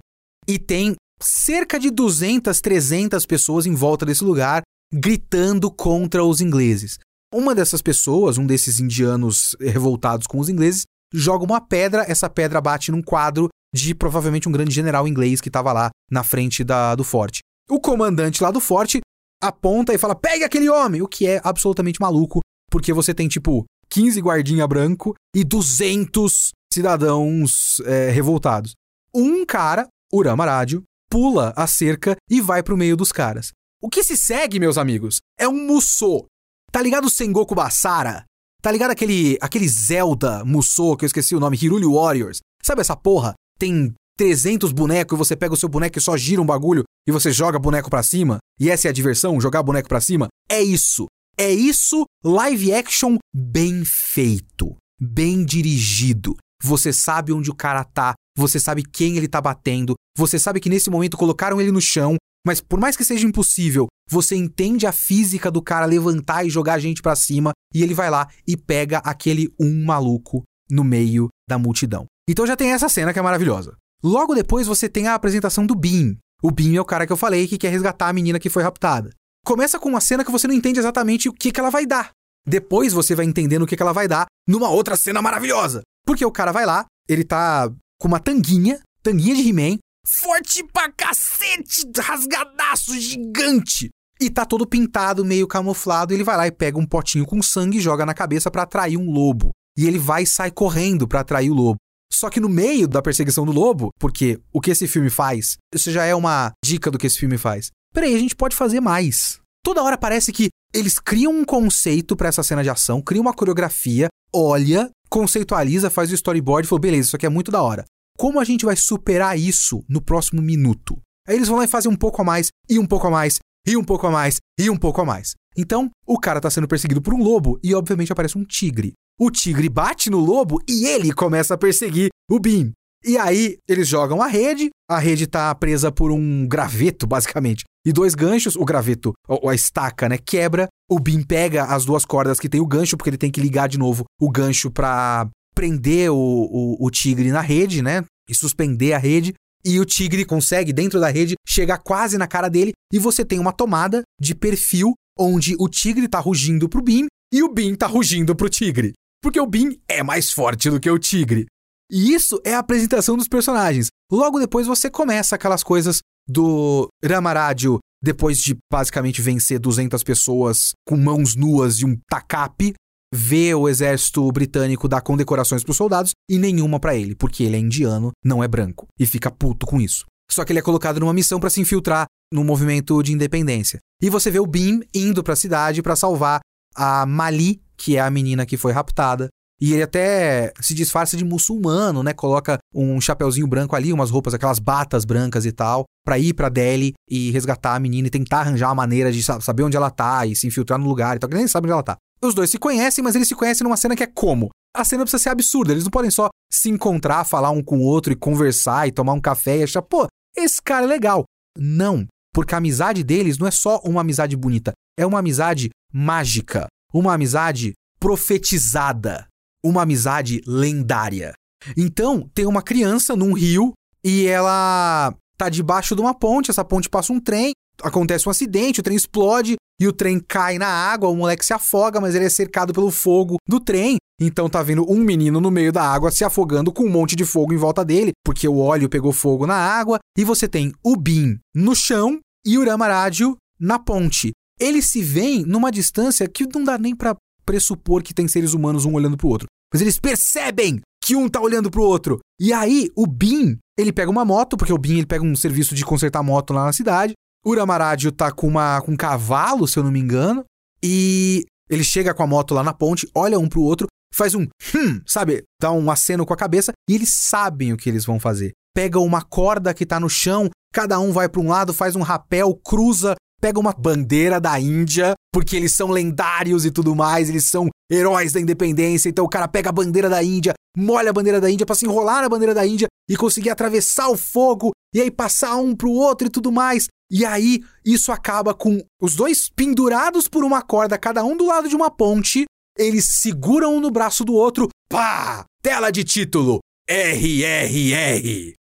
E 0.47 0.57
tem 0.57 0.95
cerca 1.23 1.79
de 1.79 1.89
200, 1.89 2.59
300 2.59 3.25
pessoas 3.25 3.65
em 3.65 3.73
volta 3.73 4.05
desse 4.05 4.23
lugar 4.23 4.62
gritando 4.93 5.71
contra 5.71 6.23
os 6.23 6.41
ingleses. 6.41 6.99
Uma 7.33 7.55
dessas 7.55 7.81
pessoas, 7.81 8.38
um 8.38 8.45
desses 8.45 8.79
indianos 8.79 9.55
revoltados 9.59 10.27
com 10.27 10.38
os 10.38 10.49
ingleses, 10.49 10.83
joga 11.12 11.43
uma 11.43 11.59
pedra, 11.59 12.05
essa 12.07 12.29
pedra 12.29 12.62
bate 12.62 12.91
num 12.91 13.01
quadro 13.01 13.49
de 13.73 13.95
provavelmente 13.95 14.47
um 14.47 14.51
grande 14.51 14.73
general 14.73 15.07
inglês 15.07 15.41
que 15.41 15.49
estava 15.49 15.73
lá 15.73 15.89
na 16.12 16.23
frente 16.23 16.63
da, 16.63 16.93
do 16.93 17.03
forte. 17.03 17.39
O 17.69 17.79
comandante 17.79 18.43
lá 18.43 18.51
do 18.51 18.59
forte 18.59 19.01
aponta 19.41 19.93
e 19.93 19.97
fala: 19.97 20.13
pegue 20.13 20.43
aquele 20.43 20.69
homem! 20.69 21.01
O 21.01 21.07
que 21.07 21.25
é 21.25 21.41
absolutamente 21.43 21.99
maluco, 21.99 22.39
porque 22.69 22.93
você 22.93 23.13
tem 23.13 23.27
tipo 23.27 23.65
15 23.89 24.21
guardinha 24.21 24.67
branco 24.67 25.15
e 25.36 25.43
200 25.43 26.51
cidadãos 26.71 27.79
é, 27.86 28.12
revoltados. 28.12 28.73
Um 29.13 29.43
cara, 29.45 29.88
Urama 30.12 30.45
Rádio, 30.45 30.83
pula 31.13 31.54
a 31.56 31.67
cerca 31.67 32.15
e 32.28 32.41
vai 32.41 32.63
pro 32.63 32.76
meio 32.76 32.97
dos 32.97 33.12
caras. 33.12 33.52
O 33.80 33.88
que 33.88 34.04
se 34.04 34.17
segue, 34.17 34.60
meus 34.60 34.80
amigos, 34.80 35.21
é 35.38 35.47
um 35.47 35.67
Musou. 35.67 36.26
Tá 36.71 36.82
ligado 36.82 37.06
o 37.06 37.10
Sengoku 37.10 37.54
Basara? 37.54 38.26
Tá 38.63 38.71
ligado 38.71 38.89
aquele, 38.89 39.38
aquele 39.39 39.67
Zelda 39.67 40.43
Musou, 40.43 40.97
que 40.97 41.06
eu 41.06 41.08
esqueci 41.08 41.36
o 41.36 41.39
nome, 41.39 41.56
Hiruli 41.62 41.86
Warriors? 41.86 42.39
Sabe 42.63 42.82
essa 42.82 42.95
porra? 42.95 43.36
Tem 43.60 43.93
300 44.17 44.71
bonecos 44.71 45.15
e 45.15 45.19
você 45.19 45.36
pega 45.36 45.54
o 45.54 45.58
seu 45.58 45.69
boneco 45.69 45.99
e 45.99 46.02
só 46.02 46.17
gira 46.17 46.41
um 46.41 46.45
bagulho 46.47 46.84
e 47.08 47.12
você 47.12 47.32
joga 47.32 47.60
boneco 47.60 47.91
para 47.91 48.02
cima, 48.02 48.39
e 48.60 48.71
essa 48.71 48.88
é 48.88 48.89
a 48.89 48.93
diversão, 48.93 49.39
jogar 49.39 49.62
boneco 49.62 49.89
para 49.89 50.02
cima, 50.02 50.30
é 50.49 50.63
isso. 50.63 51.06
É 51.38 51.52
isso, 51.52 52.06
live 52.23 52.73
action 52.73 53.17
bem 53.36 53.86
feito, 53.86 54.76
bem 54.99 55.45
dirigido. 55.45 56.36
Você 56.63 56.91
sabe 56.91 57.32
onde 57.34 57.52
o 57.52 57.56
cara 57.56 57.84
tá, 57.84 58.13
você 58.38 58.60
sabe 58.60 58.84
quem 58.84 59.17
ele 59.17 59.28
tá 59.28 59.39
batendo, 59.39 59.96
você 60.17 60.39
sabe 60.39 60.60
que 60.60 60.69
nesse 60.69 60.89
momento 60.89 61.17
colocaram 61.17 61.60
ele 61.62 61.72
no 61.72 61.82
chão, 61.82 62.15
mas 62.46 62.60
por 62.60 62.80
mais 62.80 62.98
que 62.98 63.06
seja 63.06 63.26
impossível, 63.26 63.88
você 64.10 64.36
entende 64.36 64.86
a 64.86 64.91
física 64.91 65.50
do 65.50 65.62
cara 65.62 65.86
levantar 65.86 66.46
e 66.46 66.50
jogar 66.50 66.74
a 66.74 66.80
gente 66.80 67.02
para 67.02 67.15
cima, 67.15 67.52
e 67.74 67.82
ele 67.82 67.93
vai 67.93 68.10
lá 68.10 68.28
e 68.48 68.58
pega 68.58 69.00
aquele 69.00 69.54
um 69.60 69.86
maluco 69.86 70.43
no 70.69 70.84
meio 70.84 71.30
da 71.48 71.58
multidão. 71.58 72.06
Então 72.30 72.46
já 72.46 72.56
tem 72.56 72.72
essa 72.72 72.89
cena 72.89 73.13
que 73.13 73.19
é 73.19 73.22
maravilhosa. 73.22 73.76
Logo 74.04 74.36
depois 74.36 74.67
você 74.67 74.89
tem 74.89 75.08
a 75.08 75.15
apresentação 75.15 75.65
do 75.65 75.76
Beam. 75.76 76.17
O 76.41 76.52
Beam 76.52 76.76
é 76.76 76.82
o 76.82 76.86
cara 76.86 77.08
que 77.08 77.13
eu 77.13 77.17
falei 77.17 77.48
que 77.48 77.58
quer 77.58 77.69
resgatar 77.69 78.10
a 78.10 78.13
menina 78.13 78.39
que 78.39 78.50
foi 78.50 78.63
raptada. 78.63 79.10
Começa 79.46 79.80
com 79.80 79.89
uma 79.89 80.02
cena 80.02 80.26
que 80.26 80.32
você 80.32 80.48
não 80.48 80.54
entende 80.54 80.80
exatamente 80.80 81.30
o 81.30 81.34
que, 81.34 81.52
que 81.52 81.60
ela 81.60 81.69
vai 81.69 81.86
dar. 81.86 82.12
Depois 82.46 82.91
você 82.91 83.15
vai 83.15 83.26
entendendo 83.26 83.63
o 83.63 83.67
que, 83.67 83.78
que 83.78 83.82
ela 83.82 83.93
vai 83.93 84.08
dar 84.08 84.26
numa 84.48 84.69
outra 84.69 84.98
cena 84.98 85.22
maravilhosa. 85.22 85.82
Porque 86.06 86.26
o 86.26 86.32
cara 86.32 86.52
vai 86.52 86.65
lá, 86.65 86.86
ele 87.08 87.24
tá 87.24 87.72
com 88.03 88.09
uma 88.09 88.19
tanguinha, 88.19 88.81
tanguinha 89.01 89.33
de 89.33 89.47
He-Man, 89.47 89.77
forte 90.05 90.61
pra 90.73 90.91
cacete, 90.91 91.89
rasgadaço, 91.97 92.99
gigante. 92.99 93.89
E 94.19 94.29
tá 94.29 94.45
todo 94.45 94.67
pintado, 94.67 95.23
meio 95.23 95.47
camuflado. 95.47 96.13
Ele 96.13 96.23
vai 96.23 96.35
lá 96.35 96.45
e 96.45 96.51
pega 96.51 96.77
um 96.77 96.85
potinho 96.85 97.25
com 97.25 97.41
sangue 97.41 97.77
e 97.77 97.81
joga 97.81 98.05
na 98.05 98.13
cabeça 98.13 98.51
para 98.51 98.63
atrair 98.63 98.97
um 98.97 99.09
lobo. 99.09 99.51
E 99.77 99.87
ele 99.87 99.97
vai 99.97 100.23
e 100.23 100.27
sai 100.27 100.51
correndo 100.51 101.07
para 101.07 101.21
atrair 101.21 101.49
o 101.49 101.53
lobo. 101.53 101.77
Só 102.11 102.29
que 102.29 102.41
no 102.41 102.49
meio 102.49 102.89
da 102.89 103.01
perseguição 103.01 103.45
do 103.45 103.53
lobo, 103.53 103.89
porque 103.97 104.37
o 104.51 104.59
que 104.59 104.71
esse 104.71 104.85
filme 104.85 105.09
faz, 105.09 105.55
isso 105.73 105.89
já 105.89 106.03
é 106.03 106.13
uma 106.13 106.51
dica 106.63 106.91
do 106.91 106.97
que 106.97 107.07
esse 107.07 107.17
filme 107.17 107.37
faz. 107.37 107.71
Peraí, 107.93 108.13
a 108.13 108.19
gente 108.19 108.35
pode 108.35 108.53
fazer 108.53 108.81
mais. 108.81 109.39
Toda 109.63 109.81
hora 109.81 109.97
parece 109.97 110.33
que 110.33 110.49
eles 110.73 110.99
criam 110.99 111.31
um 111.31 111.45
conceito 111.45 112.17
para 112.17 112.27
essa 112.27 112.43
cena 112.43 112.63
de 112.63 112.69
ação, 112.69 113.01
criam 113.01 113.21
uma 113.21 113.33
coreografia, 113.33 114.09
olha, 114.35 114.89
conceitualiza, 115.13 115.91
faz 115.91 116.11
o 116.11 116.15
storyboard 116.15 116.65
e 116.65 116.69
falou: 116.69 116.81
beleza, 116.81 117.07
isso 117.07 117.15
aqui 117.15 117.25
é 117.25 117.29
muito 117.29 117.51
da 117.51 117.61
hora. 117.61 117.85
Como 118.17 118.39
a 118.39 118.43
gente 118.43 118.65
vai 118.65 118.76
superar 118.76 119.38
isso 119.38 119.84
no 119.89 120.02
próximo 120.02 120.41
minuto? 120.41 120.99
Aí 121.28 121.36
eles 121.36 121.47
vão 121.47 121.58
lá 121.58 121.63
e 121.63 121.67
fazem 121.67 121.91
um 121.91 121.95
pouco 121.95 122.21
a 122.21 122.26
mais, 122.26 122.49
e 122.69 122.78
um 122.78 122.86
pouco 122.86 123.08
a 123.08 123.12
mais, 123.12 123.39
e 123.67 123.78
um 123.78 123.84
pouco 123.84 124.08
a 124.08 124.12
mais, 124.12 124.38
e 124.60 124.69
um 124.69 124.78
pouco 124.78 125.02
a 125.02 125.06
mais. 125.06 125.34
Então, 125.58 125.89
o 126.06 126.19
cara 126.19 126.41
tá 126.41 126.49
sendo 126.49 126.67
perseguido 126.67 127.02
por 127.02 127.13
um 127.13 127.23
lobo 127.23 127.60
e 127.63 127.73
obviamente 127.73 128.12
aparece 128.12 128.38
um 128.38 128.43
tigre. 128.43 128.93
O 129.19 129.30
tigre 129.30 129.69
bate 129.69 130.10
no 130.10 130.19
lobo 130.19 130.60
e 130.67 130.86
ele 130.86 131.13
começa 131.13 131.54
a 131.54 131.58
perseguir 131.58 132.10
o 132.30 132.39
Beam. 132.39 132.71
E 133.06 133.17
aí 133.17 133.58
eles 133.67 133.88
jogam 133.88 134.21
a 134.21 134.28
rede, 134.28 134.69
a 134.89 134.97
rede 134.97 135.28
tá 135.28 135.54
presa 135.54 135.91
por 135.91 136.12
um 136.12 136.47
graveto, 136.47 137.06
basicamente, 137.06 137.63
e 137.86 137.91
dois 137.91 138.15
ganchos, 138.15 138.56
o 138.56 138.63
graveto, 138.63 139.12
ou 139.28 139.49
a 139.49 139.56
estaca, 139.56 140.08
né, 140.08 140.17
quebra, 140.17 140.67
o 140.89 140.99
Beam 140.99 141.21
pega 141.21 141.65
as 141.65 141.84
duas 141.84 142.06
cordas 142.06 142.39
que 142.39 142.47
tem 142.47 142.62
o 142.62 142.65
gancho, 142.65 142.95
porque 142.95 143.10
ele 143.10 143.17
tem 143.17 143.32
que 143.32 143.41
ligar 143.41 143.67
de 143.67 143.78
novo 143.78 144.06
o 144.21 144.32
gancho 144.32 144.71
pra 144.71 145.28
prender 145.53 146.11
o, 146.11 146.15
o, 146.15 146.85
o 146.85 146.89
tigre 146.89 147.31
na 147.31 147.41
rede, 147.41 147.81
né, 147.81 148.03
e 148.29 148.35
suspender 148.35 148.93
a 148.93 148.97
rede, 148.97 149.33
e 149.65 149.79
o 149.79 149.85
tigre 149.85 150.25
consegue, 150.25 150.73
dentro 150.73 150.99
da 150.99 151.09
rede, 151.09 151.35
chegar 151.47 151.77
quase 151.77 152.17
na 152.17 152.27
cara 152.27 152.49
dele, 152.49 152.73
e 152.91 152.99
você 152.99 153.23
tem 153.23 153.39
uma 153.39 153.53
tomada 153.53 154.01
de 154.19 154.35
perfil 154.35 154.93
onde 155.17 155.55
o 155.59 155.69
tigre 155.69 156.07
tá 156.07 156.19
rugindo 156.19 156.67
pro 156.67 156.81
Beam 156.81 157.07
e 157.31 157.43
o 157.43 157.49
Beam 157.51 157.75
tá 157.75 157.87
rugindo 157.87 158.35
pro 158.35 158.49
tigre. 158.49 158.93
Porque 159.21 159.39
o 159.39 159.47
Beam 159.47 159.75
é 159.87 160.03
mais 160.03 160.31
forte 160.31 160.69
do 160.69 160.79
que 160.79 160.89
o 160.89 160.99
tigre. 160.99 161.45
E 161.89 162.13
isso 162.13 162.41
é 162.43 162.53
a 162.53 162.59
apresentação 162.59 163.15
dos 163.15 163.27
personagens. 163.27 163.87
Logo 164.11 164.39
depois 164.39 164.67
você 164.67 164.89
começa 164.89 165.35
aquelas 165.35 165.63
coisas 165.63 165.99
do 166.27 166.87
Ramaradio, 167.03 167.79
depois 168.01 168.39
de 168.39 168.57
basicamente 168.71 169.21
vencer 169.21 169.59
200 169.59 170.03
pessoas 170.03 170.73
com 170.85 170.97
mãos 170.97 171.35
nuas 171.35 171.79
e 171.79 171.85
um 171.85 171.97
tacape, 172.09 172.73
vê 173.15 173.54
o 173.54 173.69
exército 173.69 174.28
britânico 174.32 174.88
dar 174.88 175.02
condecorações 175.02 175.63
para 175.63 175.69
os 175.69 175.78
soldados 175.78 176.13
e 176.28 176.39
nenhuma 176.39 176.80
para 176.80 176.95
ele, 176.95 177.13
porque 177.13 177.43
ele 177.43 177.56
é 177.56 177.60
indiano, 177.60 178.12
não 178.26 178.43
é 178.43 178.47
branco, 178.47 178.88
e 178.99 179.06
fica 179.06 179.30
puto 179.30 179.67
com 179.67 179.80
isso. 179.80 180.06
Só 180.32 180.43
que 180.43 180.52
ele 180.52 180.60
é 180.60 180.63
colocado 180.63 180.99
numa 180.99 181.13
missão 181.13 181.39
para 181.39 181.52
se 181.52 181.62
infiltrar 181.62 182.08
no 182.34 182.43
movimento 182.43 183.04
de 183.04 183.13
independência. 183.13 183.78
E 184.02 184.10
você 184.10 184.32
vê 184.32 184.39
o 184.39 184.47
Beam 184.47 184.80
indo 184.95 185.23
para 185.23 185.34
a 185.34 185.38
cidade 185.38 185.84
para 185.84 185.95
salvar 185.95 186.39
a 186.76 187.06
Mali, 187.06 187.62
que 187.78 187.97
é 187.97 187.99
a 187.99 188.10
menina 188.10 188.47
que 188.47 188.58
foi 188.58 188.71
raptada, 188.71 189.30
e 189.62 189.73
ele 189.73 189.84
até 189.84 190.52
se 190.60 190.73
disfarça 190.73 191.15
de 191.15 191.23
muçulmano, 191.23 192.02
né? 192.02 192.13
Coloca 192.13 192.58
um 192.73 192.99
chapeuzinho 192.99 193.45
branco 193.45 193.76
ali, 193.76 193.93
umas 193.93 194.10
roupas, 194.10 194.34
aquelas 194.34 194.58
batas 194.58 195.06
brancas 195.06 195.45
e 195.45 195.52
tal, 195.52 195.86
para 196.04 196.17
ir 196.17 196.34
para 196.34 196.49
Delhi 196.49 196.93
e 197.08 197.30
resgatar 197.32 197.76
a 197.76 197.80
menina 197.80 198.08
e 198.08 198.12
tentar 198.12 198.39
arranjar 198.39 198.69
uma 198.69 198.76
maneira 198.76 199.12
de 199.12 199.21
saber 199.21 199.63
onde 199.63 199.78
ela 199.78 199.91
tá 199.91 200.26
e 200.26 200.36
se 200.36 200.47
infiltrar 200.47 200.80
no 200.80 200.88
lugar 200.88 201.15
e 201.15 201.19
tal, 201.19 201.30
que 201.30 201.38
nem 201.38 201.47
sabe 201.47 201.67
onde 201.67 201.73
ela 201.73 201.84
tá. 201.84 201.95
Os 202.23 202.33
dois 202.33 202.49
se 202.49 202.57
conhecem, 202.57 203.03
mas 203.03 203.15
eles 203.15 203.27
se 203.27 203.36
conhecem 203.36 203.63
numa 203.63 203.77
cena 203.77 203.95
que 203.95 204.03
é 204.03 204.07
como? 204.07 204.49
A 204.75 204.83
cena 204.83 205.03
precisa 205.03 205.21
ser 205.21 205.29
absurda, 205.29 205.71
eles 205.71 205.83
não 205.83 205.91
podem 205.91 206.09
só 206.09 206.29
se 206.51 206.69
encontrar, 206.69 207.25
falar 207.25 207.51
um 207.51 207.63
com 207.63 207.79
o 207.79 207.83
outro 207.83 208.13
e 208.13 208.15
conversar 208.15 208.88
e 208.88 208.91
tomar 208.91 209.13
um 209.13 209.21
café 209.21 209.57
e 209.57 209.63
achar, 209.63 209.81
pô, 209.81 210.07
esse 210.36 210.62
cara 210.62 210.86
é 210.86 210.88
legal. 210.88 211.25
Não, 211.57 212.07
porque 212.33 212.55
a 212.55 212.57
amizade 212.57 213.03
deles 213.03 213.38
não 213.38 213.45
é 213.45 213.51
só 213.51 213.79
uma 213.83 214.01
amizade 214.01 214.36
bonita, 214.36 214.71
é 214.97 215.05
uma 215.05 215.19
amizade 215.19 215.69
mágica, 215.93 216.67
uma 216.93 217.13
amizade 217.13 217.73
profetizada 217.99 219.27
uma 219.63 219.83
amizade 219.83 220.41
lendária. 220.45 221.33
Então, 221.77 222.29
tem 222.36 222.45
uma 222.45 222.62
criança 222.62 223.15
num 223.15 223.33
rio 223.33 223.73
e 224.03 224.27
ela 224.27 225.15
tá 225.38 225.47
debaixo 225.47 225.95
de 225.95 226.01
uma 226.01 226.13
ponte, 226.13 226.51
essa 226.51 226.65
ponte 226.65 226.89
passa 226.89 227.13
um 227.13 227.19
trem, 227.19 227.53
acontece 227.81 228.27
um 228.27 228.31
acidente, 228.31 228.81
o 228.81 228.83
trem 228.83 228.97
explode 228.97 229.55
e 229.79 229.88
o 229.88 229.93
trem 229.93 230.19
cai 230.19 230.57
na 230.57 230.67
água, 230.67 231.09
o 231.09 231.15
moleque 231.15 231.45
se 231.45 231.53
afoga, 231.53 231.99
mas 231.99 232.15
ele 232.15 232.25
é 232.25 232.29
cercado 232.29 232.73
pelo 232.73 232.91
fogo 232.91 233.38
do 233.47 233.59
trem. 233.59 233.97
Então 234.21 234.47
tá 234.47 234.62
vendo 234.62 234.89
um 234.89 234.99
menino 234.99 235.41
no 235.41 235.51
meio 235.51 235.71
da 235.71 235.83
água 235.83 236.12
se 236.12 236.23
afogando 236.23 236.71
com 236.71 236.83
um 236.83 236.89
monte 236.89 237.15
de 237.15 237.25
fogo 237.25 237.53
em 237.53 237.57
volta 237.57 237.83
dele, 237.83 238.12
porque 238.23 238.47
o 238.47 238.59
óleo 238.59 238.89
pegou 238.89 239.12
fogo 239.12 239.47
na 239.47 239.55
água, 239.55 239.99
e 240.17 240.23
você 240.23 240.47
tem 240.47 240.71
o 240.83 240.95
Bin 240.95 241.38
no 241.53 241.75
chão 241.75 242.19
e 242.45 242.57
o 242.57 242.65
Ramarádio 242.65 243.36
na 243.59 243.79
ponte. 243.79 244.31
Eles 244.59 244.86
se 244.86 245.01
veem 245.01 245.43
numa 245.43 245.71
distância 245.71 246.27
que 246.27 246.47
não 246.53 246.63
dá 246.63 246.77
nem 246.77 246.95
para 246.95 247.15
pressupor 247.45 248.01
que 248.03 248.13
tem 248.13 248.27
seres 248.27 248.53
humanos 248.53 248.86
um 248.86 248.93
olhando 248.93 249.17
pro 249.17 249.27
outro. 249.27 249.47
Mas 249.73 249.81
eles 249.81 249.99
percebem 249.99 250.79
que 251.03 251.15
um 251.15 251.27
tá 251.27 251.41
olhando 251.41 251.69
pro 251.69 251.83
outro. 251.83 252.19
E 252.39 252.53
aí, 252.53 252.89
o 252.95 253.05
Bin, 253.05 253.57
ele 253.77 253.91
pega 253.91 254.09
uma 254.09 254.23
moto, 254.23 254.55
porque 254.55 254.71
o 254.71 254.77
Bin 254.77 254.97
ele 254.97 255.05
pega 255.05 255.25
um 255.25 255.36
serviço 255.36 255.75
de 255.75 255.83
consertar 255.83 256.23
moto 256.23 256.53
lá 256.53 256.65
na 256.65 256.73
cidade. 256.73 257.13
O 257.45 257.56
Ramarádio 257.56 258.12
tá 258.12 258.32
com, 258.32 258.47
uma, 258.47 258.82
com 258.82 258.93
um 258.93 258.97
cavalo, 258.97 259.67
se 259.67 259.77
eu 259.77 259.84
não 259.84 259.91
me 259.91 259.99
engano. 259.99 260.45
E 260.82 261.45
ele 261.69 261.84
chega 261.84 262.13
com 262.13 262.23
a 262.23 262.27
moto 262.27 262.53
lá 262.53 262.63
na 262.63 262.73
ponte, 262.73 263.10
olha 263.13 263.39
um 263.39 263.49
pro 263.49 263.62
outro, 263.62 263.88
faz 264.13 264.36
um 264.36 264.43
hum, 264.75 265.01
sabe? 265.06 265.43
Dá 265.62 265.71
um 265.71 265.89
aceno 265.89 266.25
com 266.25 266.34
a 266.34 266.38
cabeça 266.38 266.71
e 266.89 266.95
eles 266.95 267.13
sabem 267.13 267.73
o 267.73 267.77
que 267.77 267.89
eles 267.89 268.06
vão 268.06 268.19
fazer. 268.19 268.51
Pega 268.73 268.99
uma 268.99 269.21
corda 269.21 269.73
que 269.73 269.86
tá 269.86 269.99
no 269.99 270.10
chão, 270.10 270.49
cada 270.73 270.99
um 270.99 271.12
vai 271.12 271.27
para 271.27 271.41
um 271.41 271.49
lado, 271.49 271.73
faz 271.73 271.95
um 271.95 272.01
rapel, 272.01 272.56
cruza 272.56 273.15
pega 273.43 273.60
uma 273.60 273.73
bandeira 273.73 274.39
da 274.39 274.58
Índia, 274.58 275.15
porque 275.34 275.58
eles 275.58 275.73
são 275.73 275.89
lendários 275.89 276.63
e 276.63 276.71
tudo 276.71 276.95
mais, 276.95 277.27
eles 277.27 277.43
são 277.49 277.67
heróis 277.91 278.32
da 278.32 278.39
independência, 278.39 279.10
então 279.10 279.25
o 279.25 279.29
cara 279.29 279.49
pega 279.49 279.67
a 279.67 279.73
bandeira 279.73 280.10
da 280.10 280.23
Índia, 280.23 280.53
molha 280.77 281.10
a 281.10 281.13
bandeira 281.13 281.41
da 281.41 281.51
Índia 281.51 281.65
para 281.65 281.75
se 281.75 281.86
enrolar 281.86 282.21
na 282.21 282.29
bandeira 282.29 282.53
da 282.53 282.65
Índia 282.65 282.88
e 283.10 283.17
conseguir 283.17 283.49
atravessar 283.49 284.08
o 284.08 284.15
fogo 284.15 284.71
e 284.95 285.01
aí 285.01 285.12
passar 285.12 285.58
um 285.58 285.75
pro 285.75 285.91
outro 285.91 286.27
e 286.27 286.29
tudo 286.29 286.53
mais. 286.53 286.88
E 287.12 287.25
aí 287.25 287.62
isso 287.86 288.13
acaba 288.13 288.53
com 288.53 288.82
os 289.01 289.13
dois 289.13 289.49
pendurados 289.49 290.29
por 290.29 290.45
uma 290.45 290.62
corda, 290.62 290.97
cada 290.97 291.21
um 291.25 291.36
do 291.36 291.45
lado 291.45 291.67
de 291.67 291.75
uma 291.75 291.91
ponte, 291.91 292.45
eles 292.79 293.19
seguram 293.19 293.75
um 293.75 293.82
no 293.82 293.91
braço 293.91 294.23
do 294.23 294.34
outro, 294.34 294.69
pá! 294.88 295.43
Tela 295.62 295.91
de 295.91 296.06
título: 296.06 296.60
RRR 296.89 298.53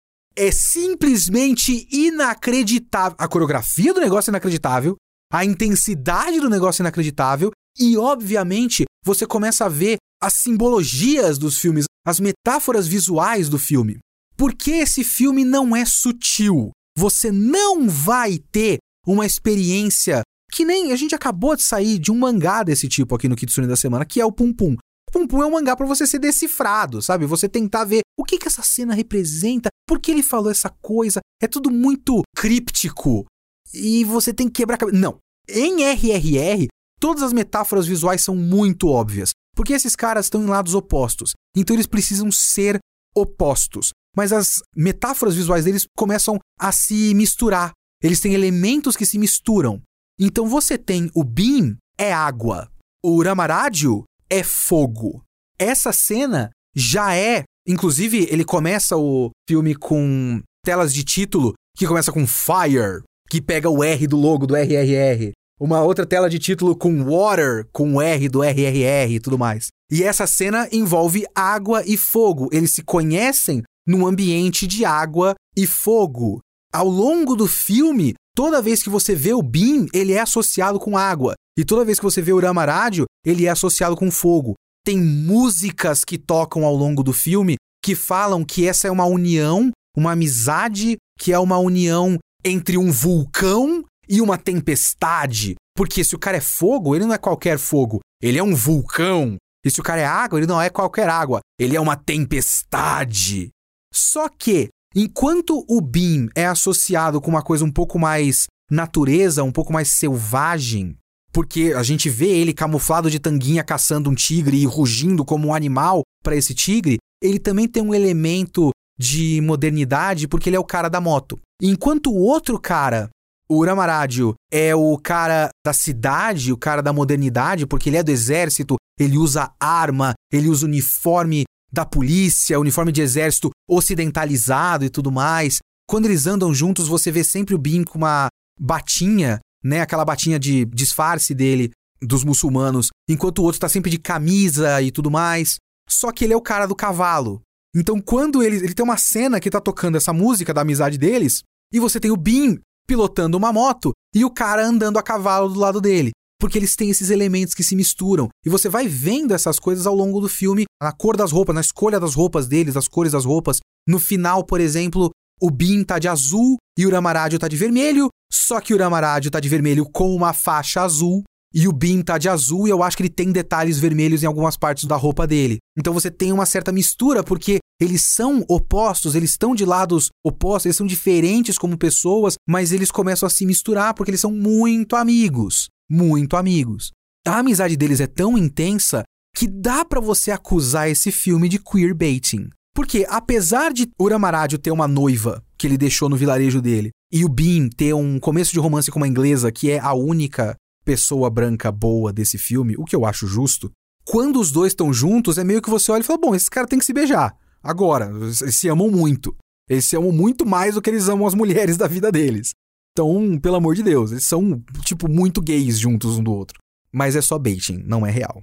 é 0.40 0.50
simplesmente 0.50 1.86
inacreditável. 1.92 3.14
A 3.18 3.28
coreografia 3.28 3.92
do 3.92 4.00
negócio 4.00 4.30
é 4.30 4.32
inacreditável, 4.32 4.96
a 5.30 5.44
intensidade 5.44 6.40
do 6.40 6.48
negócio 6.48 6.80
é 6.80 6.82
inacreditável, 6.82 7.50
e 7.78 7.98
obviamente 7.98 8.84
você 9.04 9.26
começa 9.26 9.66
a 9.66 9.68
ver 9.68 9.98
as 10.22 10.32
simbologias 10.34 11.36
dos 11.36 11.58
filmes, 11.58 11.84
as 12.06 12.18
metáforas 12.18 12.86
visuais 12.86 13.50
do 13.50 13.58
filme. 13.58 13.98
Porque 14.34 14.70
esse 14.70 15.04
filme 15.04 15.44
não 15.44 15.76
é 15.76 15.84
sutil. 15.84 16.70
Você 16.96 17.30
não 17.30 17.86
vai 17.86 18.38
ter 18.50 18.78
uma 19.06 19.26
experiência 19.26 20.22
que 20.50 20.64
nem 20.64 20.90
a 20.90 20.96
gente 20.96 21.14
acabou 21.14 21.54
de 21.54 21.62
sair 21.62 21.98
de 21.98 22.10
um 22.10 22.18
mangá 22.18 22.62
desse 22.62 22.88
tipo 22.88 23.14
aqui 23.14 23.28
no 23.28 23.36
Kitsune 23.36 23.66
da 23.66 23.76
semana, 23.76 24.06
que 24.06 24.20
é 24.20 24.24
o 24.24 24.32
Pum 24.32 24.54
Pum. 24.54 24.76
Pum 25.10 25.26
Pum 25.26 25.42
é 25.42 25.46
um 25.46 25.52
mangá 25.52 25.76
para 25.76 25.86
você 25.86 26.06
ser 26.06 26.18
decifrado, 26.18 27.02
sabe? 27.02 27.26
Você 27.26 27.48
tentar 27.48 27.84
ver 27.84 28.00
o 28.18 28.24
que, 28.24 28.38
que 28.38 28.48
essa 28.48 28.62
cena 28.62 28.94
representa, 28.94 29.68
por 29.86 29.98
que 29.98 30.10
ele 30.10 30.22
falou 30.22 30.50
essa 30.50 30.70
coisa. 30.80 31.20
É 31.42 31.46
tudo 31.46 31.70
muito 31.70 32.22
críptico 32.36 33.26
e 33.72 34.04
você 34.04 34.32
tem 34.32 34.46
que 34.46 34.54
quebrar 34.54 34.76
a 34.76 34.78
cabeça. 34.78 34.98
Não. 34.98 35.18
Em 35.48 35.82
RRR, 35.82 36.66
todas 37.00 37.22
as 37.22 37.32
metáforas 37.32 37.86
visuais 37.86 38.22
são 38.22 38.36
muito 38.36 38.88
óbvias, 38.88 39.32
porque 39.54 39.72
esses 39.72 39.96
caras 39.96 40.26
estão 40.26 40.42
em 40.42 40.46
lados 40.46 40.74
opostos. 40.74 41.32
Então 41.56 41.74
eles 41.74 41.86
precisam 41.86 42.30
ser 42.30 42.78
opostos. 43.14 43.90
Mas 44.16 44.32
as 44.32 44.60
metáforas 44.76 45.36
visuais 45.36 45.64
deles 45.64 45.84
começam 45.96 46.38
a 46.58 46.72
se 46.72 47.14
misturar. 47.14 47.72
Eles 48.02 48.20
têm 48.20 48.34
elementos 48.34 48.96
que 48.96 49.06
se 49.06 49.18
misturam. 49.18 49.80
Então 50.18 50.46
você 50.46 50.76
tem 50.76 51.10
o 51.14 51.24
Beam 51.24 51.76
é 51.98 52.12
água, 52.12 52.70
o 53.04 53.22
Ramarádio 53.22 54.04
é 54.30 54.42
fogo. 54.42 55.22
Essa 55.58 55.92
cena 55.92 56.50
já 56.74 57.14
é. 57.16 57.42
Inclusive, 57.66 58.26
ele 58.30 58.44
começa 58.44 58.96
o 58.96 59.30
filme 59.48 59.74
com 59.74 60.40
telas 60.64 60.94
de 60.94 61.04
título 61.04 61.54
que 61.76 61.86
começa 61.86 62.12
com 62.12 62.26
Fire, 62.26 63.02
que 63.28 63.40
pega 63.40 63.68
o 63.68 63.82
R 63.82 64.06
do 64.06 64.16
logo 64.16 64.46
do 64.46 64.54
RRR. 64.56 65.32
Uma 65.60 65.82
outra 65.82 66.06
tela 66.06 66.30
de 66.30 66.38
título 66.38 66.74
com 66.74 67.04
Water, 67.04 67.66
com 67.70 67.94
o 67.94 68.02
R 68.02 68.28
do 68.28 68.42
RRR 68.42 69.12
e 69.12 69.20
tudo 69.20 69.38
mais. 69.38 69.66
E 69.90 70.02
essa 70.02 70.26
cena 70.26 70.68
envolve 70.72 71.26
água 71.34 71.82
e 71.84 71.96
fogo. 71.96 72.48
Eles 72.50 72.72
se 72.72 72.82
conhecem 72.82 73.62
num 73.86 74.06
ambiente 74.06 74.66
de 74.66 74.84
água 74.84 75.34
e 75.56 75.66
fogo. 75.66 76.40
Ao 76.72 76.88
longo 76.88 77.34
do 77.34 77.46
filme, 77.46 78.14
toda 78.34 78.62
vez 78.62 78.82
que 78.82 78.90
você 78.90 79.14
vê 79.14 79.32
o 79.32 79.42
Beam, 79.42 79.86
ele 79.92 80.12
é 80.12 80.20
associado 80.20 80.78
com 80.78 80.96
água. 80.96 81.34
E 81.58 81.64
toda 81.64 81.84
vez 81.84 81.98
que 81.98 82.04
você 82.04 82.22
vê 82.22 82.32
o 82.32 82.40
Ramarádio, 82.40 83.04
ele 83.24 83.46
é 83.46 83.50
associado 83.50 83.96
com 83.96 84.10
fogo. 84.10 84.54
Tem 84.84 84.98
músicas 84.98 86.04
que 86.04 86.16
tocam 86.16 86.64
ao 86.64 86.74
longo 86.74 87.02
do 87.02 87.12
filme 87.12 87.56
que 87.82 87.94
falam 87.94 88.44
que 88.44 88.66
essa 88.66 88.88
é 88.88 88.90
uma 88.90 89.04
união, 89.04 89.70
uma 89.96 90.12
amizade, 90.12 90.96
que 91.18 91.32
é 91.32 91.38
uma 91.38 91.58
união 91.58 92.18
entre 92.44 92.78
um 92.78 92.90
vulcão 92.90 93.84
e 94.08 94.20
uma 94.20 94.38
tempestade. 94.38 95.54
Porque 95.76 96.04
se 96.04 96.14
o 96.14 96.18
cara 96.18 96.36
é 96.36 96.40
fogo, 96.40 96.94
ele 96.94 97.06
não 97.06 97.14
é 97.14 97.18
qualquer 97.18 97.58
fogo, 97.58 98.00
ele 98.22 98.38
é 98.38 98.42
um 98.42 98.54
vulcão. 98.54 99.36
E 99.64 99.70
se 99.70 99.80
o 99.80 99.82
cara 99.82 100.00
é 100.00 100.06
água, 100.06 100.38
ele 100.38 100.46
não 100.46 100.60
é 100.60 100.70
qualquer 100.70 101.08
água, 101.08 101.40
ele 101.58 101.76
é 101.76 101.80
uma 101.80 101.96
tempestade. 101.96 103.50
Só 103.92 104.28
que, 104.28 104.68
enquanto 104.94 105.64
o 105.68 105.80
Beam 105.80 106.28
é 106.34 106.46
associado 106.46 107.20
com 107.20 107.30
uma 107.30 107.42
coisa 107.42 107.64
um 107.64 107.70
pouco 107.70 107.98
mais 107.98 108.46
natureza, 108.70 109.42
um 109.42 109.52
pouco 109.52 109.72
mais 109.72 109.88
selvagem, 109.88 110.96
porque 111.32 111.72
a 111.76 111.82
gente 111.82 112.08
vê 112.08 112.28
ele 112.28 112.52
camuflado 112.52 113.10
de 113.10 113.18
tanguinha 113.18 113.64
caçando 113.64 114.10
um 114.10 114.14
tigre 114.14 114.56
e 114.58 114.66
rugindo 114.66 115.24
como 115.24 115.48
um 115.48 115.54
animal 115.54 116.02
para 116.22 116.36
esse 116.36 116.54
tigre, 116.54 116.98
ele 117.22 117.38
também 117.38 117.68
tem 117.68 117.82
um 117.82 117.94
elemento 117.94 118.70
de 118.98 119.40
modernidade 119.40 120.28
porque 120.28 120.48
ele 120.48 120.56
é 120.56 120.60
o 120.60 120.64
cara 120.64 120.88
da 120.88 121.00
moto. 121.00 121.38
Enquanto 121.62 122.10
o 122.10 122.18
outro 122.18 122.58
cara, 122.58 123.08
o 123.48 123.58
Uramádio, 123.58 124.34
é 124.52 124.74
o 124.74 124.96
cara 124.98 125.48
da 125.64 125.72
cidade, 125.72 126.52
o 126.52 126.56
cara 126.56 126.80
da 126.80 126.92
modernidade, 126.92 127.66
porque 127.66 127.88
ele 127.88 127.96
é 127.96 128.02
do 128.02 128.10
exército, 128.10 128.76
ele 128.98 129.18
usa 129.18 129.50
arma, 129.58 130.14
ele 130.32 130.48
usa 130.48 130.66
uniforme 130.66 131.44
da 131.72 131.84
polícia, 131.84 132.58
uniforme 132.58 132.92
de 132.92 133.00
exército 133.00 133.50
ocidentalizado 133.68 134.84
e 134.84 134.90
tudo 134.90 135.10
mais. 135.10 135.58
Quando 135.88 136.06
eles 136.06 136.26
andam 136.26 136.52
juntos, 136.54 136.88
você 136.88 137.10
vê 137.10 137.24
sempre 137.24 137.54
o 137.54 137.58
Bim 137.58 137.84
com 137.84 137.98
uma 137.98 138.28
batinha 138.58 139.40
né? 139.62 139.80
Aquela 139.80 140.04
batinha 140.04 140.38
de 140.38 140.64
disfarce 140.64 141.34
dele 141.34 141.70
dos 142.00 142.24
muçulmanos, 142.24 142.88
enquanto 143.08 143.40
o 143.40 143.42
outro 143.42 143.60
tá 143.60 143.68
sempre 143.68 143.90
de 143.90 143.98
camisa 143.98 144.80
e 144.80 144.90
tudo 144.90 145.10
mais. 145.10 145.56
Só 145.88 146.10
que 146.12 146.24
ele 146.24 146.32
é 146.32 146.36
o 146.36 146.42
cara 146.42 146.66
do 146.66 146.74
cavalo. 146.74 147.42
Então, 147.74 148.00
quando 148.00 148.42
ele, 148.42 148.56
ele 148.56 148.74
tem 148.74 148.84
uma 148.84 148.96
cena 148.96 149.38
que 149.38 149.50
tá 149.50 149.60
tocando 149.60 149.96
essa 149.96 150.12
música 150.12 150.54
da 150.54 150.62
amizade 150.62 150.96
deles, 150.96 151.42
e 151.72 151.78
você 151.78 152.00
tem 152.00 152.10
o 152.10 152.16
Bim 152.16 152.58
pilotando 152.86 153.36
uma 153.36 153.52
moto 153.52 153.92
e 154.14 154.24
o 154.24 154.30
cara 154.30 154.66
andando 154.66 154.98
a 154.98 155.02
cavalo 155.02 155.48
do 155.48 155.60
lado 155.60 155.80
dele. 155.80 156.10
Porque 156.40 156.58
eles 156.58 156.74
têm 156.74 156.90
esses 156.90 157.10
elementos 157.10 157.54
que 157.54 157.62
se 157.62 157.76
misturam. 157.76 158.28
E 158.44 158.48
você 158.48 158.68
vai 158.68 158.88
vendo 158.88 159.34
essas 159.34 159.60
coisas 159.60 159.86
ao 159.86 159.94
longo 159.94 160.20
do 160.20 160.28
filme, 160.28 160.64
na 160.82 160.90
cor 160.90 161.16
das 161.16 161.30
roupas, 161.30 161.54
na 161.54 161.60
escolha 161.60 162.00
das 162.00 162.14
roupas 162.14 162.48
deles, 162.48 162.76
as 162.76 162.88
cores 162.88 163.12
das 163.12 163.26
roupas. 163.26 163.60
No 163.86 163.98
final, 163.98 164.42
por 164.42 164.60
exemplo, 164.60 165.10
o 165.40 165.50
Bin 165.50 165.84
tá 165.84 165.98
de 165.98 166.08
azul 166.08 166.56
e 166.78 166.86
o 166.86 166.90
Ramarádio 166.90 167.38
tá 167.38 167.46
de 167.46 167.56
vermelho, 167.56 168.08
só 168.32 168.60
que 168.60 168.74
o 168.74 168.78
Ramarádio 168.78 169.30
tá 169.30 169.38
de 169.38 169.48
vermelho 169.48 169.84
com 169.84 170.14
uma 170.14 170.32
faixa 170.32 170.82
azul 170.82 171.22
e 171.52 171.66
o 171.66 171.72
Bin 171.72 172.02
tá 172.02 172.16
de 172.16 172.28
azul 172.28 172.66
e 172.66 172.70
eu 172.70 172.82
acho 172.82 172.96
que 172.96 173.02
ele 173.02 173.10
tem 173.10 173.32
detalhes 173.32 173.78
vermelhos 173.78 174.22
em 174.22 174.26
algumas 174.26 174.56
partes 174.56 174.84
da 174.84 174.96
roupa 174.96 175.26
dele. 175.26 175.58
Então 175.76 175.92
você 175.92 176.10
tem 176.10 176.32
uma 176.32 176.46
certa 176.46 176.70
mistura 176.70 177.24
porque 177.24 177.58
eles 177.80 178.02
são 178.02 178.44
opostos, 178.48 179.14
eles 179.14 179.30
estão 179.30 179.54
de 179.54 179.64
lados 179.64 180.10
opostos, 180.24 180.66
eles 180.66 180.76
são 180.76 180.86
diferentes 180.86 181.58
como 181.58 181.76
pessoas, 181.76 182.34
mas 182.48 182.70
eles 182.72 182.90
começam 182.90 183.26
a 183.26 183.30
se 183.30 183.44
misturar 183.46 183.94
porque 183.94 184.10
eles 184.10 184.20
são 184.20 184.30
muito 184.30 184.94
amigos, 184.94 185.68
muito 185.90 186.36
amigos. 186.36 186.92
A 187.26 187.38
amizade 187.38 187.76
deles 187.76 188.00
é 188.00 188.06
tão 188.06 188.38
intensa 188.38 189.02
que 189.36 189.46
dá 189.46 189.84
para 189.84 190.00
você 190.00 190.30
acusar 190.30 190.88
esse 190.88 191.10
filme 191.10 191.48
de 191.48 191.58
queerbaiting. 191.58 192.48
Porque, 192.74 193.04
apesar 193.08 193.72
de 193.72 193.88
Uramádio 194.00 194.58
ter 194.58 194.70
uma 194.70 194.86
noiva 194.86 195.42
que 195.58 195.66
ele 195.66 195.76
deixou 195.76 196.08
no 196.08 196.16
vilarejo 196.16 196.62
dele, 196.62 196.90
e 197.12 197.24
o 197.24 197.28
Bean 197.28 197.68
ter 197.68 197.92
um 197.92 198.20
começo 198.20 198.52
de 198.52 198.60
romance 198.60 198.90
com 198.90 198.98
uma 198.98 199.08
inglesa 199.08 199.50
que 199.50 199.70
é 199.70 199.80
a 199.80 199.92
única 199.92 200.54
pessoa 200.84 201.28
branca 201.28 201.70
boa 201.70 202.12
desse 202.12 202.38
filme, 202.38 202.74
o 202.78 202.84
que 202.84 202.94
eu 202.94 203.04
acho 203.04 203.26
justo, 203.26 203.70
quando 204.04 204.40
os 204.40 204.50
dois 204.50 204.72
estão 204.72 204.92
juntos, 204.92 205.38
é 205.38 205.44
meio 205.44 205.62
que 205.62 205.70
você 205.70 205.92
olha 205.92 206.00
e 206.00 206.04
fala: 206.04 206.18
bom, 206.18 206.34
esses 206.34 206.48
caras 206.48 206.68
têm 206.68 206.78
que 206.78 206.84
se 206.84 206.92
beijar. 206.92 207.36
Agora, 207.62 208.10
eles 208.10 208.56
se 208.56 208.68
amam 208.68 208.90
muito. 208.90 209.36
Eles 209.68 209.84
se 209.84 209.96
amam 209.96 210.10
muito 210.10 210.46
mais 210.46 210.74
do 210.74 210.82
que 210.82 210.90
eles 210.90 211.08
amam 211.08 211.26
as 211.26 211.34
mulheres 211.34 211.76
da 211.76 211.86
vida 211.86 212.10
deles. 212.10 212.50
Então, 212.92 213.38
pelo 213.40 213.56
amor 213.56 213.74
de 213.74 213.82
Deus, 213.82 214.10
eles 214.10 214.24
são, 214.24 214.62
tipo, 214.84 215.08
muito 215.08 215.40
gays 215.40 215.78
juntos 215.78 216.18
um 216.18 216.22
do 216.22 216.32
outro. 216.32 216.58
Mas 216.92 217.14
é 217.14 217.22
só 217.22 217.38
baiting, 217.38 217.82
não 217.84 218.06
é 218.06 218.10
real. 218.10 218.42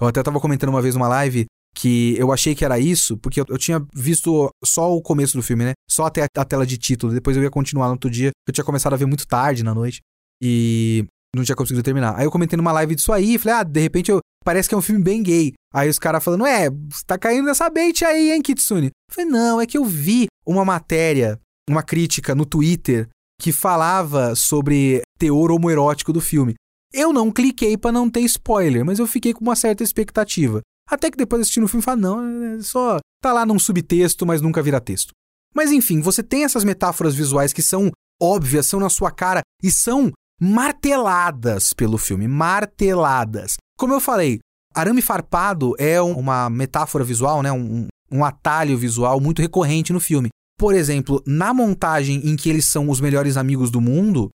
Eu 0.00 0.06
até 0.06 0.22
tava 0.22 0.40
comentando 0.40 0.70
uma 0.70 0.82
vez 0.82 0.94
numa 0.94 1.08
live 1.08 1.46
que 1.74 2.14
eu 2.18 2.32
achei 2.32 2.54
que 2.54 2.64
era 2.64 2.78
isso, 2.78 3.16
porque 3.18 3.40
eu, 3.40 3.46
eu, 3.48 3.56
tinha 3.56 3.84
visto 3.94 4.50
só 4.64 4.94
o 4.94 5.00
começo 5.00 5.36
do 5.36 5.42
filme, 5.42 5.64
né? 5.64 5.72
Só 5.88 6.06
até 6.06 6.22
a, 6.22 6.28
a, 6.36 6.44
tela 6.44 6.66
de 6.66 6.76
título. 6.76 7.12
Depois 7.12 7.36
eu 7.36 7.42
ia 7.42 7.50
continuar 7.50 7.86
no 7.86 7.92
outro 7.92 8.10
dia. 8.10 8.30
Eu 8.46 8.52
tinha 8.52 8.64
começado 8.64 8.92
a 8.92 8.96
ver 8.96 9.06
muito 9.06 9.26
tarde 9.26 9.62
na 9.62 9.74
noite. 9.74 10.00
E 10.42 11.04
não 11.34 11.44
tinha 11.44 11.56
conseguido 11.56 11.82
terminar. 11.82 12.18
Aí 12.18 12.24
eu 12.24 12.30
comentei 12.30 12.56
numa 12.56 12.72
live 12.72 12.94
disso 12.94 13.12
aí, 13.12 13.38
falei, 13.38 13.58
ah, 13.58 13.62
de 13.62 13.80
repente 13.80 14.10
eu, 14.10 14.20
parece 14.44 14.68
que 14.68 14.74
é 14.74 14.78
um 14.78 14.82
filme 14.82 15.02
bem 15.02 15.22
gay. 15.22 15.52
Aí 15.72 15.88
os 15.88 15.98
caras 15.98 16.24
falando, 16.24 16.46
é, 16.46 16.68
você 16.68 17.04
tá 17.06 17.16
caindo 17.16 17.46
nessa 17.46 17.70
bait 17.70 18.04
aí, 18.04 18.32
hein, 18.32 18.42
Kitsune? 18.42 18.86
Eu 18.86 19.14
falei, 19.14 19.30
não, 19.30 19.60
é 19.60 19.66
que 19.66 19.78
eu 19.78 19.84
vi 19.84 20.26
uma 20.44 20.64
matéria, 20.64 21.38
uma 21.68 21.82
crítica 21.82 22.34
no 22.34 22.44
Twitter 22.44 23.08
que 23.40 23.52
falava 23.52 24.36
sobre 24.36 25.02
teor 25.18 25.50
homoerótico 25.50 26.12
do 26.12 26.20
filme. 26.20 26.54
Eu 26.92 27.12
não 27.12 27.32
cliquei 27.32 27.76
para 27.76 27.90
não 27.90 28.10
ter 28.10 28.20
spoiler, 28.20 28.84
mas 28.84 28.98
eu 28.98 29.06
fiquei 29.06 29.32
com 29.32 29.42
uma 29.42 29.56
certa 29.56 29.82
expectativa. 29.82 30.60
Até 30.88 31.10
que 31.10 31.16
depois 31.16 31.40
assistindo 31.40 31.64
o 31.64 31.68
filme 31.68 31.82
fala, 31.82 31.96
não, 31.96 32.56
é 32.58 32.62
só 32.62 32.98
tá 33.22 33.32
lá 33.32 33.46
num 33.46 33.58
subtexto, 33.58 34.26
mas 34.26 34.40
nunca 34.40 34.62
vira 34.62 34.80
texto. 34.80 35.12
Mas 35.54 35.72
enfim, 35.72 36.00
você 36.00 36.22
tem 36.22 36.44
essas 36.44 36.64
metáforas 36.64 37.14
visuais 37.14 37.52
que 37.52 37.62
são 37.62 37.90
óbvias, 38.20 38.66
são 38.66 38.78
na 38.78 38.90
sua 38.90 39.10
cara 39.10 39.40
e 39.62 39.70
são 39.70 40.12
marteladas 40.40 41.72
pelo 41.72 41.96
filme, 41.96 42.26
marteladas. 42.26 43.56
Como 43.78 43.94
eu 43.94 44.00
falei, 44.00 44.40
arame 44.74 45.00
farpado 45.00 45.74
é 45.78 46.00
uma 46.00 46.50
metáfora 46.50 47.04
visual, 47.04 47.42
né? 47.42 47.52
Um, 47.52 47.86
um 48.10 48.24
atalho 48.24 48.76
visual 48.76 49.20
muito 49.20 49.40
recorrente 49.40 49.92
no 49.92 50.00
filme. 50.00 50.28
Por 50.60 50.74
exemplo, 50.74 51.22
na 51.26 51.54
montagem 51.54 52.20
em 52.22 52.36
que 52.36 52.50
eles 52.50 52.66
são 52.66 52.90
os 52.90 53.00
melhores 53.00 53.38
amigos 53.38 53.70
do 53.70 53.80
mundo, 53.80 54.28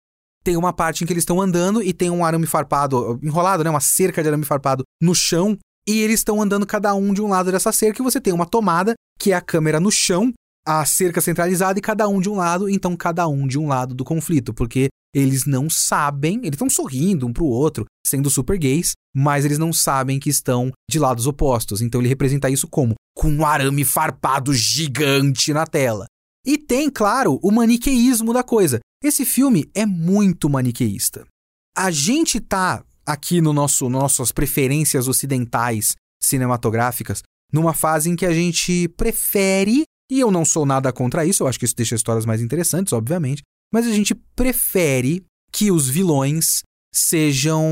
tem 0.43 0.57
uma 0.57 0.73
parte 0.73 1.03
em 1.03 1.05
que 1.07 1.13
eles 1.13 1.21
estão 1.21 1.39
andando 1.39 1.83
e 1.83 1.93
tem 1.93 2.09
um 2.09 2.25
arame 2.25 2.47
farpado 2.47 3.19
enrolado, 3.21 3.63
né? 3.63 3.69
Uma 3.69 3.79
cerca 3.79 4.23
de 4.23 4.29
arame 4.29 4.43
farpado 4.43 4.83
no 4.99 5.13
chão 5.13 5.55
e 5.87 5.99
eles 5.99 6.21
estão 6.21 6.41
andando 6.41 6.65
cada 6.65 6.95
um 6.95 7.13
de 7.13 7.21
um 7.21 7.27
lado 7.27 7.51
dessa 7.51 7.71
cerca 7.71 8.01
e 8.01 8.03
você 8.03 8.19
tem 8.19 8.33
uma 8.33 8.47
tomada, 8.47 8.95
que 9.19 9.33
é 9.33 9.35
a 9.35 9.41
câmera 9.41 9.79
no 9.79 9.91
chão, 9.91 10.33
a 10.65 10.83
cerca 10.83 11.21
centralizada 11.21 11.77
e 11.77 11.81
cada 11.81 12.07
um 12.07 12.19
de 12.19 12.27
um 12.27 12.33
lado, 12.33 12.67
então 12.67 12.97
cada 12.97 13.27
um 13.27 13.45
de 13.45 13.59
um 13.59 13.67
lado 13.67 13.93
do 13.93 14.03
conflito, 14.03 14.51
porque 14.51 14.87
eles 15.13 15.45
não 15.45 15.69
sabem, 15.69 16.39
eles 16.39 16.53
estão 16.53 16.71
sorrindo 16.71 17.27
um 17.27 17.33
pro 17.33 17.45
outro, 17.45 17.85
sendo 18.03 18.31
super 18.31 18.57
gays, 18.57 18.93
mas 19.15 19.45
eles 19.45 19.59
não 19.59 19.71
sabem 19.71 20.19
que 20.19 20.31
estão 20.31 20.71
de 20.89 20.97
lados 20.97 21.27
opostos. 21.27 21.81
Então 21.81 22.01
ele 22.01 22.09
representa 22.09 22.49
isso 22.49 22.67
como 22.67 22.95
com 23.15 23.29
um 23.29 23.45
arame 23.45 23.85
farpado 23.85 24.51
gigante 24.55 25.53
na 25.53 25.67
tela. 25.67 26.07
E 26.45 26.57
tem, 26.57 26.89
claro, 26.89 27.39
o 27.41 27.51
maniqueísmo 27.51 28.33
da 28.33 28.43
coisa. 28.43 28.79
Esse 29.03 29.25
filme 29.25 29.69
é 29.73 29.85
muito 29.85 30.49
maniqueísta. 30.49 31.25
A 31.75 31.91
gente 31.91 32.39
tá 32.39 32.83
aqui 33.05 33.41
no 33.41 33.53
nosso 33.53 33.89
nossas 33.89 34.31
preferências 34.31 35.07
ocidentais 35.07 35.95
cinematográficas, 36.21 37.21
numa 37.51 37.73
fase 37.73 38.09
em 38.09 38.15
que 38.15 38.25
a 38.25 38.33
gente 38.33 38.87
prefere, 38.89 39.83
e 40.09 40.19
eu 40.19 40.31
não 40.31 40.43
sou 40.43 40.65
nada 40.65 40.91
contra 40.91 41.25
isso, 41.25 41.43
eu 41.43 41.47
acho 41.47 41.59
que 41.59 41.65
isso 41.65 41.75
deixa 41.75 41.95
histórias 41.95 42.25
mais 42.25 42.41
interessantes, 42.41 42.93
obviamente, 42.93 43.41
mas 43.71 43.85
a 43.85 43.91
gente 43.91 44.15
prefere 44.35 45.23
que 45.51 45.71
os 45.71 45.87
vilões 45.87 46.61
sejam 46.93 47.63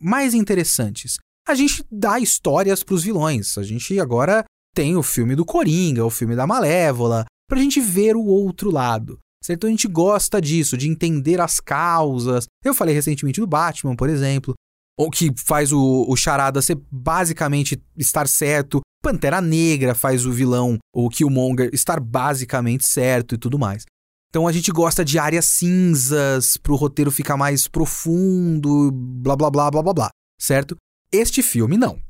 mais 0.00 0.34
interessantes. 0.34 1.16
A 1.46 1.54
gente 1.54 1.84
dá 1.90 2.18
histórias 2.18 2.82
para 2.82 2.94
os 2.94 3.04
vilões. 3.04 3.58
A 3.58 3.62
gente 3.62 3.98
agora 4.00 4.44
tem 4.74 4.96
o 4.96 5.02
filme 5.02 5.36
do 5.36 5.44
Coringa, 5.44 6.04
o 6.04 6.10
filme 6.10 6.34
da 6.34 6.46
Malévola, 6.46 7.24
pra 7.54 7.62
gente 7.62 7.80
ver 7.80 8.16
o 8.16 8.24
outro 8.24 8.70
lado. 8.70 9.18
Certo? 9.42 9.58
Então 9.58 9.68
a 9.68 9.70
gente 9.70 9.86
gosta 9.86 10.40
disso, 10.40 10.76
de 10.76 10.88
entender 10.88 11.40
as 11.40 11.60
causas. 11.60 12.46
Eu 12.64 12.74
falei 12.74 12.94
recentemente 12.94 13.40
do 13.40 13.46
Batman, 13.46 13.94
por 13.94 14.08
exemplo, 14.08 14.54
o 14.98 15.10
que 15.10 15.30
faz 15.36 15.70
o, 15.70 16.04
o 16.08 16.16
Charada 16.16 16.60
ser 16.60 16.80
basicamente 16.90 17.80
estar 17.96 18.26
certo. 18.26 18.80
Pantera 19.02 19.40
Negra 19.40 19.94
faz 19.94 20.26
o 20.26 20.32
vilão, 20.32 20.78
o 20.92 21.08
Killmonger, 21.08 21.70
estar 21.72 22.00
basicamente 22.00 22.88
certo 22.88 23.34
e 23.34 23.38
tudo 23.38 23.58
mais. 23.58 23.84
Então 24.30 24.48
a 24.48 24.52
gente 24.52 24.72
gosta 24.72 25.04
de 25.04 25.18
áreas 25.18 25.44
cinzas 25.44 26.56
pro 26.56 26.74
roteiro 26.74 27.10
ficar 27.10 27.36
mais 27.36 27.68
profundo, 27.68 28.90
blá 28.90 29.36
blá 29.36 29.50
blá 29.50 29.70
blá 29.70 29.82
blá 29.82 29.94
blá, 29.94 30.10
certo? 30.40 30.74
Este 31.12 31.42
filme 31.42 31.76
não. 31.76 32.00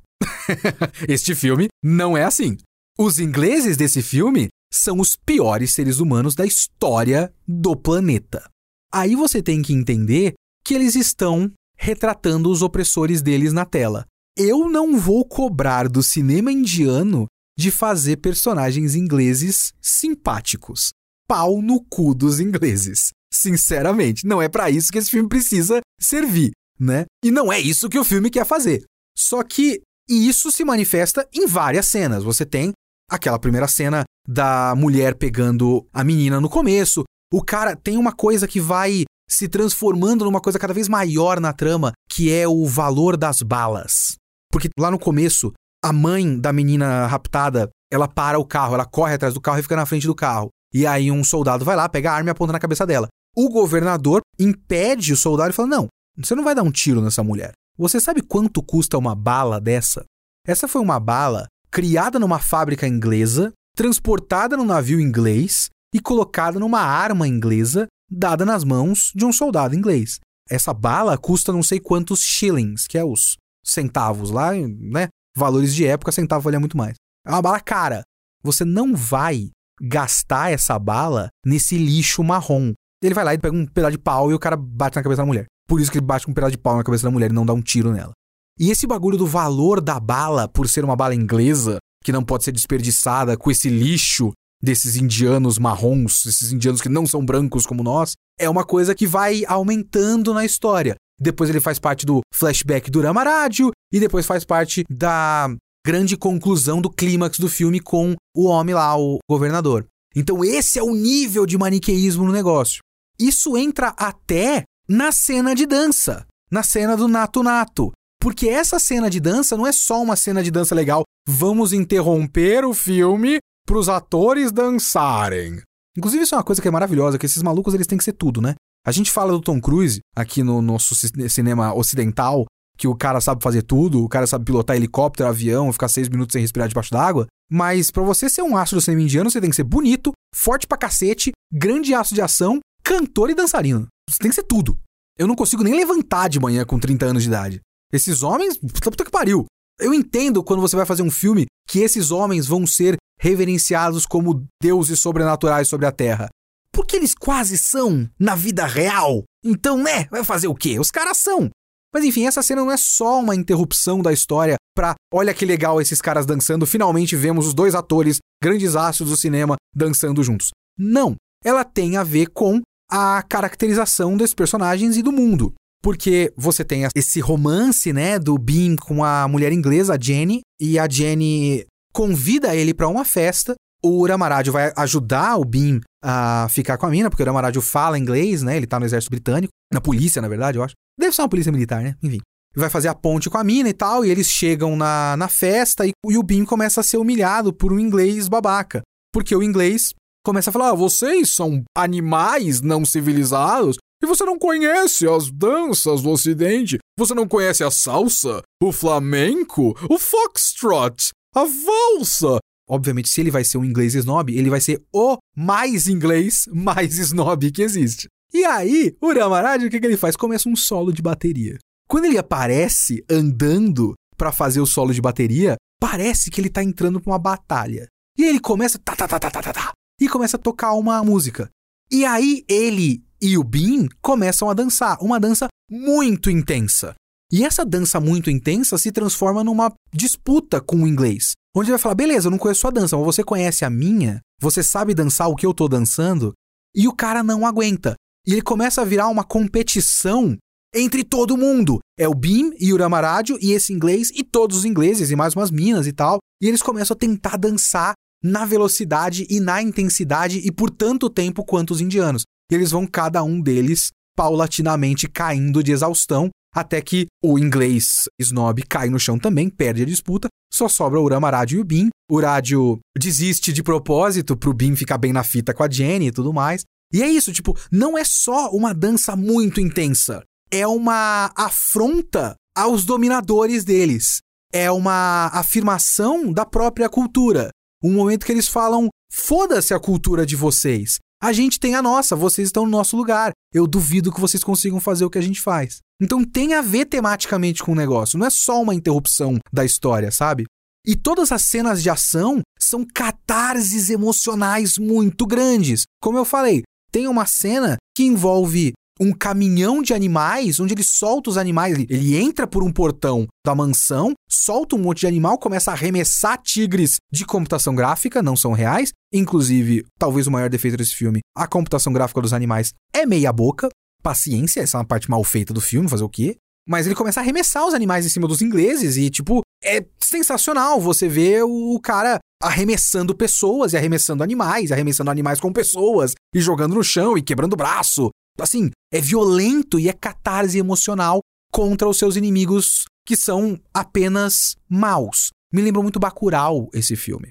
este 1.07 1.35
filme 1.35 1.68
não 1.83 2.16
é 2.16 2.24
assim. 2.24 2.57
Os 2.96 3.18
ingleses 3.18 3.76
desse 3.76 4.00
filme 4.00 4.48
são 4.75 4.99
os 4.99 5.17
piores 5.17 5.73
seres 5.73 6.01
humanos 6.01 6.35
da 6.35 6.45
história 6.45 7.33
do 7.47 7.77
planeta. 7.77 8.49
Aí 8.93 9.15
você 9.15 9.43
tem 9.43 9.63
que 9.63 9.73
entender 9.73 10.35
que 10.65 10.75
eles 10.75 10.95
estão 10.95 11.51
retratando 11.77 12.51
os 12.51 12.63
opressores 12.63 13.23
deles 13.23 13.53
na 13.53 13.65
tela. 13.65 14.05
Eu 14.37 14.69
não 14.69 14.99
vou 14.99 15.25
cobrar 15.25 15.89
do 15.89 16.03
cinema 16.03 16.51
indiano 16.51 17.27
de 17.57 17.71
fazer 17.71 18.17
personagens 18.17 18.97
ingleses 18.97 19.73
simpáticos. 19.81 20.91
Pau 21.29 21.63
no 21.63 21.83
cu 21.85 22.15
dos 22.15 22.41
ingleses. 22.41 23.11
Sinceramente, 23.33 24.27
não 24.27 24.43
é 24.43 24.49
para 24.49 24.71
isso 24.71 24.91
que 24.91 24.99
esse 24.99 25.11
filme 25.11 25.29
precisa 25.29 25.81
servir, 26.01 26.51
né? 26.79 27.05
E 27.25 27.31
não 27.31 27.53
é 27.53 27.61
isso 27.61 27.89
que 27.89 27.99
o 27.99 28.05
filme 28.05 28.29
quer 28.29 28.45
fazer. 28.45 28.85
Só 29.17 29.43
que 29.43 29.83
isso 30.09 30.51
se 30.51 30.65
manifesta 30.65 31.29
em 31.33 31.47
várias 31.47 31.87
cenas. 31.87 32.25
Você 32.25 32.45
tem 32.45 32.73
aquela 33.11 33.38
primeira 33.38 33.69
cena 33.69 34.05
da 34.27 34.75
mulher 34.77 35.14
pegando 35.14 35.87
a 35.93 36.03
menina 36.03 36.40
no 36.40 36.49
começo. 36.49 37.05
O 37.33 37.43
cara 37.43 37.77
tem 37.77 37.97
uma 37.97 38.12
coisa 38.12 38.47
que 38.47 38.61
vai 38.61 39.05
se 39.29 39.49
transformando 39.49 40.25
numa 40.25 40.40
coisa 40.40 40.59
cada 40.59 40.75
vez 40.75 40.88
maior 40.88 41.40
na 41.40 41.53
trama, 41.53 41.93
que 42.09 42.33
é 42.33 42.47
o 42.47 42.67
valor 42.67 43.17
das 43.17 43.43
balas. 43.43 44.17
Porque 44.51 44.69
lá 44.79 44.90
no 44.90 44.99
começo, 44.99 45.53
a 45.83 45.93
mãe 45.93 46.38
da 46.38 46.53
menina 46.53 47.07
raptada, 47.07 47.69
ela 47.93 48.07
para 48.07 48.38
o 48.38 48.45
carro, 48.45 48.75
ela 48.75 48.85
corre 48.85 49.14
atrás 49.14 49.35
do 49.35 49.40
carro 49.40 49.59
e 49.59 49.62
fica 49.62 49.77
na 49.77 49.87
frente 49.87 50.07
do 50.07 50.14
carro. 50.14 50.49
E 50.73 50.87
aí 50.87 51.11
um 51.11 51.25
soldado 51.25 51.64
vai 51.64 51.77
lá, 51.77 51.88
pega 51.88 52.11
a 52.11 52.14
arma 52.14 52.31
e 52.31 52.33
aponta 52.33 52.53
na 52.53 52.59
cabeça 52.59 52.87
dela. 52.87 53.09
O 53.37 53.49
governador 53.49 54.21
impede 54.38 55.12
o 55.12 55.17
soldado 55.17 55.51
e 55.51 55.53
fala: 55.53 55.69
Não, 55.69 55.88
você 56.17 56.35
não 56.35 56.45
vai 56.45 56.55
dar 56.55 56.62
um 56.62 56.71
tiro 56.71 57.01
nessa 57.01 57.23
mulher. 57.23 57.53
Você 57.77 57.99
sabe 57.99 58.23
quanto 58.23 58.62
custa 58.62 58.97
uma 58.97 59.14
bala 59.14 59.61
dessa? 59.61 60.05
Essa 60.47 60.69
foi 60.69 60.81
uma 60.81 61.01
bala 61.01 61.47
criada 61.75 62.21
numa 62.21 62.39
fábrica 62.39 62.87
inglesa, 62.87 63.53
transportada 63.75 64.57
num 64.57 64.65
navio 64.65 65.01
inglês 65.01 65.71
e 65.93 65.99
colocada 65.99 66.61
numa 66.61 66.79
arma 66.79 67.27
inglesa 67.27 67.89
dada 68.09 68.45
nas 68.45 68.63
mãos 68.63 69.11
de 69.13 69.25
um 69.25 69.33
soldado 69.33 69.75
inglês. 69.75 70.21
Essa 70.49 70.73
bala 70.73 71.19
custa 71.19 71.53
não 71.53 71.65
sei 71.65 71.81
quantos 71.81 72.21
shillings, 72.21 72.87
que 72.87 72.97
é 72.97 73.05
os 73.05 73.37
centavos 73.65 74.31
lá, 74.31 74.53
né? 74.53 75.09
Valores 75.37 75.75
de 75.75 75.85
época, 75.85 76.13
centavo 76.13 76.45
valia 76.45 76.61
muito 76.61 76.77
mais. 76.77 76.95
É 77.27 77.31
uma 77.31 77.43
bala 77.43 77.59
cara. 77.59 78.05
Você 78.45 78.65
não 78.65 78.95
vai 78.95 79.51
gastar 79.83 80.53
essa 80.53 80.79
bala 80.79 81.29
nesse 81.45 81.77
lixo 81.77 82.23
marrom. 82.23 82.73
Ele 83.03 83.15
vai 83.15 83.25
lá 83.25 83.35
e 83.35 83.39
pega 83.39 83.57
um 83.57 83.67
pedaço 83.67 83.93
de 83.93 83.99
pau 83.99 84.31
e 84.31 84.35
o 84.35 84.39
cara 84.39 84.57
bate 84.57 84.95
na 84.95 85.03
cabeça 85.03 85.23
da 85.23 85.27
mulher. 85.27 85.47
Por 85.67 85.81
isso 85.81 85.91
que 85.91 85.99
ele 85.99 86.07
bate 86.07 86.25
com 86.25 86.31
um 86.31 86.35
pedaço 86.35 86.53
de 86.53 86.59
pau 86.59 86.77
na 86.77 86.85
cabeça 86.85 87.03
da 87.03 87.11
mulher 87.11 87.33
e 87.33 87.35
não 87.35 87.45
dá 87.45 87.53
um 87.53 87.61
tiro 87.61 87.93
nela. 87.93 88.13
E 88.59 88.71
esse 88.71 88.87
bagulho 88.87 89.19
do 89.19 89.27
valor 89.27 89.81
da 89.81 89.99
bala, 89.99 90.47
por 90.47 90.69
ser 90.69 90.85
uma 90.85 90.95
bala 90.95 91.14
inglesa, 91.14 91.79
que 92.05 92.12
não 92.12 92.23
pode 92.23 92.45
ser 92.45 92.53
desperdiçada 92.53 93.37
com 93.37 93.51
esse 93.51 93.69
lixo 93.69 94.33
desses 94.62 94.97
indianos 94.97 95.59
marrons, 95.59 96.25
esses 96.27 96.53
indianos 96.53 96.81
que 96.81 96.88
não 96.88 97.07
são 97.07 97.25
brancos 97.25 97.67
como 97.67 97.83
nós, 97.83 98.12
é 98.38 98.49
uma 98.49 98.64
coisa 98.64 98.95
que 98.95 99.07
vai 99.07 99.45
aumentando 99.47 100.33
na 100.33 100.45
história. 100.45 100.95
Depois 101.21 101.51
ele 101.51 101.61
faz 101.61 101.79
parte 101.79 102.07
do 102.07 102.21
flashback 102.35 102.90
do 102.90 103.01
Ramarádio 103.01 103.71
e 103.93 104.01
depois 104.01 104.27
faz 104.27 104.45
parte 104.45 104.85
da 104.90 105.55
grande 105.87 106.17
conclusão 106.17 106.81
do 106.81 106.90
clímax 106.90 107.38
do 107.38 107.49
filme 107.49 107.79
com 107.79 108.14
o 108.35 108.45
homem 108.45 108.75
lá, 108.75 108.97
o 108.97 109.19
governador. 109.29 109.87
Então 110.17 110.45
esse 110.45 110.79
é 110.79 110.83
o 110.83 110.95
nível 110.95 111.45
de 111.45 111.59
maniqueísmo 111.59 112.25
no 112.25 112.33
negócio. 112.33 112.81
Isso 113.19 113.57
entra 113.57 113.88
até 113.97 114.64
na 114.88 115.12
cena 115.12 115.55
de 115.55 115.67
dança, 115.67 116.27
na 116.51 116.62
cena 116.62 116.97
do 116.97 117.07
Nato 117.07 117.43
Nato. 117.43 117.93
Porque 118.25 118.49
essa 118.49 118.79
cena 118.79 119.11
de 119.11 119.21
dança 119.21 119.55
não 119.55 119.67
é 119.67 119.71
só 119.71 120.03
uma 120.03 120.17
cena 120.17 120.43
de 120.43 120.51
dança 120.51 120.75
legal, 120.75 121.03
vamos 121.29 121.75
interromper 121.75 122.65
o 122.65 122.73
filme 122.73 123.37
para 123.67 123.77
os 123.77 123.87
atores 123.87 124.51
dançarem. 124.51 125.61
Inclusive, 125.95 126.23
isso 126.23 126.35
é 126.35 126.39
uma 126.39 126.43
coisa 126.43 126.63
que 126.63 126.67
é 126.67 126.71
maravilhosa, 126.71 127.19
que 127.19 127.27
esses 127.27 127.43
malucos 127.43 127.75
eles 127.75 127.87
têm 127.87 127.99
que 127.99 128.05
ser 128.05 128.15
tudo, 128.15 128.41
né? 128.41 128.55
A 128.87 128.91
gente 128.93 129.11
fala 129.11 129.31
do 129.31 129.43
Tom 129.43 129.61
Cruise 129.61 130.01
aqui 130.17 130.43
no 130.43 130.63
nosso 130.63 130.95
cinema 131.29 131.75
ocidental, 131.75 132.47
que 132.79 132.89
o 132.89 132.97
cara 132.97 133.21
sabe 133.21 133.43
fazer 133.43 133.61
tudo, 133.61 134.03
o 134.03 134.09
cara 134.09 134.27
sabe 134.27 134.47
pilotar 134.47 134.75
helicóptero, 134.75 135.29
avião, 135.29 135.71
ficar 135.71 135.89
seis 135.89 136.09
minutos 136.09 136.33
sem 136.33 136.41
respirar 136.41 136.67
debaixo 136.67 136.93
d'água. 136.93 137.27
Mas 137.53 137.91
para 137.91 138.03
você 138.03 138.31
ser 138.31 138.41
um 138.41 138.57
astro 138.57 138.79
do 138.79 138.81
cinema 138.81 139.03
indiano, 139.03 139.31
você 139.31 139.39
tem 139.39 139.51
que 139.51 139.57
ser 139.57 139.65
bonito, 139.65 140.13
forte 140.35 140.67
pra 140.67 140.79
cacete, 140.79 141.31
grande 141.53 141.93
aço 141.93 142.15
de 142.15 142.23
ação, 142.23 142.59
cantor 142.83 143.29
e 143.29 143.35
dançarino. 143.35 143.87
Você 144.09 144.17
tem 144.19 144.31
que 144.31 144.35
ser 144.35 144.45
tudo. 144.45 144.79
Eu 145.19 145.27
não 145.27 145.35
consigo 145.35 145.63
nem 145.63 145.77
levantar 145.77 146.29
de 146.29 146.41
manhã 146.41 146.65
com 146.65 146.79
30 146.79 147.05
anos 147.05 147.23
de 147.23 147.29
idade. 147.29 147.61
Esses 147.94 148.24
homens, 148.24 148.59
puta 148.59 149.04
que 149.04 149.11
pariu. 149.11 149.46
Eu 149.78 149.94
entendo 149.94 150.42
quando 150.42 150.61
você 150.61 150.74
vai 150.74 150.85
fazer 150.85 151.02
um 151.02 151.11
filme 151.12 151.46
que 151.68 151.78
esses 151.78 152.11
homens 152.11 152.44
vão 152.44 152.66
ser 152.66 152.96
reverenciados 153.20 154.04
como 154.04 154.44
deuses 154.61 154.98
sobrenaturais 154.98 155.68
sobre 155.68 155.87
a 155.87 155.92
Terra. 155.92 156.28
Porque 156.72 156.96
eles 156.96 157.14
quase 157.14 157.57
são 157.57 158.11
na 158.18 158.35
vida 158.35 158.66
real. 158.66 159.22
Então, 159.44 159.78
né? 159.78 160.07
Vai 160.11 160.24
fazer 160.24 160.48
o 160.48 160.57
quê? 160.57 160.80
Os 160.80 160.90
caras 160.90 161.18
são. 161.18 161.50
Mas 161.92 162.02
enfim, 162.02 162.26
essa 162.26 162.42
cena 162.42 162.62
não 162.62 162.72
é 162.72 162.76
só 162.76 163.20
uma 163.20 163.37
interrupção 163.37 164.02
da 164.02 164.12
história 164.12 164.57
pra 164.74 164.96
olha 165.12 165.33
que 165.33 165.46
legal 165.46 165.80
esses 165.80 166.02
caras 166.02 166.26
dançando, 166.26 166.66
finalmente 166.66 167.14
vemos 167.14 167.46
os 167.46 167.54
dois 167.54 167.76
atores, 167.76 168.18
grandes 168.42 168.74
astros 168.74 169.11
do 169.11 169.16
cinema, 169.16 169.54
dançando 169.72 170.24
juntos. 170.24 170.50
Não. 170.76 171.14
Ela 171.44 171.62
tem 171.62 171.96
a 171.96 172.02
ver 172.02 172.26
com 172.30 172.61
a 172.90 173.22
caracterização 173.22 174.16
desses 174.16 174.35
personagens 174.35 174.96
e 174.96 175.02
do 175.02 175.12
mundo. 175.12 175.54
Porque 175.85 176.33
você 176.35 176.64
tem 176.64 176.88
esse 176.97 177.20
romance, 177.20 177.92
né, 177.92 178.18
do 178.18 178.38
Bean 178.38 178.75
com 178.75 179.05
a 179.05 179.29
mulher 179.29 179.53
inglesa, 179.53 179.97
a 179.97 179.99
Jenny, 180.01 180.40
e 180.59 180.79
a 180.79 180.88
Jenny 180.88 181.66
convida 181.92 182.57
ele 182.57 182.73
para 182.73 182.88
uma 182.88 183.05
festa. 183.05 183.55
O 183.85 184.01
Uramaraju 184.01 184.51
vai 184.51 184.73
ajudar 184.79 185.37
o 185.37 185.44
Bean 185.44 185.81
a 186.03 186.49
ficar 186.49 186.79
com 186.79 186.87
a 186.87 186.90
mina, 186.90 187.11
porque 187.11 187.23
o 187.23 187.27
Uramaraju 187.27 187.61
fala 187.61 187.99
inglês, 187.99 188.42
né? 188.42 188.57
Ele 188.57 188.66
tá 188.66 188.81
no 188.81 188.87
exército 188.87 189.11
britânico, 189.11 189.53
na 189.70 189.79
polícia, 189.79 190.23
na 190.23 190.29
verdade, 190.29 190.57
eu 190.57 190.64
acho. 190.64 190.73
Deve 190.99 191.14
ser 191.14 191.20
uma 191.20 191.29
polícia 191.29 191.53
militar, 191.53 191.83
né? 191.83 191.94
Enfim. 192.03 192.20
Vai 192.57 192.70
fazer 192.70 192.88
a 192.88 192.94
ponte 192.94 193.29
com 193.29 193.37
a 193.37 193.44
mina 193.44 193.68
e 193.68 193.75
tal, 193.75 194.07
e 194.07 194.11
eles 194.11 194.31
chegam 194.31 194.77
na, 194.77 195.18
na 195.18 195.29
festa 195.29 195.87
e, 195.87 195.90
e 196.09 196.16
o 196.16 196.23
Bean 196.23 196.47
começa 196.47 196.81
a 196.81 196.85
ser 196.85 196.97
humilhado 196.97 197.53
por 197.53 197.75
um 197.75 197.79
inglês 197.79 198.27
babaca. 198.27 198.81
Porque 199.12 199.37
o 199.37 199.42
inglês 199.42 199.90
começa 200.25 200.49
a 200.49 200.53
falar: 200.53 200.70
ah, 200.70 200.75
vocês 200.75 201.35
são 201.35 201.62
animais 201.77 202.62
não 202.62 202.87
civilizados 202.87 203.77
e 204.05 204.07
você 204.07 204.25
não 204.25 204.38
conhece 204.38 205.09
as 205.09 205.31
danças 205.31 206.03
do 206.03 206.11
Ocidente. 206.11 206.79
Você 206.99 207.14
não 207.14 207.27
conhece 207.27 207.64
a 207.64 207.71
salsa, 207.71 208.43
o 208.62 208.71
flamenco, 208.71 209.75
o 209.88 209.99
foxtrot, 209.99 211.11
a 211.35 211.45
valsa. 211.45 212.38
Obviamente, 212.69 213.09
se 213.09 213.21
ele 213.21 213.31
vai 213.31 213.45
ser 213.45 213.59
um 213.59 213.64
inglês 213.64 213.95
snob, 213.95 214.35
ele 214.37 214.51
vai 214.51 214.61
ser 214.61 214.83
o 214.93 215.19
mais 215.37 215.88
inglês, 215.88 216.47
mais 216.53 216.99
snob 216.99 217.51
que 217.51 217.62
existe. 217.62 218.09
E 218.33 218.45
aí, 218.45 218.95
o 219.01 219.12
Ramaraj, 219.12 219.64
o 219.64 219.71
que, 219.71 219.81
que 219.81 219.87
ele 219.87 219.97
faz? 219.97 220.17
Começa 220.17 220.49
um 220.49 220.57
solo 220.57 220.93
de 220.93 221.03
bateria. 221.03 221.59
Quando 221.88 222.07
ele 222.07 222.19
aparece 222.19 223.05
andando 223.11 223.95
para 224.17 224.33
fazer 224.33 224.61
o 224.61 224.67
solo 224.67 224.93
de 224.93 225.01
bateria, 225.01 225.57
parece 225.81 226.31
que 226.31 226.40
ele 226.40 226.51
tá 226.51 226.62
entrando 226.62 227.01
pra 227.01 227.12
uma 227.12 227.19
batalha. 227.19 227.87
E 228.19 228.25
ele 228.25 228.40
começa 228.40 228.79
tá, 228.79 228.95
tá, 228.95 229.09
tá, 229.09 229.19
tá, 229.19 229.31
tá, 229.31 229.43
tá, 229.43 229.53
tá, 229.53 229.73
e 230.01 230.09
começa 230.09 230.37
a 230.37 230.40
tocar 230.40 230.73
uma 230.73 231.03
música. 231.03 231.51
E 231.90 232.05
aí 232.05 232.45
ele 232.49 233.04
e 233.20 233.38
o 233.38 233.44
Bean 233.44 233.88
começam 234.03 234.48
a 234.50 234.55
dançar, 234.55 234.98
uma 235.00 235.18
dança 235.18 235.48
muito 235.70 236.31
intensa. 236.31 236.94
E 237.33 237.44
essa 237.44 237.64
dança 237.64 237.98
muito 237.98 238.31
intensa 238.31 238.79
se 238.79 238.92
transforma 238.92 239.42
numa 239.42 239.72
disputa 239.92 240.61
com 240.61 240.83
o 240.83 240.87
inglês. 240.87 241.33
Onde 241.57 241.68
ele 241.68 241.77
vai 241.77 241.83
falar: 241.83 241.94
beleza, 241.94 242.29
eu 242.29 242.31
não 242.31 242.38
conheço 242.38 242.61
sua 242.61 242.70
dança, 242.70 242.96
mas 242.96 243.05
você 243.05 243.24
conhece 243.24 243.64
a 243.64 243.70
minha? 243.70 244.20
Você 244.40 244.62
sabe 244.62 244.94
dançar 244.94 245.29
o 245.29 245.37
que 245.37 245.46
eu 245.46 245.55
tô 245.55 245.68
dançando? 245.68 246.33
E 246.74 246.87
o 246.87 246.94
cara 246.94 247.22
não 247.22 247.46
aguenta. 247.46 247.94
E 248.27 248.33
ele 248.33 248.42
começa 248.42 248.83
a 248.83 248.85
virar 248.85 249.09
uma 249.09 249.24
competição 249.24 250.37
entre 250.74 251.05
todo 251.05 251.37
mundo. 251.37 251.79
É 251.98 252.09
o 252.09 252.14
Beam 252.14 252.53
e 252.59 252.72
o 252.72 252.77
Ramarádio 252.77 253.38
e 253.40 253.53
esse 253.53 253.72
inglês 253.72 254.11
e 254.14 254.24
todos 254.24 254.59
os 254.59 254.64
ingleses 254.64 255.11
e 255.11 255.16
mais 255.16 255.35
umas 255.35 255.50
minas 255.50 255.87
e 255.87 255.92
tal. 255.92 256.18
E 256.42 256.48
eles 256.48 256.62
começam 256.62 256.94
a 256.94 256.98
tentar 256.98 257.37
dançar 257.37 257.94
na 258.22 258.44
velocidade 258.44 259.27
e 259.29 259.38
na 259.38 259.62
intensidade 259.62 260.38
e 260.38 260.50
por 260.50 260.70
tanto 260.70 261.11
tempo 261.11 261.44
quanto 261.44 261.72
os 261.72 261.81
indianos. 261.81 262.24
E 262.50 262.54
eles 262.54 262.70
vão 262.70 262.87
cada 262.87 263.22
um 263.22 263.40
deles 263.40 263.90
paulatinamente 264.16 265.09
caindo 265.09 265.62
de 265.62 265.72
exaustão 265.72 266.30
até 266.54 266.80
que 266.80 267.07
o 267.22 267.37
inglês 267.37 268.04
snob 268.18 268.62
cai 268.62 268.88
no 268.88 268.98
chão 268.98 269.18
também, 269.18 269.50
perde 269.50 269.83
a 269.83 269.87
disputa, 269.87 270.28
só 270.52 270.68
sobra 270.68 271.00
o 271.00 271.02
Uramarad 271.02 271.50
e 271.50 271.59
o 271.59 271.64
Bin. 271.64 271.88
O 272.09 272.20
Rádio 272.20 272.78
desiste 272.96 273.52
de 273.52 273.62
propósito 273.62 274.37
pro 274.37 274.54
Bin 274.54 274.76
ficar 274.76 274.98
bem 274.98 275.12
na 275.12 275.24
fita 275.24 275.52
com 275.52 275.64
a 275.64 275.70
Jenny 275.70 276.07
e 276.07 276.12
tudo 276.12 276.33
mais. 276.33 276.62
E 276.92 277.02
é 277.02 277.09
isso, 277.09 277.33
tipo, 277.33 277.59
não 277.72 277.98
é 277.98 278.04
só 278.04 278.50
uma 278.50 278.72
dança 278.72 279.16
muito 279.16 279.61
intensa, 279.61 280.22
é 280.49 280.64
uma 280.64 281.32
afronta 281.36 282.36
aos 282.57 282.84
dominadores 282.84 283.64
deles. 283.64 284.20
É 284.53 284.70
uma 284.70 285.26
afirmação 285.32 286.32
da 286.32 286.47
própria 286.47 286.88
cultura. 286.88 287.51
Um 287.82 287.92
momento 287.92 288.24
que 288.24 288.30
eles 288.30 288.47
falam: 288.47 288.88
foda-se 289.12 289.74
a 289.74 289.80
cultura 289.80 290.24
de 290.24 290.36
vocês. 290.36 290.99
A 291.25 291.33
gente 291.33 291.59
tem 291.59 291.75
a 291.75 291.81
nossa, 291.81 292.14
vocês 292.14 292.49
estão 292.49 292.66
no 292.66 292.70
nosso 292.70 292.99
lugar. 292.99 293.33
Eu 293.51 293.66
duvido 293.66 294.12
que 294.12 294.20
vocês 294.20 294.45
consigam 294.45 294.79
fazer 294.79 295.07
o 295.07 295.11
que 295.11 295.16
a 295.16 295.22
gente 295.22 295.41
faz. 295.41 295.79
Então 295.99 296.22
tem 296.22 296.53
a 296.53 296.61
ver 296.61 296.85
tematicamente 296.85 297.62
com 297.62 297.72
o 297.72 297.75
negócio, 297.75 298.18
não 298.18 298.27
é 298.27 298.31
só 298.31 298.61
uma 298.61 298.75
interrupção 298.75 299.39
da 299.51 299.64
história, 299.64 300.11
sabe? 300.11 300.45
E 300.87 300.95
todas 300.95 301.33
as 301.33 301.41
cenas 301.41 301.83
de 301.83 301.89
ação 301.89 302.43
são 302.61 302.85
catarses 302.85 303.89
emocionais 303.89 304.77
muito 304.77 305.27
grandes. 305.27 305.85
Como 305.99 306.18
eu 306.18 306.27
falei, 306.27 306.62
tem 306.93 307.09
uma 307.09 307.25
cena 307.25 307.79
que 307.97 308.03
envolve 308.03 308.75
um 309.01 309.12
caminhão 309.12 309.82
de 309.82 309.92
animais, 309.92 310.61
onde 310.61 310.74
ele 310.74 310.84
solta 310.84 311.30
os 311.30 311.38
animais. 311.38 311.78
Ele, 311.88 312.16
entra 312.16 312.47
por 312.47 312.62
um 312.62 312.72
portão 312.72 313.26
da 313.45 313.55
mansão, 313.55 314.12
solta 314.28 314.76
um 314.76 314.78
monte 314.78 315.01
de 315.01 315.07
animal, 315.07 315.38
começa 315.38 315.70
a 315.70 315.74
arremessar 315.74 316.40
tigres 316.40 316.97
de 317.12 317.24
computação 317.24 317.74
gráfica, 317.74 318.22
não 318.22 318.36
são 318.36 318.53
reais. 318.53 318.92
Inclusive, 319.12 319.84
talvez 319.99 320.26
o 320.26 320.30
maior 320.30 320.49
defeito 320.49 320.76
desse 320.76 320.95
filme, 320.95 321.20
a 321.36 321.47
computação 321.47 321.92
gráfica 321.92 322.20
dos 322.20 322.32
animais 322.32 322.72
é 322.92 323.05
meia 323.07 323.32
boca. 323.32 323.68
Paciência, 324.03 324.61
essa 324.61 324.76
é 324.76 324.80
uma 324.80 324.86
parte 324.86 325.11
mal 325.11 325.24
feita 325.24 325.55
do 325.55 325.61
filme, 325.61 325.88
fazer 325.88 326.05
o 326.05 326.09
quê? 326.09 326.36
Mas 326.66 326.86
ele 326.86 326.95
começa 326.95 327.20
a 327.20 327.22
arremessar 327.22 327.66
os 327.66 327.74
animais 327.74 328.07
em 328.07 328.09
cima 328.09 328.26
dos 328.26 328.40
ingleses 328.40 328.97
e, 328.97 329.11
tipo, 329.11 329.42
é 329.62 329.84
sensacional 329.99 330.80
você 330.80 331.09
ver 331.09 331.42
o 331.42 331.78
cara 331.80 332.18
arremessando 332.42 333.14
pessoas 333.14 333.72
e 333.72 333.76
arremessando 333.76 334.22
animais, 334.22 334.72
arremessando 334.72 335.11
animais 335.11 335.40
com 335.40 335.53
pessoas 335.53 336.14
e 336.34 336.40
jogando 336.40 336.74
no 336.74 336.84
chão 336.84 337.16
e 337.16 337.22
quebrando 337.22 337.57
braço. 337.57 338.11
Assim, 338.41 338.70
é 338.93 339.01
violento 339.01 339.78
e 339.78 339.89
é 339.89 339.93
catarse 339.93 340.59
emocional 340.59 341.20
contra 341.53 341.89
os 341.89 341.99
seus 341.99 342.16
inimigos 342.16 342.85
que 343.07 343.16
são 343.16 343.61
apenas 343.72 344.57
maus. 344.68 345.30
Me 345.53 345.62
lembrou 345.62 345.82
muito 345.82 346.01
Bacurau 346.01 346.68
esse 346.74 346.97
filme. 346.97 347.30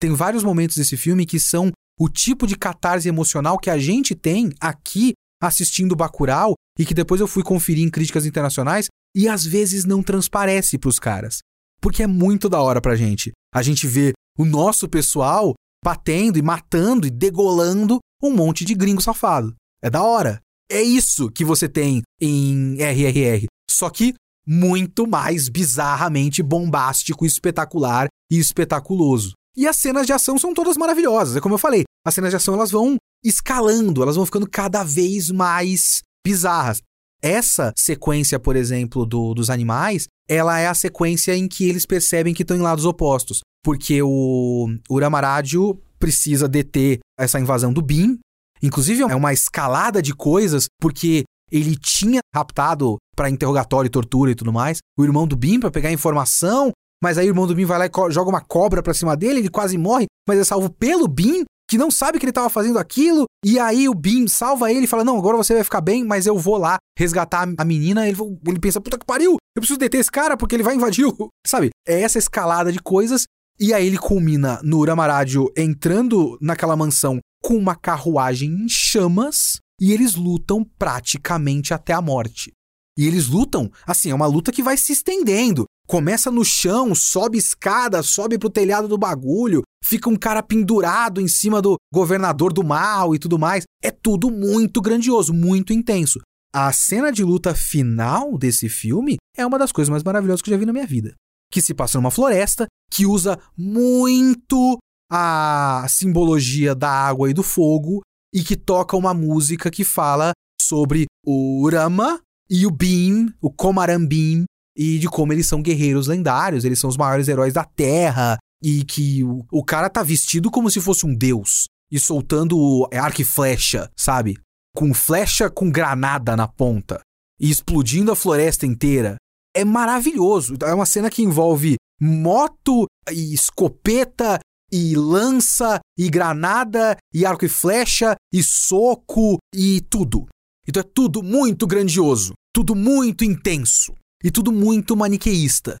Tem 0.00 0.12
vários 0.12 0.44
momentos 0.44 0.76
desse 0.76 0.96
filme 0.96 1.24
que 1.24 1.38
são 1.38 1.70
o 1.98 2.08
tipo 2.08 2.46
de 2.46 2.56
catarse 2.56 3.08
emocional 3.08 3.58
que 3.58 3.70
a 3.70 3.78
gente 3.78 4.14
tem 4.14 4.50
aqui 4.60 5.12
assistindo 5.40 5.96
Bacurau 5.96 6.54
e 6.78 6.84
que 6.84 6.92
depois 6.92 7.20
eu 7.20 7.26
fui 7.26 7.42
conferir 7.42 7.84
em 7.84 7.90
críticas 7.90 8.26
internacionais 8.26 8.88
e 9.14 9.28
às 9.28 9.44
vezes 9.44 9.84
não 9.84 10.02
transparece 10.02 10.78
para 10.78 10.88
os 10.88 10.98
caras. 10.98 11.38
Porque 11.80 12.02
é 12.02 12.06
muito 12.06 12.48
da 12.48 12.60
hora 12.60 12.80
pra 12.80 12.96
gente. 12.96 13.32
A 13.54 13.62
gente 13.62 13.86
vê 13.86 14.12
o 14.38 14.44
nosso 14.44 14.88
pessoal 14.88 15.54
batendo 15.84 16.38
e 16.38 16.42
matando 16.42 17.06
e 17.06 17.10
degolando 17.10 17.98
um 18.22 18.30
monte 18.30 18.64
de 18.64 18.74
gringo 18.74 19.00
safado. 19.00 19.54
É 19.82 19.88
da 19.88 20.02
hora. 20.02 20.40
É 20.72 20.80
isso 20.82 21.30
que 21.30 21.44
você 21.44 21.68
tem 21.68 22.00
em 22.18 22.78
RRR. 22.78 23.44
Só 23.70 23.90
que 23.90 24.14
muito 24.46 25.06
mais 25.06 25.50
bizarramente 25.50 26.42
bombástico, 26.42 27.26
espetacular 27.26 28.08
e 28.30 28.38
espetaculoso. 28.38 29.34
E 29.54 29.66
as 29.66 29.76
cenas 29.76 30.06
de 30.06 30.14
ação 30.14 30.38
são 30.38 30.54
todas 30.54 30.78
maravilhosas. 30.78 31.36
É 31.36 31.42
como 31.42 31.56
eu 31.56 31.58
falei, 31.58 31.84
as 32.06 32.14
cenas 32.14 32.30
de 32.30 32.36
ação 32.36 32.54
elas 32.54 32.70
vão 32.70 32.96
escalando, 33.22 34.02
elas 34.02 34.16
vão 34.16 34.24
ficando 34.24 34.48
cada 34.48 34.82
vez 34.82 35.30
mais 35.30 36.00
bizarras. 36.26 36.80
Essa 37.20 37.74
sequência, 37.76 38.40
por 38.40 38.56
exemplo, 38.56 39.04
do, 39.04 39.34
dos 39.34 39.50
animais, 39.50 40.06
ela 40.26 40.58
é 40.58 40.68
a 40.68 40.74
sequência 40.74 41.36
em 41.36 41.46
que 41.46 41.68
eles 41.68 41.84
percebem 41.84 42.32
que 42.32 42.42
estão 42.42 42.56
em 42.56 42.62
lados 42.62 42.86
opostos. 42.86 43.40
Porque 43.62 44.00
o 44.02 44.74
Uramaradio 44.90 45.78
precisa 45.98 46.48
deter 46.48 47.00
essa 47.18 47.38
invasão 47.38 47.74
do 47.74 47.82
BIM. 47.82 48.18
Inclusive, 48.62 49.02
é 49.02 49.14
uma 49.14 49.32
escalada 49.32 50.00
de 50.00 50.14
coisas, 50.14 50.66
porque 50.80 51.24
ele 51.50 51.76
tinha 51.76 52.20
raptado 52.34 52.96
para 53.16 53.28
interrogatório, 53.28 53.90
tortura 53.90 54.30
e 54.30 54.34
tudo 54.34 54.52
mais, 54.52 54.78
o 54.98 55.04
irmão 55.04 55.26
do 55.26 55.36
BIM 55.36 55.60
para 55.60 55.70
pegar 55.70 55.92
informação, 55.92 56.70
mas 57.02 57.18
aí 57.18 57.26
o 57.26 57.30
irmão 57.30 57.46
do 57.46 57.54
BIM 57.54 57.64
vai 57.64 57.78
lá 57.78 57.86
e 57.86 58.12
joga 58.12 58.30
uma 58.30 58.40
cobra 58.40 58.82
pra 58.82 58.94
cima 58.94 59.16
dele, 59.16 59.40
ele 59.40 59.50
quase 59.50 59.76
morre, 59.76 60.06
mas 60.26 60.38
é 60.38 60.44
salvo 60.44 60.70
pelo 60.70 61.06
BIM, 61.08 61.44
que 61.68 61.78
não 61.78 61.90
sabe 61.90 62.18
que 62.18 62.24
ele 62.24 62.30
estava 62.30 62.48
fazendo 62.48 62.78
aquilo, 62.78 63.24
e 63.44 63.58
aí 63.58 63.88
o 63.88 63.94
Bim 63.94 64.28
salva 64.28 64.70
ele 64.70 64.84
e 64.84 64.86
fala: 64.86 65.02
Não, 65.02 65.16
agora 65.16 65.36
você 65.36 65.54
vai 65.54 65.64
ficar 65.64 65.80
bem, 65.80 66.04
mas 66.04 66.26
eu 66.26 66.38
vou 66.38 66.56
lá 66.56 66.76
resgatar 66.98 67.48
a 67.56 67.64
menina. 67.64 68.06
Ele, 68.06 68.16
ele 68.46 68.60
pensa: 68.60 68.80
Puta 68.80 68.98
que 68.98 69.06
pariu, 69.06 69.32
eu 69.32 69.60
preciso 69.60 69.78
deter 69.78 70.00
esse 70.00 70.10
cara 70.10 70.36
porque 70.36 70.54
ele 70.54 70.62
vai 70.62 70.74
invadir 70.74 71.06
o. 71.06 71.28
Sabe? 71.46 71.70
É 71.88 72.02
essa 72.02 72.18
escalada 72.18 72.70
de 72.70 72.78
coisas. 72.78 73.24
E 73.58 73.72
aí 73.72 73.86
ele 73.86 73.98
culmina 73.98 74.60
no 74.62 74.78
Uramaradio 74.78 75.50
entrando 75.56 76.38
naquela 76.40 76.76
mansão 76.76 77.18
com 77.42 77.56
uma 77.56 77.74
carruagem 77.74 78.50
em 78.50 78.68
chamas 78.68 79.58
e 79.80 79.92
eles 79.92 80.14
lutam 80.14 80.64
praticamente 80.78 81.74
até 81.74 81.92
a 81.92 82.00
morte. 82.00 82.52
E 82.96 83.06
eles 83.06 83.26
lutam, 83.26 83.70
assim, 83.86 84.10
é 84.10 84.14
uma 84.14 84.26
luta 84.26 84.52
que 84.52 84.62
vai 84.62 84.76
se 84.76 84.92
estendendo. 84.92 85.64
Começa 85.86 86.30
no 86.30 86.44
chão, 86.44 86.94
sobe 86.94 87.38
escada, 87.38 88.02
sobe 88.02 88.38
pro 88.38 88.48
telhado 88.48 88.86
do 88.86 88.96
bagulho, 88.96 89.62
fica 89.84 90.08
um 90.08 90.16
cara 90.16 90.42
pendurado 90.42 91.20
em 91.20 91.26
cima 91.26 91.60
do 91.60 91.76
governador 91.92 92.52
do 92.52 92.62
mal 92.62 93.14
e 93.14 93.18
tudo 93.18 93.38
mais. 93.38 93.64
É 93.82 93.90
tudo 93.90 94.30
muito 94.30 94.80
grandioso, 94.80 95.34
muito 95.34 95.72
intenso. 95.72 96.20
A 96.54 96.70
cena 96.70 97.10
de 97.10 97.24
luta 97.24 97.54
final 97.54 98.36
desse 98.38 98.68
filme 98.68 99.16
é 99.36 99.44
uma 99.44 99.58
das 99.58 99.72
coisas 99.72 99.90
mais 99.90 100.02
maravilhosas 100.02 100.42
que 100.42 100.50
eu 100.50 100.54
já 100.54 100.58
vi 100.58 100.66
na 100.66 100.72
minha 100.72 100.86
vida. 100.86 101.14
Que 101.50 101.62
se 101.62 101.74
passa 101.74 101.98
numa 101.98 102.10
floresta, 102.10 102.66
que 102.90 103.06
usa 103.06 103.38
muito 103.56 104.78
a 105.14 105.84
simbologia 105.90 106.74
da 106.74 106.88
água 106.88 107.30
e 107.30 107.34
do 107.34 107.42
fogo, 107.42 108.00
e 108.34 108.42
que 108.42 108.56
toca 108.56 108.96
uma 108.96 109.12
música 109.12 109.70
que 109.70 109.84
fala 109.84 110.32
sobre 110.58 111.04
o 111.22 111.68
Rama, 111.68 112.18
e 112.48 112.66
o 112.66 112.70
Beam, 112.70 113.30
o 113.38 113.50
Komaran 113.50 114.06
Beam, 114.06 114.44
e 114.74 114.98
de 114.98 115.08
como 115.08 115.34
eles 115.34 115.46
são 115.46 115.60
guerreiros 115.60 116.06
lendários, 116.06 116.64
eles 116.64 116.78
são 116.78 116.88
os 116.88 116.96
maiores 116.96 117.28
heróis 117.28 117.52
da 117.52 117.62
Terra, 117.62 118.38
e 118.62 118.84
que 118.84 119.22
o, 119.22 119.44
o 119.52 119.62
cara 119.62 119.90
tá 119.90 120.02
vestido 120.02 120.50
como 120.50 120.70
se 120.70 120.80
fosse 120.80 121.04
um 121.04 121.14
deus, 121.14 121.64
e 121.90 122.00
soltando 122.00 122.88
arco 122.90 123.20
e 123.20 123.24
flecha, 123.24 123.90
sabe? 123.94 124.38
Com 124.74 124.94
flecha 124.94 125.50
com 125.50 125.70
granada 125.70 126.34
na 126.34 126.48
ponta, 126.48 127.00
e 127.38 127.50
explodindo 127.50 128.10
a 128.10 128.16
floresta 128.16 128.64
inteira. 128.64 129.16
É 129.54 129.62
maravilhoso. 129.62 130.56
É 130.62 130.72
uma 130.72 130.86
cena 130.86 131.10
que 131.10 131.22
envolve 131.22 131.76
moto 132.00 132.86
e 133.10 133.34
escopeta 133.34 134.38
e 134.72 134.94
lança 134.96 135.80
e 135.98 136.08
granada 136.08 136.96
e 137.12 137.26
arco 137.26 137.44
e 137.44 137.48
flecha 137.48 138.14
e 138.32 138.42
soco 138.42 139.38
e 139.54 139.80
tudo. 139.82 140.26
Então 140.66 140.80
é 140.80 140.84
tudo 140.94 141.22
muito 141.22 141.66
grandioso 141.66 142.32
tudo 142.52 142.74
muito 142.74 143.24
intenso 143.24 143.94
e 144.22 144.30
tudo 144.30 144.52
muito 144.52 144.94
maniqueísta. 144.94 145.76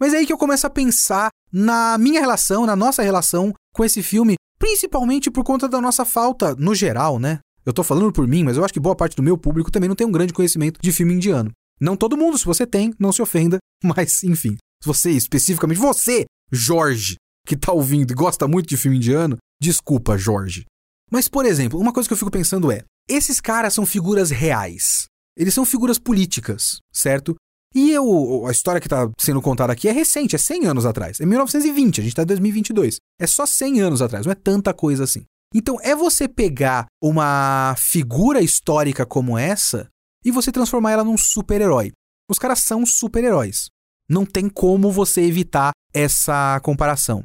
Mas 0.00 0.12
é 0.12 0.18
aí 0.18 0.26
que 0.26 0.32
eu 0.32 0.38
começo 0.38 0.66
a 0.66 0.70
pensar 0.70 1.28
na 1.52 1.96
minha 1.98 2.20
relação, 2.20 2.66
na 2.66 2.74
nossa 2.74 3.02
relação 3.02 3.52
com 3.72 3.84
esse 3.84 4.02
filme, 4.02 4.34
principalmente 4.58 5.30
por 5.30 5.44
conta 5.44 5.68
da 5.68 5.80
nossa 5.80 6.04
falta, 6.04 6.54
no 6.56 6.74
geral, 6.74 7.18
né? 7.18 7.38
Eu 7.64 7.72
tô 7.72 7.82
falando 7.82 8.12
por 8.12 8.26
mim, 8.26 8.42
mas 8.42 8.56
eu 8.56 8.64
acho 8.64 8.74
que 8.74 8.80
boa 8.80 8.96
parte 8.96 9.16
do 9.16 9.22
meu 9.22 9.38
público 9.38 9.70
também 9.70 9.88
não 9.88 9.96
tem 9.96 10.06
um 10.06 10.12
grande 10.12 10.32
conhecimento 10.32 10.80
de 10.82 10.92
filme 10.92 11.14
indiano. 11.14 11.50
Não 11.80 11.96
todo 11.96 12.16
mundo, 12.16 12.38
se 12.38 12.44
você 12.44 12.66
tem, 12.66 12.92
não 12.98 13.12
se 13.12 13.22
ofenda, 13.22 13.58
mas 13.84 14.24
enfim. 14.24 14.56
Você, 14.82 15.10
especificamente 15.12 15.78
você, 15.78 16.24
Jorge, 16.50 17.16
que 17.46 17.56
tá 17.56 17.72
ouvindo 17.72 18.10
e 18.10 18.14
gosta 18.14 18.48
muito 18.48 18.68
de 18.68 18.76
filme 18.76 18.96
indiano, 18.96 19.36
desculpa, 19.60 20.16
Jorge. 20.16 20.64
Mas, 21.10 21.28
por 21.28 21.44
exemplo, 21.44 21.78
uma 21.78 21.92
coisa 21.92 22.08
que 22.08 22.12
eu 22.12 22.18
fico 22.18 22.30
pensando 22.30 22.72
é: 22.72 22.82
esses 23.08 23.40
caras 23.40 23.74
são 23.74 23.84
figuras 23.84 24.30
reais. 24.30 25.06
Eles 25.36 25.52
são 25.54 25.64
figuras 25.64 25.98
políticas, 25.98 26.78
certo? 26.92 27.34
E 27.74 27.90
eu, 27.90 28.46
a 28.46 28.52
história 28.52 28.80
que 28.80 28.86
está 28.86 29.10
sendo 29.18 29.42
contada 29.42 29.72
aqui 29.72 29.88
é 29.88 29.92
recente, 29.92 30.36
é 30.36 30.38
100 30.38 30.66
anos 30.66 30.86
atrás. 30.86 31.20
É 31.20 31.26
1920, 31.26 32.00
a 32.00 32.04
gente 32.04 32.12
está 32.12 32.22
em 32.22 32.26
2022. 32.26 32.98
É 33.20 33.26
só 33.26 33.44
100 33.44 33.80
anos 33.80 34.00
atrás, 34.00 34.24
não 34.24 34.32
é 34.32 34.36
tanta 34.36 34.72
coisa 34.72 35.02
assim. 35.02 35.24
Então, 35.52 35.76
é 35.82 35.94
você 35.94 36.28
pegar 36.28 36.86
uma 37.02 37.74
figura 37.76 38.40
histórica 38.40 39.04
como 39.04 39.36
essa 39.36 39.88
e 40.24 40.30
você 40.30 40.52
transformar 40.52 40.92
ela 40.92 41.04
num 41.04 41.18
super-herói. 41.18 41.92
Os 42.30 42.38
caras 42.38 42.60
são 42.60 42.86
super-heróis. 42.86 43.66
Não 44.08 44.24
tem 44.24 44.48
como 44.48 44.90
você 44.90 45.22
evitar 45.22 45.72
essa 45.92 46.60
comparação. 46.60 47.24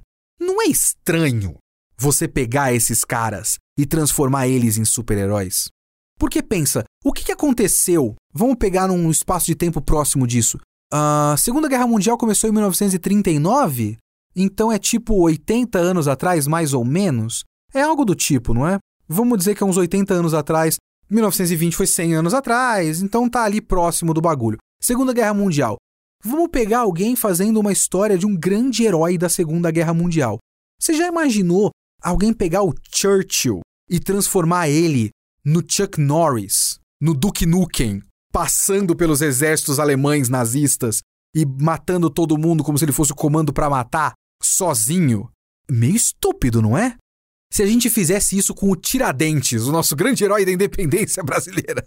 Não 0.60 0.66
é 0.66 0.72
estranho 0.72 1.56
você 1.98 2.28
pegar 2.28 2.74
esses 2.74 3.06
caras 3.06 3.58
e 3.78 3.86
transformar 3.86 4.50
eles 4.50 4.78
em 4.78 4.84
super-heróis? 4.84 5.70
Porque 6.20 6.44
pensa, 6.44 6.84
o 7.02 7.14
que, 7.14 7.32
aconteceu? 7.32 8.14
Vamos 8.34 8.58
pegar 8.58 8.86
num 8.86 9.10
espaço 9.10 9.46
de 9.46 9.56
tempo 9.56 9.82
próximo 9.82 10.28
disso. 10.28 10.60
A 10.92 11.34
Segunda 11.40 11.70
Guerra 11.70 11.88
Mundial 11.88 12.18
começou 12.18 12.50
em 12.50 12.52
1939? 12.52 13.96
Então 14.36 14.70
é 14.70 14.78
tipo 14.78 15.14
80 15.22 15.80
anos 15.80 16.10
atrás, 16.10 16.46
mais 16.46 16.74
ou 16.74 16.84
menos? 16.84 17.46
É 17.74 17.82
algo 17.82 18.04
do 18.04 18.14
tipo, 18.14 18.54
não 18.54 18.68
é? 18.68 18.80
Vamos 19.08 19.38
dizer 19.38 19.56
que 19.56 19.64
é 19.64 19.66
uns 19.66 19.78
80 19.78 20.14
anos 20.14 20.34
atrás, 20.34 20.76
1920 21.10 21.74
foi 21.74 21.88
100 21.88 22.16
anos 22.16 22.34
atrás, 22.34 23.02
então 23.02 23.30
tá 23.30 23.46
ali 23.46 23.62
próximo 23.62 24.14
do 24.14 24.20
bagulho. 24.20 24.58
Segunda 24.84 25.14
Guerra 25.14 25.34
Mundial. 25.34 25.78
Vamos 26.22 26.50
pegar 26.50 26.80
alguém 26.80 27.16
fazendo 27.16 27.62
uma 27.62 27.72
história 27.72 28.18
de 28.18 28.26
um 28.26 28.36
grande 28.36 28.84
herói 28.84 29.18
da 29.18 29.30
Segunda 29.30 29.72
Guerra 29.72 29.94
Mundial. 29.94 30.38
Você 30.80 30.94
já 30.94 31.08
imaginou 31.08 31.72
alguém 32.02 32.34
pegar 32.34 32.64
o 32.64 32.74
Churchill 32.94 33.60
e 33.90 34.00
transformar 34.00 34.70
ele 34.70 35.10
no 35.44 35.62
Chuck 35.68 36.00
Norris, 36.00 36.80
no 37.02 37.14
Duke 37.14 37.46
Nukem, 37.46 38.02
passando 38.32 38.96
pelos 38.96 39.22
exércitos 39.22 39.80
alemães 39.80 40.30
nazistas 40.30 41.02
e 41.36 41.46
matando 41.46 42.10
todo 42.10 42.38
mundo 42.38 42.64
como 42.64 42.78
se 42.78 42.86
ele 42.86 42.92
fosse 42.92 43.12
o 43.12 43.16
comando 43.16 43.52
para 43.52 43.70
matar, 43.70 44.14
sozinho. 44.42 45.30
Meio 45.70 45.96
estúpido, 45.96 46.62
não 46.62 46.78
é? 46.78 46.96
Se 47.52 47.62
a 47.64 47.66
gente 47.66 47.90
fizesse 47.90 48.38
isso 48.38 48.54
com 48.54 48.72
o 48.72 48.76
Tiradentes, 48.76 49.64
o 49.64 49.72
nosso 49.72 49.96
grande 49.96 50.24
herói 50.24 50.46
da 50.46 50.52
independência 50.52 51.24
brasileira. 51.24 51.86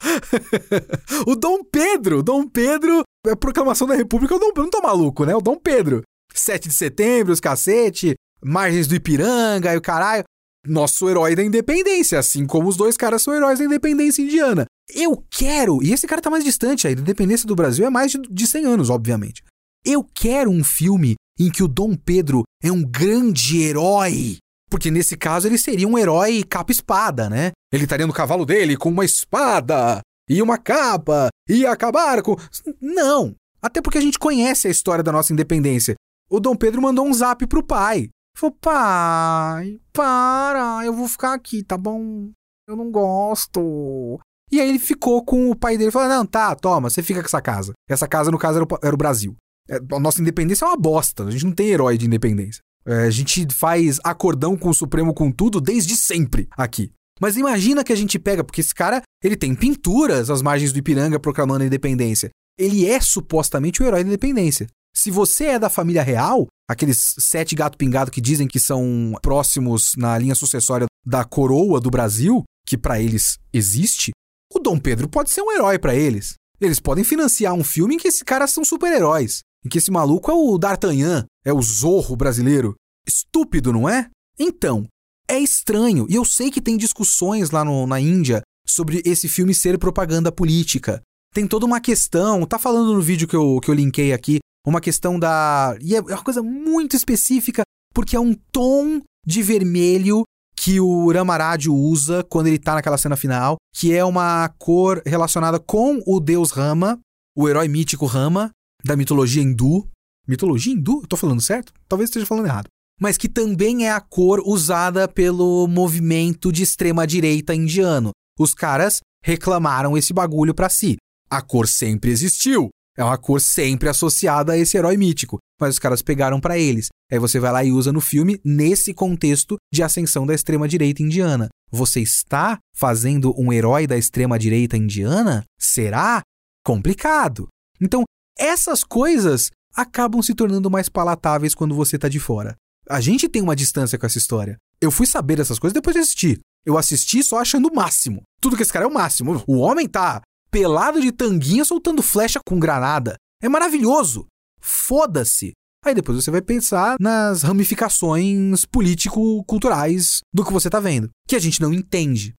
o 1.26 1.34
Dom 1.34 1.64
Pedro, 1.64 2.22
Dom 2.22 2.46
Pedro, 2.46 3.02
a 3.26 3.30
é 3.30 3.34
proclamação 3.34 3.86
da 3.86 3.94
República, 3.94 4.34
o 4.34 4.38
Dom, 4.38 4.52
não 4.56 4.70
tô 4.70 4.80
maluco, 4.80 5.24
né? 5.24 5.34
O 5.34 5.40
Dom 5.40 5.58
Pedro. 5.58 6.02
7 6.34 6.68
de 6.68 6.74
setembro, 6.74 7.32
os 7.32 7.40
cacete, 7.40 8.14
margens 8.42 8.86
do 8.86 8.94
Ipiranga 8.94 9.72
e 9.72 9.76
o 9.76 9.82
caralho. 9.82 10.24
nosso 10.66 11.08
herói 11.08 11.34
da 11.36 11.44
independência, 11.44 12.18
assim 12.18 12.46
como 12.46 12.68
os 12.68 12.76
dois 12.76 12.96
caras 12.96 13.22
são 13.22 13.34
heróis 13.34 13.58
da 13.58 13.64
independência 13.66 14.22
indiana. 14.22 14.64
Eu 14.94 15.22
quero, 15.30 15.82
e 15.82 15.92
esse 15.92 16.06
cara 16.06 16.22
tá 16.22 16.30
mais 16.30 16.44
distante, 16.44 16.86
a 16.86 16.90
independência 16.90 17.46
do 17.46 17.54
Brasil 17.54 17.86
é 17.86 17.90
mais 17.90 18.12
de, 18.12 18.18
de 18.18 18.46
100 18.46 18.64
anos, 18.66 18.90
obviamente. 18.90 19.42
Eu 19.84 20.02
quero 20.02 20.50
um 20.50 20.64
filme 20.64 21.14
em 21.38 21.50
que 21.50 21.62
o 21.62 21.68
Dom 21.68 21.94
Pedro 21.94 22.44
é 22.62 22.72
um 22.72 22.82
grande 22.82 23.60
herói. 23.60 24.38
Porque 24.70 24.90
nesse 24.90 25.16
caso 25.16 25.46
ele 25.46 25.58
seria 25.58 25.86
um 25.86 25.98
herói 25.98 26.42
capa-espada, 26.42 27.28
né? 27.28 27.52
Ele 27.72 27.84
estaria 27.84 28.06
no 28.06 28.12
cavalo 28.12 28.46
dele 28.46 28.76
com 28.76 28.88
uma 28.88 29.04
espada 29.04 30.00
e 30.28 30.40
uma 30.40 30.58
capa 30.58 31.28
e 31.48 31.66
acabar 31.66 32.22
com. 32.22 32.36
Não! 32.80 33.34
Até 33.60 33.80
porque 33.80 33.98
a 33.98 34.00
gente 34.00 34.18
conhece 34.18 34.66
a 34.66 34.70
história 34.70 35.02
da 35.02 35.12
nossa 35.12 35.32
independência. 35.32 35.94
O 36.34 36.40
Dom 36.40 36.56
Pedro 36.56 36.82
mandou 36.82 37.06
um 37.06 37.14
zap 37.14 37.46
pro 37.46 37.62
pai. 37.62 38.08
Falou: 38.36 38.56
pai, 38.60 39.78
para, 39.92 40.84
eu 40.84 40.92
vou 40.92 41.06
ficar 41.06 41.32
aqui, 41.32 41.62
tá 41.62 41.78
bom? 41.78 42.32
Eu 42.68 42.74
não 42.74 42.90
gosto. 42.90 44.18
E 44.50 44.60
aí 44.60 44.68
ele 44.68 44.80
ficou 44.80 45.24
com 45.24 45.48
o 45.48 45.54
pai 45.54 45.78
dele 45.78 45.92
falou: 45.92 46.08
Não, 46.08 46.26
tá, 46.26 46.52
toma, 46.56 46.90
você 46.90 47.04
fica 47.04 47.20
com 47.20 47.26
essa 47.26 47.40
casa. 47.40 47.72
Essa 47.88 48.08
casa, 48.08 48.32
no 48.32 48.38
caso, 48.38 48.58
era 48.58 48.64
o, 48.64 48.78
era 48.82 48.94
o 48.94 48.98
Brasil. 48.98 49.36
É, 49.70 49.76
a 49.76 50.00
nossa 50.00 50.20
independência 50.20 50.64
é 50.64 50.68
uma 50.68 50.76
bosta. 50.76 51.22
A 51.22 51.30
gente 51.30 51.44
não 51.44 51.52
tem 51.52 51.68
herói 51.68 51.96
de 51.96 52.06
independência. 52.06 52.60
É, 52.84 53.04
a 53.04 53.10
gente 53.10 53.46
faz 53.54 54.00
acordão 54.02 54.56
com 54.56 54.70
o 54.70 54.74
Supremo 54.74 55.14
com 55.14 55.30
tudo 55.30 55.60
desde 55.60 55.96
sempre 55.96 56.48
aqui. 56.56 56.90
Mas 57.20 57.36
imagina 57.36 57.84
que 57.84 57.92
a 57.92 57.96
gente 57.96 58.18
pega, 58.18 58.42
porque 58.42 58.60
esse 58.60 58.74
cara, 58.74 59.02
ele 59.22 59.36
tem 59.36 59.54
pinturas 59.54 60.30
às 60.30 60.42
margens 60.42 60.72
do 60.72 60.80
Ipiranga 60.80 61.20
proclamando 61.20 61.62
a 61.62 61.66
independência. 61.68 62.30
Ele 62.58 62.86
é 62.86 63.00
supostamente 63.00 63.80
o 63.80 63.86
herói 63.86 64.02
da 64.02 64.08
independência. 64.08 64.66
Se 64.96 65.10
você 65.10 65.46
é 65.46 65.58
da 65.58 65.68
família 65.68 66.02
real, 66.02 66.46
aqueles 66.68 67.14
sete 67.18 67.54
gato 67.54 67.76
pingado 67.76 68.10
que 68.10 68.20
dizem 68.20 68.46
que 68.46 68.60
são 68.60 69.12
próximos 69.20 69.94
na 69.96 70.16
linha 70.16 70.34
sucessória 70.34 70.86
da 71.04 71.24
coroa 71.24 71.80
do 71.80 71.90
Brasil, 71.90 72.44
que 72.66 72.78
para 72.78 73.00
eles 73.00 73.36
existe, 73.52 74.12
o 74.52 74.60
Dom 74.60 74.78
Pedro 74.78 75.08
pode 75.08 75.30
ser 75.30 75.42
um 75.42 75.50
herói 75.50 75.78
para 75.78 75.94
eles. 75.94 76.34
Eles 76.60 76.78
podem 76.78 77.02
financiar 77.02 77.52
um 77.52 77.64
filme 77.64 77.96
em 77.96 77.98
que 77.98 78.06
esses 78.06 78.22
caras 78.22 78.52
são 78.52 78.64
super-heróis, 78.64 79.40
em 79.64 79.68
que 79.68 79.78
esse 79.78 79.90
maluco 79.90 80.30
é 80.30 80.34
o 80.34 80.56
D'Artagnan, 80.56 81.26
é 81.44 81.52
o 81.52 81.60
Zorro 81.60 82.14
brasileiro. 82.14 82.74
Estúpido, 83.06 83.72
não 83.72 83.88
é? 83.88 84.08
Então, 84.38 84.86
é 85.28 85.38
estranho, 85.38 86.06
e 86.08 86.14
eu 86.14 86.24
sei 86.24 86.50
que 86.50 86.62
tem 86.62 86.76
discussões 86.76 87.50
lá 87.50 87.64
no, 87.64 87.86
na 87.86 88.00
Índia 88.00 88.42
sobre 88.66 89.02
esse 89.04 89.28
filme 89.28 89.52
ser 89.52 89.78
propaganda 89.78 90.30
política. 90.30 91.02
Tem 91.34 91.46
toda 91.46 91.66
uma 91.66 91.80
questão, 91.80 92.46
tá 92.46 92.58
falando 92.58 92.94
no 92.94 93.02
vídeo 93.02 93.26
que 93.26 93.34
eu, 93.34 93.58
que 93.60 93.68
eu 93.68 93.74
linkei 93.74 94.12
aqui, 94.12 94.38
uma 94.66 94.80
questão 94.80 95.18
da. 95.18 95.76
E 95.80 95.94
é 95.94 96.00
uma 96.00 96.22
coisa 96.22 96.42
muito 96.42 96.96
específica, 96.96 97.62
porque 97.92 98.16
é 98.16 98.20
um 98.20 98.34
tom 98.52 99.00
de 99.26 99.42
vermelho 99.42 100.24
que 100.56 100.80
o 100.80 101.12
Ramaraj 101.12 101.68
usa 101.68 102.24
quando 102.24 102.46
ele 102.46 102.58
tá 102.58 102.74
naquela 102.74 102.96
cena 102.96 103.16
final, 103.16 103.56
que 103.74 103.92
é 103.92 104.04
uma 104.04 104.48
cor 104.58 105.02
relacionada 105.04 105.58
com 105.58 106.00
o 106.06 106.20
deus 106.20 106.50
Rama, 106.50 106.98
o 107.36 107.48
herói 107.48 107.68
mítico 107.68 108.06
Rama, 108.06 108.50
da 108.84 108.96
mitologia 108.96 109.42
hindu. 109.42 109.88
Mitologia 110.26 110.72
hindu? 110.72 111.00
Eu 111.02 111.08
tô 111.08 111.16
falando 111.16 111.42
certo? 111.42 111.72
Talvez 111.86 112.08
esteja 112.08 112.24
falando 112.24 112.46
errado. 112.46 112.68
Mas 113.00 113.18
que 113.18 113.28
também 113.28 113.86
é 113.86 113.90
a 113.90 114.00
cor 114.00 114.40
usada 114.46 115.08
pelo 115.08 115.66
movimento 115.66 116.52
de 116.52 116.62
extrema-direita 116.62 117.54
indiano. 117.54 118.10
Os 118.38 118.54
caras 118.54 119.00
reclamaram 119.22 119.98
esse 119.98 120.12
bagulho 120.12 120.54
para 120.54 120.68
si. 120.68 120.96
A 121.28 121.42
cor 121.42 121.66
sempre 121.66 122.10
existiu. 122.10 122.70
É 122.96 123.02
uma 123.02 123.18
cor 123.18 123.40
sempre 123.40 123.88
associada 123.88 124.52
a 124.52 124.56
esse 124.56 124.76
herói 124.76 124.96
mítico, 124.96 125.38
mas 125.60 125.74
os 125.74 125.78
caras 125.78 126.00
pegaram 126.00 126.40
para 126.40 126.58
eles. 126.58 126.88
Aí 127.10 127.18
você 127.18 127.40
vai 127.40 127.52
lá 127.52 127.64
e 127.64 127.72
usa 127.72 127.92
no 127.92 128.00
filme 128.00 128.40
nesse 128.44 128.94
contexto 128.94 129.56
de 129.72 129.82
ascensão 129.82 130.24
da 130.24 130.34
extrema 130.34 130.68
direita 130.68 131.02
indiana. 131.02 131.48
Você 131.70 132.00
está 132.00 132.58
fazendo 132.76 133.34
um 133.36 133.52
herói 133.52 133.86
da 133.86 133.96
extrema 133.96 134.38
direita 134.38 134.76
indiana? 134.76 135.44
Será? 135.58 136.22
Complicado. 136.64 137.48
Então, 137.80 138.04
essas 138.38 138.84
coisas 138.84 139.50
acabam 139.74 140.22
se 140.22 140.34
tornando 140.34 140.70
mais 140.70 140.88
palatáveis 140.88 141.54
quando 141.54 141.74
você 141.74 141.98
tá 141.98 142.08
de 142.08 142.20
fora. 142.20 142.54
A 142.88 143.00
gente 143.00 143.28
tem 143.28 143.42
uma 143.42 143.56
distância 143.56 143.98
com 143.98 144.06
essa 144.06 144.18
história. 144.18 144.56
Eu 144.80 144.90
fui 144.90 145.06
saber 145.06 145.36
dessas 145.36 145.58
coisas 145.58 145.74
depois 145.74 145.94
de 145.94 146.00
assistir. 146.00 146.40
Eu 146.64 146.78
assisti 146.78 147.22
só 147.22 147.38
achando 147.38 147.68
o 147.68 147.74
máximo. 147.74 148.22
Tudo 148.40 148.56
que 148.56 148.62
esse 148.62 148.72
cara 148.72 148.84
é 148.84 148.88
o 148.88 148.94
máximo. 148.94 149.42
O 149.46 149.58
homem 149.58 149.88
tá 149.88 150.20
pelado 150.54 151.00
de 151.00 151.10
tanguinha 151.10 151.64
soltando 151.64 152.00
flecha 152.00 152.38
com 152.46 152.60
granada. 152.60 153.16
É 153.42 153.48
maravilhoso. 153.48 154.26
Foda-se. 154.60 155.50
Aí 155.84 155.92
depois 155.92 156.22
você 156.22 156.30
vai 156.30 156.40
pensar 156.40 156.94
nas 157.00 157.42
ramificações 157.42 158.64
político-culturais 158.64 160.20
do 160.32 160.44
que 160.44 160.52
você 160.52 160.70
tá 160.70 160.78
vendo, 160.78 161.10
que 161.28 161.34
a 161.34 161.40
gente 161.40 161.60
não 161.60 161.72
entende. 161.72 162.34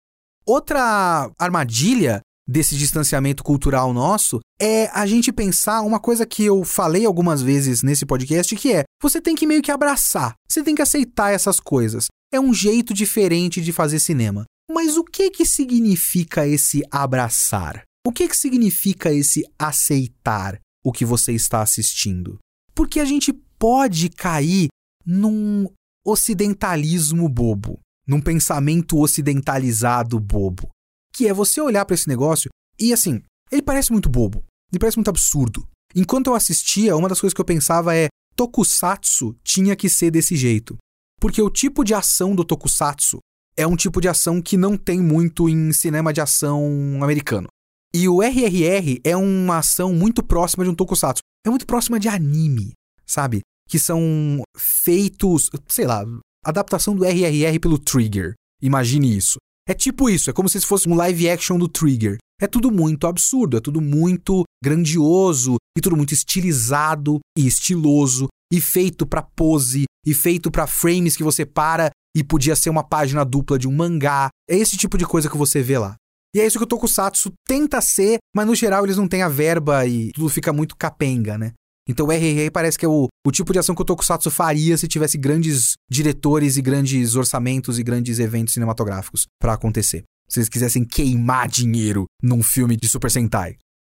Outra 0.47 1.29
armadilha 1.37 2.21
desse 2.47 2.77
distanciamento 2.77 3.43
cultural 3.43 3.91
nosso 3.91 4.39
é 4.61 4.87
a 4.97 5.05
gente 5.05 5.33
pensar 5.33 5.81
uma 5.81 5.99
coisa 5.99 6.25
que 6.25 6.45
eu 6.45 6.63
falei 6.63 7.05
algumas 7.05 7.41
vezes 7.41 7.83
nesse 7.83 8.05
podcast, 8.05 8.55
que 8.55 8.71
é 8.71 8.83
você 9.01 9.19
tem 9.19 9.35
que 9.35 9.45
meio 9.45 9.61
que 9.61 9.71
abraçar, 9.71 10.35
você 10.49 10.63
tem 10.63 10.73
que 10.73 10.81
aceitar 10.81 11.33
essas 11.33 11.59
coisas. 11.59 12.05
É 12.31 12.39
um 12.39 12.53
jeito 12.53 12.93
diferente 12.93 13.61
de 13.61 13.73
fazer 13.73 13.99
cinema. 13.99 14.45
Mas 14.71 14.95
o 14.95 15.03
que 15.03 15.29
que 15.29 15.45
significa 15.45 16.47
esse 16.47 16.81
abraçar? 16.89 17.83
O 18.05 18.11
que, 18.11 18.27
que 18.27 18.37
significa 18.37 19.11
esse 19.11 19.43
aceitar 19.57 20.59
o 20.85 20.91
que 20.91 21.03
você 21.03 21.33
está 21.33 21.63
assistindo? 21.63 22.37
Porque 22.75 22.99
a 22.99 23.05
gente 23.05 23.33
pode 23.57 24.09
cair 24.09 24.67
num 25.03 25.67
ocidentalismo 26.05 27.27
bobo, 27.27 27.79
num 28.07 28.21
pensamento 28.21 28.99
ocidentalizado 28.99 30.19
bobo, 30.19 30.69
que 31.15 31.27
é 31.27 31.33
você 31.33 31.59
olhar 31.59 31.83
para 31.83 31.95
esse 31.95 32.07
negócio 32.07 32.51
e 32.79 32.93
assim, 32.93 33.23
ele 33.51 33.63
parece 33.63 33.91
muito 33.91 34.07
bobo, 34.07 34.43
ele 34.71 34.79
parece 34.79 34.97
muito 34.97 35.09
absurdo. 35.09 35.67
Enquanto 35.95 36.27
eu 36.27 36.35
assistia, 36.35 36.95
uma 36.95 37.09
das 37.09 37.19
coisas 37.19 37.33
que 37.33 37.41
eu 37.41 37.45
pensava 37.45 37.95
é: 37.95 38.07
tokusatsu 38.35 39.35
tinha 39.43 39.75
que 39.75 39.89
ser 39.89 40.11
desse 40.11 40.35
jeito. 40.35 40.77
Porque 41.19 41.41
o 41.41 41.49
tipo 41.49 41.83
de 41.83 41.95
ação 41.95 42.35
do 42.35 42.45
tokusatsu 42.45 43.17
é 43.57 43.65
um 43.65 43.75
tipo 43.75 43.99
de 43.99 44.07
ação 44.07 44.43
que 44.43 44.57
não 44.57 44.77
tem 44.77 45.01
muito 45.01 45.49
em 45.49 45.73
cinema 45.73 46.13
de 46.13 46.21
ação 46.21 46.99
americano. 47.01 47.47
E 47.93 48.07
o 48.09 48.21
RRR 48.21 48.99
é 49.03 49.15
uma 49.15 49.59
ação 49.59 49.93
muito 49.93 50.23
próxima 50.23 50.63
de 50.63 50.69
um 50.69 50.75
tokusatsu. 50.75 51.21
É 51.45 51.49
muito 51.49 51.65
próxima 51.65 51.99
de 51.99 52.07
anime, 52.07 52.73
sabe? 53.05 53.41
Que 53.69 53.79
são 53.79 54.41
feitos, 54.57 55.49
sei 55.67 55.85
lá, 55.85 56.03
adaptação 56.43 56.95
do 56.95 57.05
RRR 57.05 57.59
pelo 57.59 57.77
Trigger. 57.77 58.33
Imagine 58.61 59.15
isso. 59.15 59.37
É 59.67 59.73
tipo 59.73 60.09
isso, 60.09 60.29
é 60.29 60.33
como 60.33 60.47
se 60.47 60.59
fosse 60.61 60.87
um 60.87 60.95
live 60.95 61.29
action 61.29 61.57
do 61.57 61.67
Trigger. 61.67 62.17
É 62.39 62.47
tudo 62.47 62.71
muito 62.71 63.07
absurdo, 63.07 63.57
é 63.57 63.61
tudo 63.61 63.81
muito 63.81 64.43
grandioso 64.63 65.55
e 65.77 65.81
tudo 65.81 65.95
muito 65.95 66.13
estilizado 66.13 67.19
e 67.37 67.47
estiloso 67.47 68.27
e 68.51 68.61
feito 68.61 69.05
para 69.05 69.23
pose 69.23 69.85
e 70.05 70.13
feito 70.13 70.51
para 70.51 70.67
frames 70.67 71.15
que 71.15 71.23
você 71.23 71.45
para 71.45 71.89
e 72.15 72.23
podia 72.23 72.55
ser 72.55 72.69
uma 72.69 72.83
página 72.83 73.25
dupla 73.25 73.57
de 73.57 73.67
um 73.67 73.71
mangá. 73.71 74.29
É 74.49 74.55
esse 74.55 74.77
tipo 74.77 74.97
de 74.97 75.05
coisa 75.05 75.29
que 75.29 75.37
você 75.37 75.61
vê 75.61 75.77
lá. 75.77 75.95
E 76.35 76.39
é 76.41 76.45
isso 76.45 76.57
que 76.57 76.65
o 76.65 76.67
Tokusatsu 76.67 77.31
tenta 77.47 77.79
ser, 77.79 78.17
mas 78.35 78.45
no 78.45 78.53
geral 78.53 78.83
eles 78.83 78.97
não 78.97 79.07
têm 79.07 79.21
a 79.21 79.29
verba 79.29 79.85
e 79.87 80.11
tudo 80.11 80.27
fica 80.27 80.51
muito 80.51 80.75
capenga, 80.75 81.37
né? 81.37 81.53
Então 81.87 82.07
o 82.07 82.11
RRR 82.11 82.51
parece 82.51 82.77
que 82.77 82.85
é 82.85 82.89
o, 82.89 83.07
o 83.25 83.31
tipo 83.31 83.53
de 83.53 83.59
ação 83.59 83.73
que 83.73 83.81
o 83.81 83.85
Tokusatsu 83.85 84.29
faria 84.29 84.75
se 84.75 84.85
tivesse 84.85 85.17
grandes 85.17 85.75
diretores 85.89 86.57
e 86.57 86.61
grandes 86.61 87.15
orçamentos 87.15 87.79
e 87.79 87.83
grandes 87.83 88.19
eventos 88.19 88.53
cinematográficos 88.53 89.27
para 89.39 89.53
acontecer. 89.53 90.03
Se 90.29 90.39
eles 90.39 90.49
quisessem 90.49 90.83
queimar 90.83 91.47
dinheiro 91.47 92.03
num 92.21 92.43
filme 92.43 92.75
de 92.75 92.89
Super 92.89 93.09
Sentai. 93.09 93.55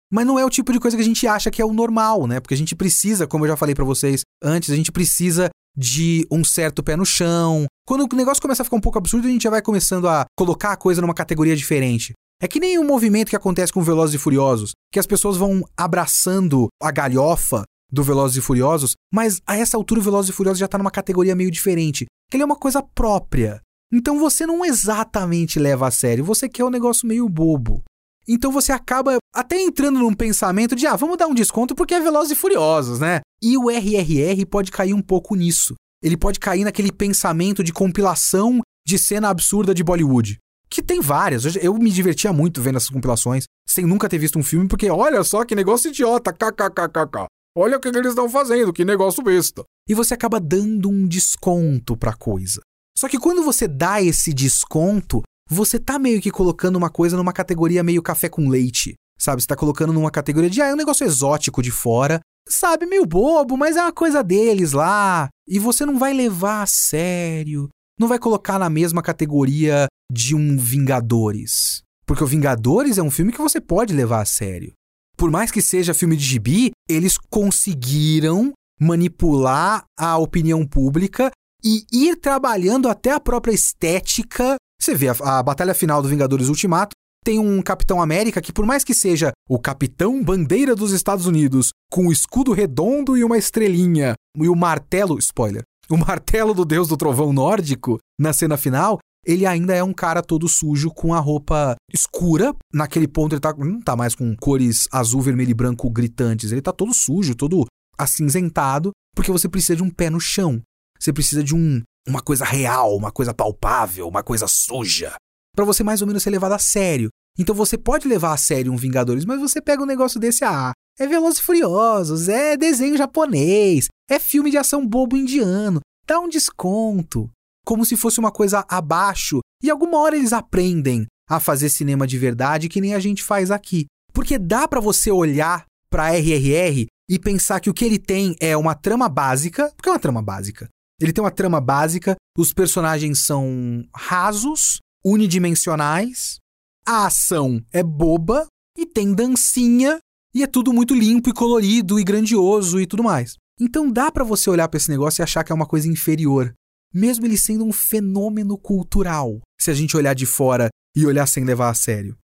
Mas 0.09 0.25
não 0.25 0.39
é 0.39 0.45
o 0.45 0.49
tipo 0.49 0.71
de 0.71 0.79
coisa 0.79 0.95
que 0.95 1.03
a 1.03 1.05
gente 1.05 1.27
acha 1.27 1.51
que 1.51 1.61
é 1.61 1.65
o 1.65 1.73
normal, 1.73 2.25
né? 2.25 2.39
Porque 2.39 2.53
a 2.53 2.57
gente 2.57 2.73
precisa, 2.73 3.27
como 3.27 3.43
eu 3.43 3.49
já 3.49 3.57
falei 3.57 3.75
para 3.75 3.83
vocês 3.83 4.21
antes, 4.41 4.69
a 4.69 4.77
gente 4.77 4.93
precisa 4.93 5.49
de 5.77 6.25
um 6.31 6.45
certo 6.45 6.81
pé 6.81 6.95
no 6.95 7.05
chão. 7.05 7.65
Quando 7.85 8.07
o 8.09 8.15
negócio 8.15 8.41
começa 8.41 8.61
a 8.61 8.65
ficar 8.65 8.77
um 8.77 8.81
pouco 8.81 8.97
absurdo, 8.97 9.27
a 9.27 9.31
gente 9.31 9.43
já 9.43 9.49
vai 9.49 9.61
começando 9.61 10.07
a 10.07 10.25
colocar 10.37 10.71
a 10.71 10.77
coisa 10.77 11.01
numa 11.01 11.13
categoria 11.13 11.55
diferente. 11.55 12.13
É 12.41 12.47
que 12.47 12.59
nem 12.59 12.79
um 12.79 12.87
movimento 12.87 13.29
que 13.29 13.35
acontece 13.35 13.73
com 13.73 13.83
Velozes 13.83 14.15
e 14.15 14.17
Furiosos, 14.17 14.71
que 14.93 14.99
as 14.99 15.05
pessoas 15.05 15.35
vão 15.35 15.61
abraçando 15.75 16.69
a 16.81 16.89
galhofa 16.89 17.63
do 17.91 18.01
Velozes 18.01 18.37
e 18.37 18.41
Furiosos, 18.41 18.93
mas 19.13 19.41
a 19.45 19.57
essa 19.57 19.75
altura 19.75 19.99
o 19.99 20.03
Velozes 20.03 20.29
e 20.29 20.33
Furiosos 20.33 20.59
já 20.59 20.67
tá 20.67 20.77
numa 20.77 20.89
categoria 20.89 21.35
meio 21.35 21.51
diferente, 21.51 22.05
que 22.29 22.37
ele 22.37 22.43
é 22.43 22.45
uma 22.45 22.55
coisa 22.55 22.81
própria. 22.81 23.59
Então 23.91 24.17
você 24.17 24.45
não 24.45 24.63
exatamente 24.63 25.59
leva 25.59 25.87
a 25.87 25.91
sério, 25.91 26.23
você 26.23 26.47
quer 26.47 26.63
um 26.63 26.69
negócio 26.69 27.05
meio 27.05 27.27
bobo. 27.27 27.83
Então 28.25 28.53
você 28.53 28.71
acaba 28.71 29.17
até 29.35 29.59
entrando 29.59 29.99
num 29.99 30.13
pensamento 30.13 30.77
de, 30.77 30.87
ah, 30.87 30.95
vamos 30.95 31.17
dar 31.17 31.27
um 31.27 31.33
desconto 31.33 31.75
porque 31.75 31.95
é 31.95 31.99
Velozes 31.99 32.31
e 32.31 32.39
Furiosos, 32.39 33.01
né? 33.01 33.19
E 33.43 33.57
o 33.57 33.69
RRR 33.69 34.45
pode 34.49 34.71
cair 34.71 34.93
um 34.93 35.01
pouco 35.01 35.35
nisso. 35.35 35.73
Ele 36.01 36.15
pode 36.15 36.39
cair 36.39 36.63
naquele 36.63 36.91
pensamento 36.91 37.61
de 37.61 37.73
compilação 37.73 38.61
de 38.87 38.97
cena 38.97 39.27
absurda 39.27 39.73
de 39.73 39.83
Bollywood 39.83 40.39
que 40.69 40.83
tem 40.83 41.01
várias. 41.01 41.55
Eu 41.55 41.73
me 41.75 41.89
divertia 41.89 42.31
muito 42.31 42.61
vendo 42.61 42.77
essas 42.77 42.89
compilações, 42.89 43.45
sem 43.67 43.85
nunca 43.85 44.07
ter 44.07 44.17
visto 44.17 44.37
um 44.37 44.43
filme, 44.43 44.67
porque 44.67 44.89
olha 44.89 45.23
só 45.23 45.43
que 45.43 45.55
negócio 45.55 45.89
idiota, 45.89 46.31
kkkk. 46.31 47.27
Olha 47.57 47.77
o 47.77 47.79
que 47.79 47.87
eles 47.87 48.09
estão 48.09 48.29
fazendo, 48.29 48.71
que 48.71 48.85
negócio 48.85 49.23
besta. 49.23 49.63
E 49.87 49.93
você 49.93 50.13
acaba 50.13 50.39
dando 50.39 50.89
um 50.89 51.07
desconto 51.07 51.97
pra 51.97 52.13
coisa. 52.13 52.61
Só 52.95 53.09
que 53.09 53.17
quando 53.17 53.43
você 53.43 53.67
dá 53.67 54.01
esse 54.01 54.33
desconto, 54.33 55.23
você 55.49 55.79
tá 55.79 55.97
meio 55.97 56.21
que 56.21 56.29
colocando 56.29 56.75
uma 56.75 56.89
coisa 56.89 57.17
numa 57.17 57.33
categoria 57.33 57.83
meio 57.83 58.03
café 58.03 58.29
com 58.29 58.47
leite. 58.47 58.93
Sabe? 59.17 59.41
Você 59.41 59.47
tá 59.47 59.55
colocando 59.55 59.91
numa 59.91 60.11
categoria 60.11 60.49
de, 60.49 60.61
ah, 60.61 60.67
é 60.67 60.73
um 60.73 60.77
negócio 60.77 61.05
exótico 61.05 61.61
de 61.61 61.71
fora. 61.71 62.19
Sabe, 62.47 62.85
meio 62.85 63.05
bobo, 63.05 63.57
mas 63.57 63.75
é 63.75 63.81
uma 63.81 63.91
coisa 63.91 64.23
deles 64.23 64.71
lá. 64.71 65.27
E 65.47 65.59
você 65.59 65.85
não 65.85 65.97
vai 65.97 66.13
levar 66.13 66.61
a 66.61 66.67
sério. 66.67 67.67
Não 67.99 68.07
vai 68.07 68.17
colocar 68.17 68.57
na 68.57 68.69
mesma 68.69 69.01
categoria 69.01 69.87
de 70.09 70.33
um 70.33 70.57
Vingadores. 70.57 71.83
Porque 72.05 72.23
o 72.23 72.27
Vingadores 72.27 72.97
é 72.97 73.03
um 73.03 73.11
filme 73.11 73.33
que 73.33 73.41
você 73.41 73.59
pode 73.59 73.93
levar 73.93 74.21
a 74.21 74.25
sério. 74.25 74.71
Por 75.17 75.29
mais 75.29 75.51
que 75.51 75.61
seja 75.61 75.93
filme 75.93 76.15
de 76.15 76.23
gibi, 76.23 76.71
eles 76.89 77.17
conseguiram 77.29 78.53
manipular 78.79 79.83
a 79.99 80.17
opinião 80.17 80.65
pública 80.65 81.29
e 81.61 81.85
ir 81.91 82.15
trabalhando 82.15 82.87
até 82.87 83.11
a 83.11 83.19
própria 83.19 83.51
estética. 83.51 84.55
Você 84.81 84.95
vê 84.95 85.09
a, 85.09 85.39
a 85.39 85.43
batalha 85.43 85.73
final 85.73 86.01
do 86.01 86.07
Vingadores 86.07 86.47
Ultimato, 86.47 86.95
tem 87.23 87.37
um 87.37 87.61
Capitão 87.61 88.01
América 88.01 88.41
que, 88.41 88.53
por 88.53 88.65
mais 88.65 88.83
que 88.83 88.93
seja 88.93 89.31
o 89.47 89.59
Capitão 89.59 90.23
Bandeira 90.23 90.73
dos 90.73 90.93
Estados 90.93 91.25
Unidos, 91.25 91.71
com 91.91 92.07
o 92.07 92.11
escudo 92.13 92.53
redondo 92.53 93.17
e 93.17 93.25
uma 93.25 93.37
estrelinha, 93.37 94.13
e 94.37 94.47
o 94.47 94.55
martelo, 94.55 95.19
spoiler, 95.19 95.63
o 95.89 95.97
martelo 95.97 96.53
do 96.53 96.63
deus 96.63 96.87
do 96.87 96.95
trovão 96.95 97.33
nórdico, 97.33 97.99
na 98.19 98.31
cena 98.31 98.57
final, 98.57 98.99
ele 99.25 99.45
ainda 99.45 99.75
é 99.75 99.83
um 99.83 99.93
cara 99.93 100.21
todo 100.21 100.47
sujo 100.47 100.89
com 100.91 101.13
a 101.13 101.19
roupa 101.19 101.75
escura. 101.93 102.55
Naquele 102.73 103.07
ponto 103.07 103.33
ele 103.33 103.41
tá, 103.41 103.53
não 103.57 103.81
tá 103.81 103.95
mais 103.95 104.15
com 104.15 104.35
cores 104.35 104.87
azul, 104.91 105.21
vermelho 105.21 105.51
e 105.51 105.53
branco 105.53 105.89
gritantes. 105.89 106.51
Ele 106.51 106.61
tá 106.61 106.71
todo 106.71 106.93
sujo, 106.93 107.35
todo 107.35 107.65
acinzentado, 107.97 108.91
porque 109.15 109.31
você 109.31 109.49
precisa 109.49 109.75
de 109.75 109.83
um 109.83 109.89
pé 109.89 110.09
no 110.09 110.19
chão. 110.19 110.61
Você 110.99 111.11
precisa 111.11 111.43
de 111.43 111.55
um, 111.55 111.81
uma 112.07 112.21
coisa 112.21 112.45
real, 112.45 112.95
uma 112.95 113.11
coisa 113.11 113.33
palpável, 113.33 114.07
uma 114.07 114.23
coisa 114.23 114.47
suja. 114.47 115.15
para 115.55 115.65
você 115.65 115.83
mais 115.83 116.01
ou 116.01 116.07
menos 116.07 116.23
ser 116.23 116.29
levado 116.29 116.53
a 116.53 116.59
sério. 116.59 117.09
Então 117.37 117.55
você 117.55 117.77
pode 117.77 118.07
levar 118.07 118.33
a 118.33 118.37
sério 118.37 118.71
um 118.71 118.77
Vingadores, 118.77 119.25
mas 119.25 119.39
você 119.39 119.61
pega 119.61 119.81
um 119.81 119.85
negócio 119.85 120.19
desse, 120.19 120.43
ah, 120.43 120.71
é 120.99 121.07
Velozes 121.07 121.39
e 121.39 121.43
Furiosos, 121.43 122.27
é 122.27 122.57
desenho 122.57 122.97
japonês, 122.97 123.87
é 124.09 124.19
filme 124.19 124.51
de 124.51 124.57
ação 124.57 124.85
bobo 124.85 125.15
indiano, 125.15 125.79
dá 126.05 126.19
um 126.19 126.27
desconto. 126.27 127.29
Como 127.65 127.85
se 127.85 127.95
fosse 127.95 128.19
uma 128.19 128.31
coisa 128.31 128.65
abaixo. 128.67 129.39
E 129.63 129.69
alguma 129.69 129.97
hora 129.99 130.17
eles 130.17 130.33
aprendem 130.33 131.05
a 131.29 131.39
fazer 131.39 131.69
cinema 131.69 132.07
de 132.07 132.17
verdade 132.17 132.67
que 132.67 132.81
nem 132.81 132.95
a 132.95 132.99
gente 132.99 133.23
faz 133.23 133.51
aqui. 133.51 133.85
Porque 134.11 134.39
dá 134.39 134.67
para 134.67 134.79
você 134.79 135.11
olhar 135.11 135.65
para 135.89 136.13
RRR 136.15 136.87
e 137.09 137.19
pensar 137.19 137.59
que 137.59 137.69
o 137.69 137.73
que 137.73 137.85
ele 137.85 137.99
tem 137.99 138.35
é 138.39 138.57
uma 138.57 138.75
trama 138.75 139.07
básica, 139.07 139.71
porque 139.75 139.89
é 139.89 139.91
uma 139.91 139.99
trama 139.99 140.21
básica. 140.21 140.67
Ele 140.99 141.13
tem 141.13 141.23
uma 141.23 141.31
trama 141.31 141.61
básica, 141.61 142.15
os 142.37 142.53
personagens 142.53 143.25
são 143.25 143.83
rasos, 143.95 144.79
unidimensionais, 145.05 146.37
a 146.85 147.05
ação 147.05 147.63
é 147.71 147.83
boba 147.83 148.47
e 148.77 148.85
tem 148.85 149.13
dancinha 149.13 149.99
e 150.33 150.43
é 150.43 150.47
tudo 150.47 150.73
muito 150.73 150.93
limpo 150.93 151.29
e 151.29 151.33
colorido 151.33 151.99
e 151.99 152.03
grandioso 152.03 152.79
e 152.79 152.85
tudo 152.85 153.03
mais. 153.03 153.35
Então 153.59 153.91
dá 153.91 154.11
para 154.11 154.23
você 154.23 154.49
olhar 154.49 154.67
para 154.67 154.77
esse 154.77 154.89
negócio 154.89 155.21
e 155.21 155.23
achar 155.23 155.43
que 155.43 155.51
é 155.51 155.55
uma 155.55 155.67
coisa 155.67 155.87
inferior, 155.87 156.53
mesmo 156.93 157.25
ele 157.25 157.37
sendo 157.37 157.65
um 157.65 157.73
fenômeno 157.73 158.57
cultural, 158.57 159.41
se 159.59 159.69
a 159.69 159.73
gente 159.73 159.97
olhar 159.97 160.13
de 160.13 160.25
fora 160.25 160.69
e 160.95 161.05
olhar 161.05 161.27
sem 161.27 161.43
levar 161.43 161.69
a 161.69 161.73
sério. 161.73 162.17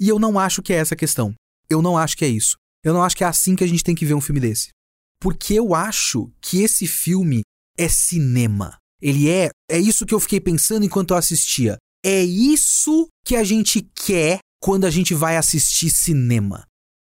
E 0.00 0.08
eu 0.08 0.18
não 0.18 0.38
acho 0.38 0.62
que 0.62 0.72
é 0.72 0.76
essa 0.76 0.94
a 0.94 0.98
questão. 0.98 1.34
Eu 1.68 1.82
não 1.82 1.98
acho 1.98 2.16
que 2.16 2.24
é 2.24 2.28
isso. 2.28 2.56
Eu 2.84 2.94
não 2.94 3.02
acho 3.02 3.16
que 3.16 3.24
é 3.24 3.26
assim 3.26 3.54
que 3.54 3.64
a 3.64 3.66
gente 3.66 3.84
tem 3.84 3.94
que 3.94 4.06
ver 4.06 4.14
um 4.14 4.20
filme 4.20 4.40
desse. 4.40 4.70
Porque 5.20 5.54
eu 5.54 5.74
acho 5.74 6.30
que 6.40 6.62
esse 6.62 6.86
filme 6.86 7.42
é 7.76 7.88
cinema. 7.88 8.78
Ele 9.00 9.28
é. 9.28 9.50
É 9.70 9.78
isso 9.78 10.06
que 10.06 10.14
eu 10.14 10.20
fiquei 10.20 10.40
pensando 10.40 10.84
enquanto 10.84 11.10
eu 11.10 11.16
assistia. 11.16 11.76
É 12.10 12.24
isso 12.24 13.06
que 13.22 13.36
a 13.36 13.44
gente 13.44 13.86
quer 13.94 14.38
quando 14.62 14.86
a 14.86 14.90
gente 14.90 15.12
vai 15.12 15.36
assistir 15.36 15.90
cinema. 15.90 16.64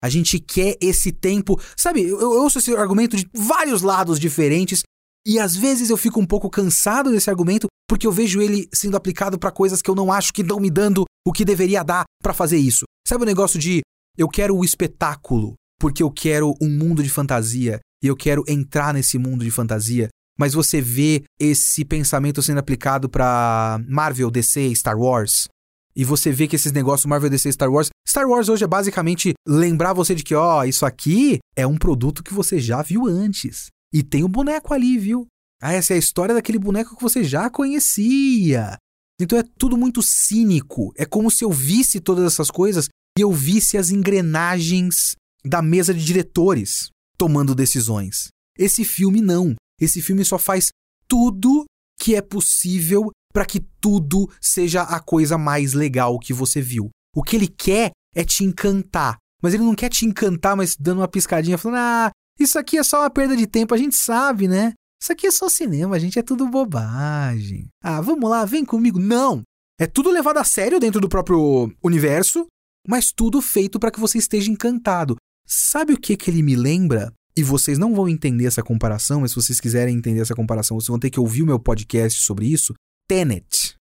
A 0.03 0.09
gente 0.09 0.39
quer 0.39 0.77
esse 0.81 1.11
tempo. 1.11 1.61
Sabe, 1.77 2.01
eu, 2.01 2.19
eu 2.19 2.31
ouço 2.41 2.57
esse 2.57 2.75
argumento 2.75 3.15
de 3.15 3.29
vários 3.31 3.83
lados 3.83 4.19
diferentes 4.19 4.81
e 5.27 5.37
às 5.37 5.55
vezes 5.55 5.91
eu 5.91 5.97
fico 5.97 6.19
um 6.19 6.25
pouco 6.25 6.49
cansado 6.49 7.11
desse 7.11 7.29
argumento 7.29 7.67
porque 7.87 8.07
eu 8.07 8.11
vejo 8.11 8.41
ele 8.41 8.67
sendo 8.73 8.97
aplicado 8.97 9.37
para 9.37 9.51
coisas 9.51 9.79
que 9.79 9.91
eu 9.91 9.95
não 9.95 10.11
acho 10.11 10.33
que 10.33 10.41
estão 10.41 10.59
me 10.59 10.71
dando 10.71 11.05
o 11.23 11.31
que 11.31 11.45
deveria 11.45 11.83
dar 11.83 12.05
para 12.19 12.33
fazer 12.33 12.57
isso. 12.57 12.85
Sabe 13.07 13.21
o 13.21 13.27
negócio 13.27 13.59
de 13.59 13.81
eu 14.17 14.27
quero 14.27 14.57
o 14.57 14.65
espetáculo 14.65 15.53
porque 15.79 16.01
eu 16.01 16.09
quero 16.09 16.55
um 16.59 16.67
mundo 16.67 17.03
de 17.03 17.09
fantasia 17.09 17.79
e 18.03 18.07
eu 18.07 18.15
quero 18.15 18.43
entrar 18.47 18.91
nesse 18.91 19.19
mundo 19.19 19.43
de 19.43 19.51
fantasia, 19.51 20.09
mas 20.39 20.53
você 20.53 20.79
vê 20.79 21.23
esse 21.37 21.83
pensamento 21.83 22.41
sendo 22.41 22.59
aplicado 22.59 23.09
para 23.09 23.79
Marvel, 23.87 24.31
DC, 24.31 24.73
Star 24.75 24.97
Wars, 24.97 25.47
e 25.95 26.05
você 26.05 26.31
vê 26.31 26.47
que 26.47 26.55
esses 26.55 26.71
negócios 26.71 27.05
Marvel, 27.05 27.29
DC, 27.29 27.51
Star 27.51 27.69
Wars, 27.69 27.89
Star 28.07 28.25
Wars 28.25 28.47
hoje 28.47 28.63
é 28.63 28.67
basicamente 28.67 29.33
lembrar 29.45 29.91
você 29.91 30.15
de 30.15 30.23
que, 30.23 30.33
ó, 30.33 30.63
isso 30.63 30.85
aqui 30.85 31.39
é 31.57 31.67
um 31.67 31.77
produto 31.77 32.23
que 32.23 32.33
você 32.33 32.57
já 32.57 32.81
viu 32.81 33.05
antes. 33.05 33.67
E 33.93 34.01
tem 34.01 34.23
um 34.23 34.29
boneco 34.29 34.73
ali, 34.73 34.97
viu? 34.97 35.27
Ah, 35.61 35.73
essa 35.73 35.93
é 35.93 35.95
a 35.97 35.99
história 35.99 36.33
daquele 36.33 36.57
boneco 36.57 36.95
que 36.95 37.01
você 37.01 37.21
já 37.21 37.49
conhecia. 37.49 38.77
Então 39.19 39.37
é 39.37 39.43
tudo 39.57 39.75
muito 39.75 40.01
cínico. 40.01 40.93
É 40.95 41.05
como 41.05 41.29
se 41.29 41.43
eu 41.43 41.51
visse 41.51 41.99
todas 41.99 42.23
essas 42.23 42.49
coisas 42.49 42.87
e 43.17 43.21
eu 43.21 43.33
visse 43.33 43.77
as 43.77 43.89
engrenagens 43.89 45.15
da 45.43 45.61
mesa 45.61 45.93
de 45.93 46.05
diretores 46.05 46.89
tomando 47.17 47.53
decisões. 47.53 48.29
Esse 48.57 48.85
filme 48.85 49.19
não. 49.19 49.53
Esse 49.79 50.01
filme 50.01 50.25
só 50.25 50.37
faz 50.37 50.69
tudo 51.07 51.65
que 51.99 52.15
é 52.15 52.21
possível 52.21 53.11
para 53.33 53.45
que 53.45 53.59
tudo 53.79 54.29
seja 54.41 54.83
a 54.83 54.99
coisa 54.99 55.37
mais 55.37 55.73
legal 55.73 56.17
que 56.19 56.33
você 56.33 56.61
viu. 56.61 56.89
O 57.15 57.23
que 57.23 57.35
ele 57.35 57.47
quer 57.47 57.91
é 58.15 58.23
te 58.23 58.43
encantar. 58.43 59.17
Mas 59.41 59.53
ele 59.53 59.63
não 59.63 59.75
quer 59.75 59.89
te 59.89 60.05
encantar, 60.05 60.55
mas 60.55 60.75
dando 60.75 60.99
uma 60.99 61.07
piscadinha, 61.07 61.57
falando: 61.57 61.79
ah, 61.79 62.11
isso 62.39 62.57
aqui 62.59 62.77
é 62.77 62.83
só 62.83 63.01
uma 63.01 63.09
perda 63.09 63.35
de 63.35 63.47
tempo, 63.47 63.73
a 63.73 63.77
gente 63.77 63.95
sabe, 63.95 64.47
né? 64.47 64.73
Isso 65.01 65.13
aqui 65.13 65.27
é 65.27 65.31
só 65.31 65.47
cinema, 65.47 65.95
a 65.95 65.99
gente 65.99 66.19
é 66.19 66.21
tudo 66.21 66.49
bobagem. 66.49 67.69
Ah, 67.81 68.01
vamos 68.01 68.29
lá, 68.29 68.43
vem 68.43 68.65
comigo. 68.65 68.99
Não! 68.99 69.43
É 69.79 69.87
tudo 69.87 70.11
levado 70.11 70.37
a 70.37 70.43
sério 70.43 70.79
dentro 70.79 70.99
do 70.99 71.07
próprio 71.07 71.73
universo, 71.81 72.45
mas 72.85 73.13
tudo 73.13 73.41
feito 73.41 73.79
para 73.79 73.91
que 73.91 73.99
você 73.99 74.17
esteja 74.17 74.51
encantado. 74.51 75.15
Sabe 75.45 75.93
o 75.93 75.99
que 75.99 76.17
que 76.17 76.29
ele 76.29 76.43
me 76.43 76.55
lembra? 76.55 77.13
E 77.35 77.43
vocês 77.43 77.77
não 77.77 77.95
vão 77.95 78.09
entender 78.09 78.45
essa 78.45 78.63
comparação, 78.63 79.21
mas 79.21 79.31
se 79.31 79.35
vocês 79.35 79.59
quiserem 79.59 79.95
entender 79.95 80.21
essa 80.21 80.35
comparação, 80.35 80.79
vocês 80.79 80.87
vão 80.87 80.99
ter 80.99 81.09
que 81.09 81.19
ouvir 81.19 81.43
o 81.43 81.45
meu 81.45 81.59
podcast 81.59 82.21
sobre 82.21 82.47
isso. 82.47 82.73
Tenet. 83.07 83.75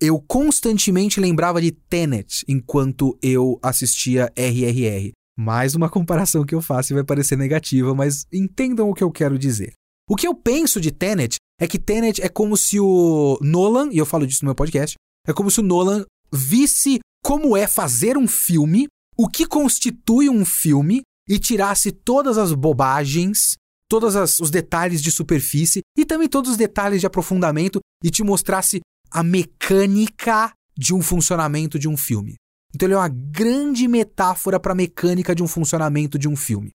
Eu 0.00 0.20
constantemente 0.20 1.18
lembrava 1.18 1.60
de 1.60 1.72
Tenet 1.72 2.44
enquanto 2.46 3.18
eu 3.20 3.58
assistia 3.62 4.32
RRR. 4.36 5.10
Mais 5.36 5.74
uma 5.74 5.88
comparação 5.88 6.44
que 6.44 6.54
eu 6.54 6.62
faço 6.62 6.92
e 6.92 6.94
vai 6.94 7.04
parecer 7.04 7.36
negativa, 7.36 7.94
mas 7.94 8.26
entendam 8.32 8.88
o 8.88 8.94
que 8.94 9.02
eu 9.02 9.10
quero 9.10 9.38
dizer. 9.38 9.72
O 10.08 10.16
que 10.16 10.26
eu 10.26 10.34
penso 10.34 10.80
de 10.80 10.90
Tenet 10.90 11.36
é 11.60 11.66
que 11.66 11.78
Tenet 11.78 12.22
é 12.22 12.28
como 12.28 12.56
se 12.56 12.78
o 12.78 13.38
Nolan, 13.42 13.90
e 13.92 13.98
eu 13.98 14.06
falo 14.06 14.26
disso 14.26 14.44
no 14.44 14.48
meu 14.48 14.54
podcast, 14.54 14.94
é 15.26 15.32
como 15.32 15.50
se 15.50 15.60
o 15.60 15.62
Nolan 15.62 16.04
visse 16.32 17.00
como 17.24 17.56
é 17.56 17.66
fazer 17.66 18.16
um 18.16 18.26
filme, 18.26 18.86
o 19.16 19.28
que 19.28 19.46
constitui 19.46 20.30
um 20.30 20.44
filme 20.44 21.02
e 21.28 21.38
tirasse 21.38 21.92
todas 21.92 22.38
as 22.38 22.52
bobagens, 22.52 23.56
todos 23.88 24.14
os 24.40 24.50
detalhes 24.50 25.02
de 25.02 25.12
superfície 25.12 25.80
e 25.96 26.04
também 26.04 26.28
todos 26.28 26.52
os 26.52 26.56
detalhes 26.56 27.00
de 27.00 27.06
aprofundamento 27.06 27.80
e 28.02 28.10
te 28.10 28.22
mostrasse 28.22 28.80
a 29.10 29.22
mecânica 29.22 30.52
de 30.76 30.94
um 30.94 31.02
funcionamento 31.02 31.78
de 31.78 31.88
um 31.88 31.96
filme. 31.96 32.36
Então 32.74 32.86
ele 32.86 32.94
é 32.94 32.98
uma 32.98 33.08
grande 33.08 33.88
metáfora 33.88 34.60
para 34.60 34.72
a 34.72 34.76
mecânica 34.76 35.34
de 35.34 35.42
um 35.42 35.48
funcionamento 35.48 36.18
de 36.18 36.28
um 36.28 36.36
filme. 36.36 36.70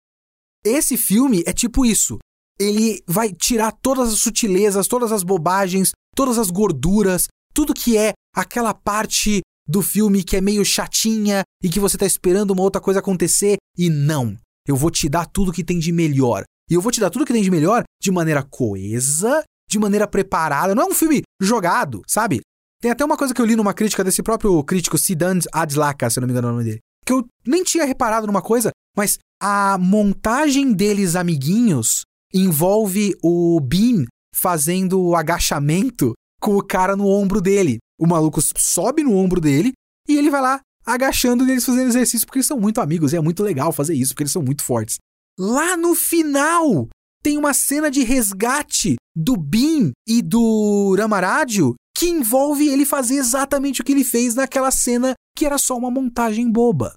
Esse 0.65 0.97
filme 0.97 1.43
é 1.45 1.53
tipo 1.53 1.85
isso. 1.85 2.17
Ele 2.59 3.03
vai 3.07 3.31
tirar 3.31 3.71
todas 3.71 4.13
as 4.13 4.19
sutilezas, 4.19 4.87
todas 4.87 5.11
as 5.11 5.23
bobagens, 5.23 5.91
todas 6.15 6.37
as 6.37 6.49
gorduras, 6.49 7.27
tudo 7.53 7.73
que 7.73 7.97
é 7.97 8.13
aquela 8.35 8.73
parte 8.73 9.41
do 9.67 9.81
filme 9.81 10.23
que 10.23 10.37
é 10.37 10.41
meio 10.41 10.63
chatinha 10.65 11.43
e 11.61 11.69
que 11.69 11.79
você 11.79 11.95
está 11.95 12.05
esperando 12.05 12.51
uma 12.51 12.63
outra 12.63 12.81
coisa 12.81 12.99
acontecer 12.99 13.57
e 13.77 13.89
não. 13.89 14.37
Eu 14.67 14.75
vou 14.75 14.89
te 14.89 15.09
dar 15.09 15.25
tudo 15.25 15.51
que 15.51 15.63
tem 15.63 15.79
de 15.79 15.91
melhor. 15.91 16.43
E 16.69 16.73
eu 16.73 16.81
vou 16.81 16.91
te 16.91 16.99
dar 16.99 17.09
tudo 17.09 17.25
que 17.25 17.33
tem 17.33 17.43
de 17.43 17.51
melhor 17.51 17.83
de 18.01 18.11
maneira 18.11 18.43
coesa, 18.43 19.43
de 19.69 19.79
maneira 19.79 20.07
preparada. 20.07 20.73
Não 20.73 20.83
é 20.83 20.85
um 20.85 20.93
filme 20.93 21.21
jogado, 21.41 22.01
sabe? 22.07 22.41
Tem 22.81 22.91
até 22.91 23.03
uma 23.03 23.17
coisa 23.17 23.33
que 23.33 23.41
eu 23.41 23.45
li 23.45 23.55
numa 23.55 23.73
crítica 23.73 24.03
desse 24.03 24.21
próprio 24.21 24.61
crítico, 24.63 24.97
Sidan 24.97 25.39
Adlaka, 25.51 26.09
se 26.09 26.19
não 26.19 26.27
me 26.27 26.33
engano 26.33 26.49
o 26.49 26.51
nome 26.51 26.63
dele. 26.63 26.79
Que 27.05 27.13
eu 27.13 27.25
nem 27.45 27.63
tinha 27.63 27.85
reparado 27.85 28.27
numa 28.27 28.41
coisa, 28.41 28.71
mas 28.95 29.17
a 29.41 29.77
montagem 29.77 30.73
deles 30.73 31.15
amiguinhos 31.15 32.03
envolve 32.33 33.15
o 33.21 33.59
Bean 33.59 34.05
fazendo 34.33 35.01
o 35.01 35.15
agachamento 35.15 36.13
com 36.41 36.57
o 36.57 36.63
cara 36.63 36.95
no 36.95 37.07
ombro 37.07 37.39
dele. 37.41 37.77
O 37.99 38.07
maluco 38.07 38.39
sobe 38.57 39.03
no 39.03 39.15
ombro 39.15 39.39
dele 39.39 39.73
e 40.07 40.17
ele 40.17 40.29
vai 40.29 40.41
lá 40.41 40.61
agachando 40.85 41.49
eles 41.49 41.65
fazendo 41.65 41.87
exercício 41.87 42.25
porque 42.25 42.39
eles 42.39 42.47
são 42.47 42.59
muito 42.59 42.81
amigos 42.81 43.13
e 43.13 43.17
é 43.17 43.21
muito 43.21 43.41
legal 43.41 43.71
fazer 43.71 43.93
isso 43.93 44.13
porque 44.13 44.23
eles 44.23 44.33
são 44.33 44.43
muito 44.43 44.63
fortes. 44.63 44.97
Lá 45.39 45.77
no 45.77 45.95
final 45.95 46.87
tem 47.23 47.37
uma 47.37 47.53
cena 47.53 47.89
de 47.89 48.03
resgate 48.03 48.95
do 49.15 49.37
Bean 49.37 49.91
e 50.07 50.21
do 50.21 50.95
Ramarádio 50.97 51.75
que 51.95 52.07
envolve 52.07 52.67
ele 52.67 52.85
fazer 52.85 53.15
exatamente 53.15 53.81
o 53.81 53.83
que 53.83 53.91
ele 53.91 54.03
fez 54.03 54.35
naquela 54.35 54.71
cena 54.71 55.13
que 55.35 55.45
era 55.45 55.57
só 55.57 55.77
uma 55.77 55.89
montagem 55.89 56.51
boba. 56.51 56.95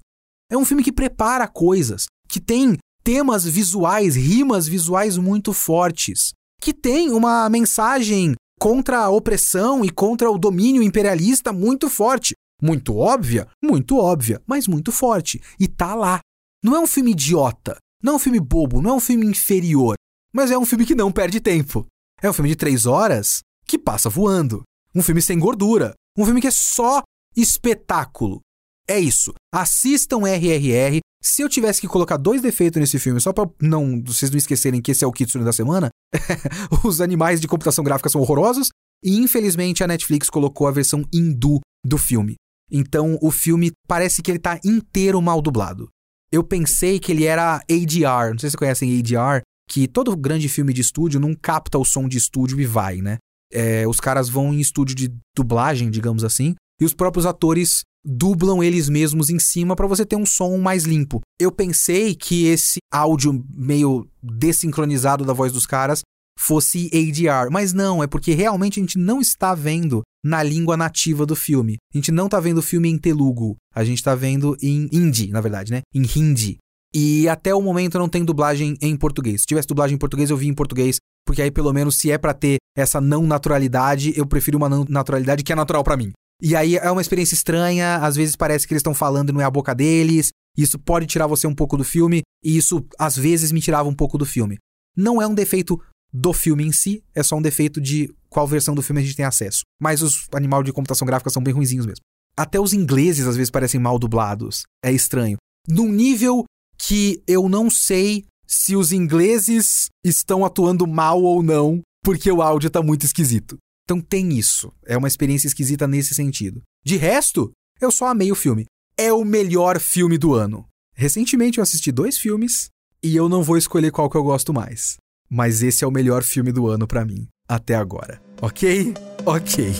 É 0.51 0.57
um 0.57 0.65
filme 0.65 0.83
que 0.83 0.91
prepara 0.91 1.47
coisas, 1.47 2.05
que 2.27 2.39
tem 2.39 2.77
temas 3.03 3.45
visuais, 3.45 4.15
rimas 4.15 4.67
visuais 4.67 5.17
muito 5.17 5.53
fortes, 5.53 6.33
que 6.61 6.73
tem 6.73 7.11
uma 7.11 7.49
mensagem 7.49 8.35
contra 8.59 8.99
a 8.99 9.09
opressão 9.09 9.83
e 9.83 9.89
contra 9.89 10.29
o 10.29 10.37
domínio 10.37 10.83
imperialista 10.83 11.53
muito 11.53 11.89
forte. 11.89 12.33
Muito 12.61 12.97
óbvia? 12.97 13.47
Muito 13.63 13.97
óbvia, 13.97 14.41
mas 14.47 14.67
muito 14.67 14.91
forte. 14.91 15.41
E 15.59 15.67
tá 15.67 15.93
lá. 15.93 16.19
Não 16.63 16.75
é 16.75 16.79
um 16.79 16.87
filme 16.87 17.11
idiota, 17.11 17.77
não 18.01 18.13
é 18.13 18.15
um 18.15 18.19
filme 18.19 18.39
bobo, 18.39 18.81
não 18.81 18.91
é 18.91 18.93
um 18.95 18.99
filme 18.99 19.25
inferior, 19.25 19.95
mas 20.33 20.49
é 20.49 20.57
um 20.57 20.65
filme 20.65 20.85
que 20.85 20.95
não 20.95 21.11
perde 21.11 21.39
tempo. 21.39 21.85
É 22.21 22.29
um 22.29 22.33
filme 22.33 22.49
de 22.49 22.55
três 22.55 22.85
horas 22.85 23.41
que 23.65 23.77
passa 23.77 24.09
voando. 24.09 24.63
Um 24.93 25.03
filme 25.03 25.21
sem 25.21 25.37
gordura. 25.37 25.93
Um 26.17 26.25
filme 26.25 26.41
que 26.41 26.47
é 26.47 26.51
só 26.51 27.03
espetáculo. 27.35 28.41
É 28.87 28.99
isso. 28.99 29.33
Assistam 29.53 30.25
RRR. 30.25 30.99
Se 31.21 31.41
eu 31.41 31.49
tivesse 31.49 31.81
que 31.81 31.87
colocar 31.87 32.17
dois 32.17 32.41
defeitos 32.41 32.79
nesse 32.79 32.99
filme, 32.99 33.19
só 33.19 33.33
para 33.33 33.49
não 33.61 34.01
vocês 34.03 34.29
não 34.29 34.37
esquecerem 34.37 34.81
que 34.81 34.91
esse 34.91 35.03
é 35.03 35.07
o 35.07 35.11
Kitsune 35.11 35.43
da 35.43 35.51
semana, 35.51 35.89
os 36.83 37.01
animais 37.01 37.41
de 37.41 37.47
computação 37.47 37.83
gráfica 37.83 38.09
são 38.09 38.21
horrorosos 38.21 38.69
e 39.03 39.17
infelizmente 39.17 39.83
a 39.83 39.87
Netflix 39.87 40.29
colocou 40.29 40.67
a 40.67 40.71
versão 40.71 41.03
hindu 41.13 41.59
do 41.85 41.97
filme. 41.97 42.35
Então 42.71 43.17
o 43.21 43.31
filme 43.31 43.71
parece 43.87 44.21
que 44.21 44.31
ele 44.31 44.39
tá 44.39 44.59
inteiro 44.63 45.21
mal 45.21 45.41
dublado. 45.41 45.89
Eu 46.31 46.43
pensei 46.43 46.99
que 46.99 47.11
ele 47.11 47.23
era 47.23 47.55
ADR, 47.55 48.31
não 48.31 48.39
sei 48.39 48.49
se 48.49 48.51
vocês 48.51 48.55
conhecem 48.55 48.99
ADR, 48.99 49.41
que 49.69 49.87
todo 49.87 50.15
grande 50.15 50.49
filme 50.49 50.73
de 50.73 50.81
estúdio 50.81 51.19
não 51.19 51.33
capta 51.33 51.77
o 51.77 51.85
som 51.85 52.07
de 52.07 52.17
estúdio 52.17 52.59
e 52.59 52.65
vai, 52.65 53.01
né? 53.01 53.17
É, 53.51 53.87
os 53.87 53.99
caras 53.99 54.27
vão 54.27 54.53
em 54.53 54.59
estúdio 54.59 54.95
de 54.95 55.13
dublagem, 55.35 55.89
digamos 55.89 56.23
assim, 56.23 56.55
e 56.81 56.85
os 56.85 56.93
próprios 56.93 57.25
atores 57.25 57.83
dublam 58.09 58.63
eles 58.63 58.87
mesmos 58.87 59.29
em 59.29 59.37
cima 59.37 59.75
para 59.75 59.85
você 59.85 60.05
ter 60.05 60.15
um 60.15 60.25
som 60.25 60.57
mais 60.57 60.85
limpo. 60.85 61.19
Eu 61.37 61.51
pensei 61.51 62.15
que 62.15 62.45
esse 62.45 62.77
áudio 62.89 63.43
meio 63.53 64.07
desincronizado 64.23 65.25
da 65.25 65.33
voz 65.33 65.51
dos 65.51 65.65
caras 65.65 66.01
fosse 66.39 66.89
ADR, 66.93 67.51
mas 67.51 67.73
não, 67.73 68.01
é 68.01 68.07
porque 68.07 68.33
realmente 68.33 68.79
a 68.79 68.83
gente 68.83 68.97
não 68.97 69.19
está 69.19 69.53
vendo 69.53 70.03
na 70.23 70.41
língua 70.41 70.77
nativa 70.77 71.25
do 71.25 71.35
filme. 71.35 71.77
A 71.93 71.97
gente 71.97 72.11
não 72.11 72.27
está 72.27 72.39
vendo 72.39 72.59
o 72.59 72.61
filme 72.61 72.87
em 72.87 72.97
telugu, 72.97 73.57
a 73.73 73.83
gente 73.83 73.97
está 73.97 74.15
vendo 74.15 74.55
em 74.61 74.87
hindi, 74.91 75.29
na 75.29 75.41
verdade, 75.41 75.71
né? 75.71 75.81
Em 75.93 76.03
hindi. 76.15 76.57
E 76.93 77.27
até 77.27 77.53
o 77.53 77.61
momento 77.61 77.99
não 77.99 78.07
tem 78.07 78.23
dublagem 78.23 78.77
em 78.81 78.95
português. 78.95 79.41
Se 79.41 79.47
tivesse 79.47 79.67
dublagem 79.67 79.95
em 79.95 79.99
português, 79.99 80.29
eu 80.29 80.37
vi 80.37 80.47
em 80.47 80.53
português, 80.53 80.97
porque 81.25 81.41
aí 81.41 81.51
pelo 81.51 81.73
menos 81.73 81.97
se 81.97 82.09
é 82.09 82.17
para 82.17 82.33
ter 82.33 82.57
essa 82.77 83.01
não 83.01 83.23
naturalidade, 83.23 84.13
eu 84.15 84.25
prefiro 84.25 84.57
uma 84.57 84.69
não 84.69 84.85
naturalidade 84.87 85.43
que 85.43 85.51
é 85.51 85.55
natural 85.55 85.83
para 85.83 85.97
mim. 85.97 86.13
E 86.41 86.55
aí 86.55 86.75
é 86.77 86.91
uma 86.91 87.01
experiência 87.01 87.35
estranha, 87.35 87.97
às 87.97 88.15
vezes 88.15 88.35
parece 88.35 88.67
que 88.67 88.73
eles 88.73 88.81
estão 88.81 88.93
falando 88.93 89.29
e 89.29 89.33
não 89.33 89.41
é 89.41 89.43
a 89.43 89.51
boca 89.51 89.73
deles. 89.73 90.29
Isso 90.55 90.77
pode 90.79 91.05
tirar 91.05 91.27
você 91.27 91.45
um 91.45 91.53
pouco 91.53 91.77
do 91.77 91.83
filme, 91.83 92.21
e 92.43 92.57
isso 92.57 92.85
às 92.97 93.15
vezes 93.15 93.51
me 93.51 93.61
tirava 93.61 93.87
um 93.87 93.93
pouco 93.93 94.17
do 94.17 94.25
filme. 94.25 94.57
Não 94.95 95.21
é 95.21 95.27
um 95.27 95.35
defeito 95.35 95.79
do 96.11 96.33
filme 96.33 96.65
em 96.65 96.71
si, 96.71 97.03
é 97.13 97.21
só 97.21 97.35
um 97.35 97.41
defeito 97.41 97.79
de 97.79 98.11
qual 98.29 98.47
versão 98.47 98.73
do 98.73 98.81
filme 98.81 99.01
a 99.01 99.03
gente 99.03 99.15
tem 99.15 99.25
acesso. 99.25 99.61
Mas 99.79 100.01
os 100.01 100.27
animais 100.33 100.65
de 100.65 100.73
computação 100.73 101.05
gráfica 101.05 101.29
são 101.29 101.43
bem 101.43 101.53
ruinzinhos 101.53 101.85
mesmo. 101.85 102.01
Até 102.35 102.59
os 102.59 102.73
ingleses 102.73 103.27
às 103.27 103.35
vezes 103.35 103.51
parecem 103.51 103.79
mal 103.79 103.99
dublados. 103.99 104.63
É 104.83 104.91
estranho. 104.91 105.37
Num 105.67 105.91
nível 105.91 106.43
que 106.77 107.21
eu 107.27 107.49
não 107.49 107.69
sei 107.69 108.25
se 108.47 108.75
os 108.75 108.91
ingleses 108.91 109.87
estão 110.03 110.45
atuando 110.45 110.87
mal 110.87 111.21
ou 111.21 111.43
não, 111.43 111.81
porque 112.03 112.31
o 112.31 112.41
áudio 112.41 112.69
tá 112.69 112.81
muito 112.81 113.05
esquisito. 113.05 113.57
Então 113.87 114.01
tem 114.01 114.37
isso. 114.37 114.73
É 114.85 114.97
uma 114.97 115.07
experiência 115.07 115.47
esquisita 115.47 115.87
nesse 115.87 116.13
sentido. 116.13 116.61
De 116.83 116.97
resto, 116.97 117.53
eu 117.79 117.89
só 117.89 118.07
amei 118.07 118.29
o 118.29 118.35
filme. 118.35 118.65
É 118.97 119.13
o 119.13 119.23
melhor 119.23 119.79
filme 119.79 120.17
do 120.17 120.33
ano. 120.33 120.65
Recentemente 120.93 121.57
eu 121.57 121.63
assisti 121.63 121.89
dois 121.89 122.17
filmes 122.17 122.67
e 123.01 123.15
eu 123.15 123.29
não 123.29 123.41
vou 123.41 123.55
escolher 123.57 123.91
qual 123.91 124.09
que 124.09 124.17
eu 124.17 124.23
gosto 124.23 124.53
mais. 124.53 124.97
Mas 125.29 125.63
esse 125.63 125.85
é 125.85 125.87
o 125.87 125.91
melhor 125.91 126.21
filme 126.21 126.51
do 126.51 126.67
ano 126.67 126.85
para 126.85 127.05
mim, 127.05 127.29
até 127.47 127.75
agora. 127.75 128.21
Ok? 128.41 128.93
Ok. 129.25 129.73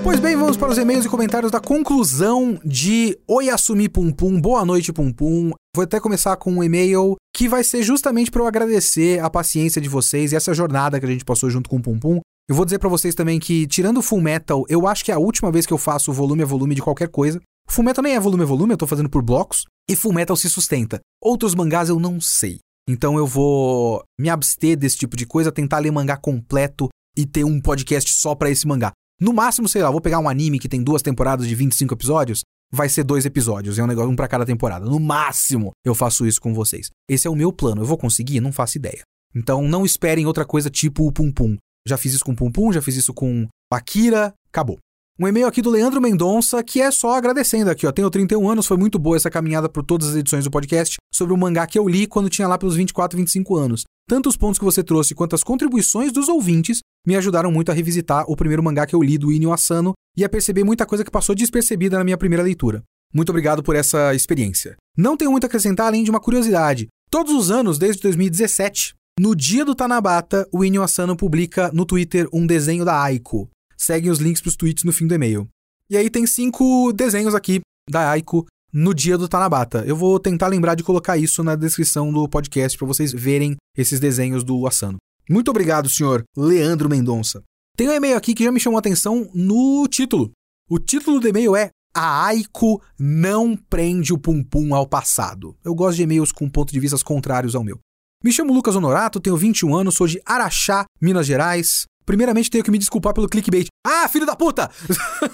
Pois 0.05 0.21
bem, 0.21 0.37
vamos 0.37 0.59
para 0.59 0.71
os 0.71 0.77
e-mails 0.77 1.07
e 1.07 1.09
comentários 1.09 1.51
da 1.51 1.59
conclusão 1.59 2.61
de 2.63 3.19
Oi 3.27 3.49
Assumi 3.49 3.89
Pum 3.89 4.13
Pum, 4.13 4.39
boa 4.39 4.63
noite 4.63 4.93
Pum 4.93 5.11
Pum. 5.11 5.51
Vou 5.75 5.83
até 5.83 5.99
começar 5.99 6.37
com 6.37 6.53
um 6.53 6.63
e-mail 6.63 7.17
que 7.35 7.49
vai 7.49 7.65
ser 7.65 7.83
justamente 7.83 8.31
para 8.31 8.43
eu 8.43 8.47
agradecer 8.47 9.19
a 9.21 9.31
paciência 9.31 9.81
de 9.81 9.89
vocês 9.89 10.31
e 10.31 10.37
essa 10.37 10.53
jornada 10.53 11.01
que 11.01 11.07
a 11.07 11.09
gente 11.09 11.25
passou 11.25 11.49
junto 11.49 11.71
com 11.71 11.77
o 11.77 11.83
Pum 11.83 11.99
Pum. 11.99 12.21
Eu 12.47 12.55
vou 12.55 12.67
dizer 12.67 12.79
para 12.79 12.91
vocês 12.91 13.15
também 13.15 13.41
que, 13.41 13.67
tirando 13.67 13.97
o 13.97 14.03
Full 14.03 14.21
Metal, 14.21 14.67
eu 14.69 14.87
acho 14.87 15.03
que 15.03 15.11
é 15.11 15.15
a 15.15 15.19
última 15.19 15.51
vez 15.51 15.65
que 15.65 15.73
eu 15.73 15.79
faço 15.79 16.13
volume 16.13 16.43
a 16.43 16.47
volume 16.47 16.75
de 16.75 16.83
qualquer 16.83 17.09
coisa. 17.09 17.41
Full 17.67 17.83
Metal 17.83 18.05
nem 18.05 18.15
é 18.15 18.21
volume 18.21 18.43
a 18.43 18.47
volume, 18.47 18.75
eu 18.75 18.79
tô 18.79 18.87
fazendo 18.87 19.09
por 19.09 19.23
blocos. 19.23 19.65
E 19.89 19.97
Full 19.97 20.13
Metal 20.13 20.37
se 20.37 20.51
sustenta. 20.51 21.01
Outros 21.19 21.55
mangás 21.55 21.89
eu 21.89 21.99
não 21.99 22.21
sei. 22.21 22.59
Então 22.87 23.17
eu 23.17 23.27
vou 23.27 24.05
me 24.21 24.29
abster 24.29 24.77
desse 24.77 24.99
tipo 24.99 25.17
de 25.17 25.25
coisa, 25.25 25.51
tentar 25.51 25.79
ler 25.79 25.91
mangá 25.91 26.19
completo 26.19 26.91
e 27.17 27.25
ter 27.25 27.45
um 27.45 27.59
podcast 27.59 28.13
só 28.13 28.35
para 28.35 28.51
esse 28.51 28.67
mangá. 28.67 28.93
No 29.25 29.33
máximo, 29.33 29.67
sei 29.67 29.83
lá, 29.83 29.91
vou 29.91 30.03
pegar 30.03 30.19
um 30.19 30.29
anime 30.29 30.59
que 30.59 30.69
tem 30.69 30.83
duas 30.83 31.01
temporadas 31.01 31.49
de 31.49 31.55
25 31.55 31.95
episódios, 31.95 32.43
vai 32.71 32.91
ser 32.91 33.05
dois 33.05 33.25
episódios, 33.25 33.79
é 33.79 33.83
um 33.83 33.87
negócio 33.87 34.11
um 34.11 34.15
para 34.15 34.29
cada 34.29 34.45
temporada. 34.45 34.85
No 34.85 35.01
máximo, 35.01 35.71
eu 35.83 35.95
faço 35.95 36.27
isso 36.27 36.39
com 36.39 36.53
vocês. 36.53 36.91
Esse 37.09 37.27
é 37.27 37.31
o 37.31 37.35
meu 37.35 37.51
plano. 37.51 37.81
Eu 37.81 37.87
vou 37.87 37.97
conseguir? 37.97 38.43
Não 38.43 38.53
faço 38.53 38.77
ideia. 38.77 39.01
Então 39.35 39.67
não 39.67 39.83
esperem 39.83 40.27
outra 40.27 40.45
coisa 40.45 40.69
tipo 40.69 41.07
o 41.07 41.11
Pum 41.11 41.33
Pum. 41.33 41.57
Já 41.89 41.97
fiz 41.97 42.13
isso 42.13 42.25
com 42.25 42.35
Pum 42.35 42.53
Pum, 42.53 42.71
já 42.71 42.83
fiz 42.83 42.97
isso 42.97 43.15
com 43.15 43.49
Akira, 43.73 44.35
acabou. 44.53 44.77
Um 45.17 45.29
e-mail 45.29 45.47
aqui 45.47 45.63
do 45.63 45.71
Leandro 45.71 46.01
Mendonça, 46.01 46.61
que 46.65 46.81
é 46.81 46.91
só 46.91 47.15
agradecendo 47.15 47.71
aqui, 47.71 47.87
ó. 47.87 47.93
Tenho 47.93 48.11
31 48.11 48.51
anos, 48.51 48.67
foi 48.67 48.77
muito 48.77 48.99
boa 48.99 49.15
essa 49.17 49.31
caminhada 49.31 49.69
por 49.69 49.85
todas 49.85 50.09
as 50.09 50.17
edições 50.17 50.43
do 50.43 50.51
podcast 50.51 50.97
sobre 51.15 51.33
o 51.33 51.37
mangá 51.37 51.69
que 51.69 51.79
eu 51.79 51.89
li 51.89 52.05
quando 52.09 52.29
tinha 52.29 52.49
lá 52.49 52.59
pelos 52.59 52.75
24, 52.75 53.17
25 53.17 53.55
anos. 53.55 53.85
Tanto 54.09 54.29
os 54.29 54.37
pontos 54.37 54.59
que 54.59 54.65
você 54.65 54.83
trouxe 54.83 55.15
quanto 55.15 55.37
as 55.37 55.45
contribuições 55.45 56.11
dos 56.11 56.29
ouvintes 56.29 56.81
me 57.07 57.15
ajudaram 57.15 57.53
muito 57.53 57.71
a 57.71 57.75
revisitar 57.75 58.25
o 58.27 58.35
primeiro 58.35 58.61
mangá 58.61 58.87
que 58.87 58.95
eu 58.97 59.01
li 59.01 59.17
do 59.17 59.31
Inyo 59.31 59.53
Asano 59.53 59.93
e 60.17 60.25
a 60.25 60.29
perceber 60.29 60.65
muita 60.65 60.85
coisa 60.85 61.05
que 61.05 61.13
passou 61.13 61.33
despercebida 61.33 61.97
na 61.97 62.03
minha 62.03 62.19
primeira 62.19 62.43
leitura. 62.43 62.83
Muito 63.15 63.31
obrigado 63.31 63.63
por 63.63 63.77
essa 63.77 64.13
experiência. 64.17 64.75
Não 64.99 65.17
tenho 65.17 65.31
muito 65.31 65.45
a 65.45 65.47
acrescentar 65.47 65.87
além 65.87 66.03
de 66.03 66.11
uma 66.11 66.19
curiosidade. 66.19 66.89
Todos 67.09 67.33
os 67.33 67.53
anos, 67.53 67.79
desde 67.79 68.03
2017, 68.03 68.95
no 69.21 69.37
dia 69.37 69.65
do 69.65 69.77
Tanabata, 69.77 70.45
o 70.51 70.65
Inyo 70.65 70.83
Asano 70.83 71.17
publica 71.17 71.71
no 71.73 71.87
Twitter 71.87 72.27
um 72.33 72.45
desenho 72.45 72.85
da 72.85 73.01
Aiko, 73.01 73.49
seguem 73.85 74.11
os 74.11 74.19
links 74.19 74.41
para 74.41 74.49
os 74.49 74.57
tweets 74.57 74.85
no 74.85 74.93
fim 74.93 75.07
do 75.07 75.15
e-mail. 75.15 75.49
E 75.91 75.97
aí 75.97 76.09
tem 76.09 76.27
cinco 76.27 76.93
desenhos 76.93 77.35
aqui 77.35 77.61
da 77.89 78.11
Aiko 78.11 78.47
no 78.73 78.93
dia 78.93 79.17
do 79.17 79.29
Tanabata. 79.29 79.85
Eu 79.87 79.95
vou 79.95 80.19
tentar 80.19 80.49
lembrar 80.49 80.75
de 80.75 80.83
colocar 80.83 81.17
isso 81.17 81.45
na 81.45 81.55
descrição 81.55 82.13
do 82.13 82.29
podcast 82.29 82.77
para 82.77 82.89
vocês 82.89 83.13
verem 83.13 83.57
esses 83.77 84.01
desenhos 84.01 84.43
do 84.43 84.67
Asano. 84.67 84.97
Muito 85.31 85.51
obrigado, 85.51 85.89
senhor 85.89 86.25
Leandro 86.37 86.89
Mendonça. 86.89 87.43
Tem 87.77 87.89
um 87.89 87.93
e-mail 87.93 88.17
aqui 88.17 88.35
que 88.35 88.45
já 88.45 88.53
me 88.53 88.61
chamou 88.61 88.77
a 88.77 88.81
atenção 88.81 89.31
no 89.35 89.87
título. 89.89 90.33
O 90.69 90.79
título 90.79 91.21
do 91.21 91.29
e-mail 91.29 91.55
é 91.55 91.71
A 91.95 92.27
Aiko 92.27 92.83
não 92.99 93.57
prende 93.57 94.13
o 94.13 94.19
pum 94.19 94.43
pum 94.43 94.75
ao 94.75 94.87
passado. 94.87 95.57
Eu 95.65 95.75
gosto 95.75 95.97
de 95.97 96.03
e-mails 96.03 96.33
com 96.33 96.49
pontos 96.49 96.73
de 96.73 96.81
vista 96.81 96.99
contrários 97.05 97.55
ao 97.55 97.65
meu. 97.65 97.79
Me 98.23 98.33
chamo 98.33 98.55
Lucas 98.55 98.75
Honorato, 98.75 99.21
tenho 99.21 99.37
21 99.37 99.75
anos, 99.75 99.97
sou 99.97 100.07
de 100.07 100.21
Araxá, 100.25 100.85
Minas 101.01 101.27
Gerais. 101.27 101.85
Primeiramente, 102.05 102.51
tenho 102.51 102.65
que 102.65 102.71
me 102.71 102.79
desculpar 102.79 103.15
pelo 103.15 103.29
clickbait. 103.29 103.67
Ah, 103.87 104.09
filho 104.09 104.27
da 104.27 104.37
puta! 104.37 104.71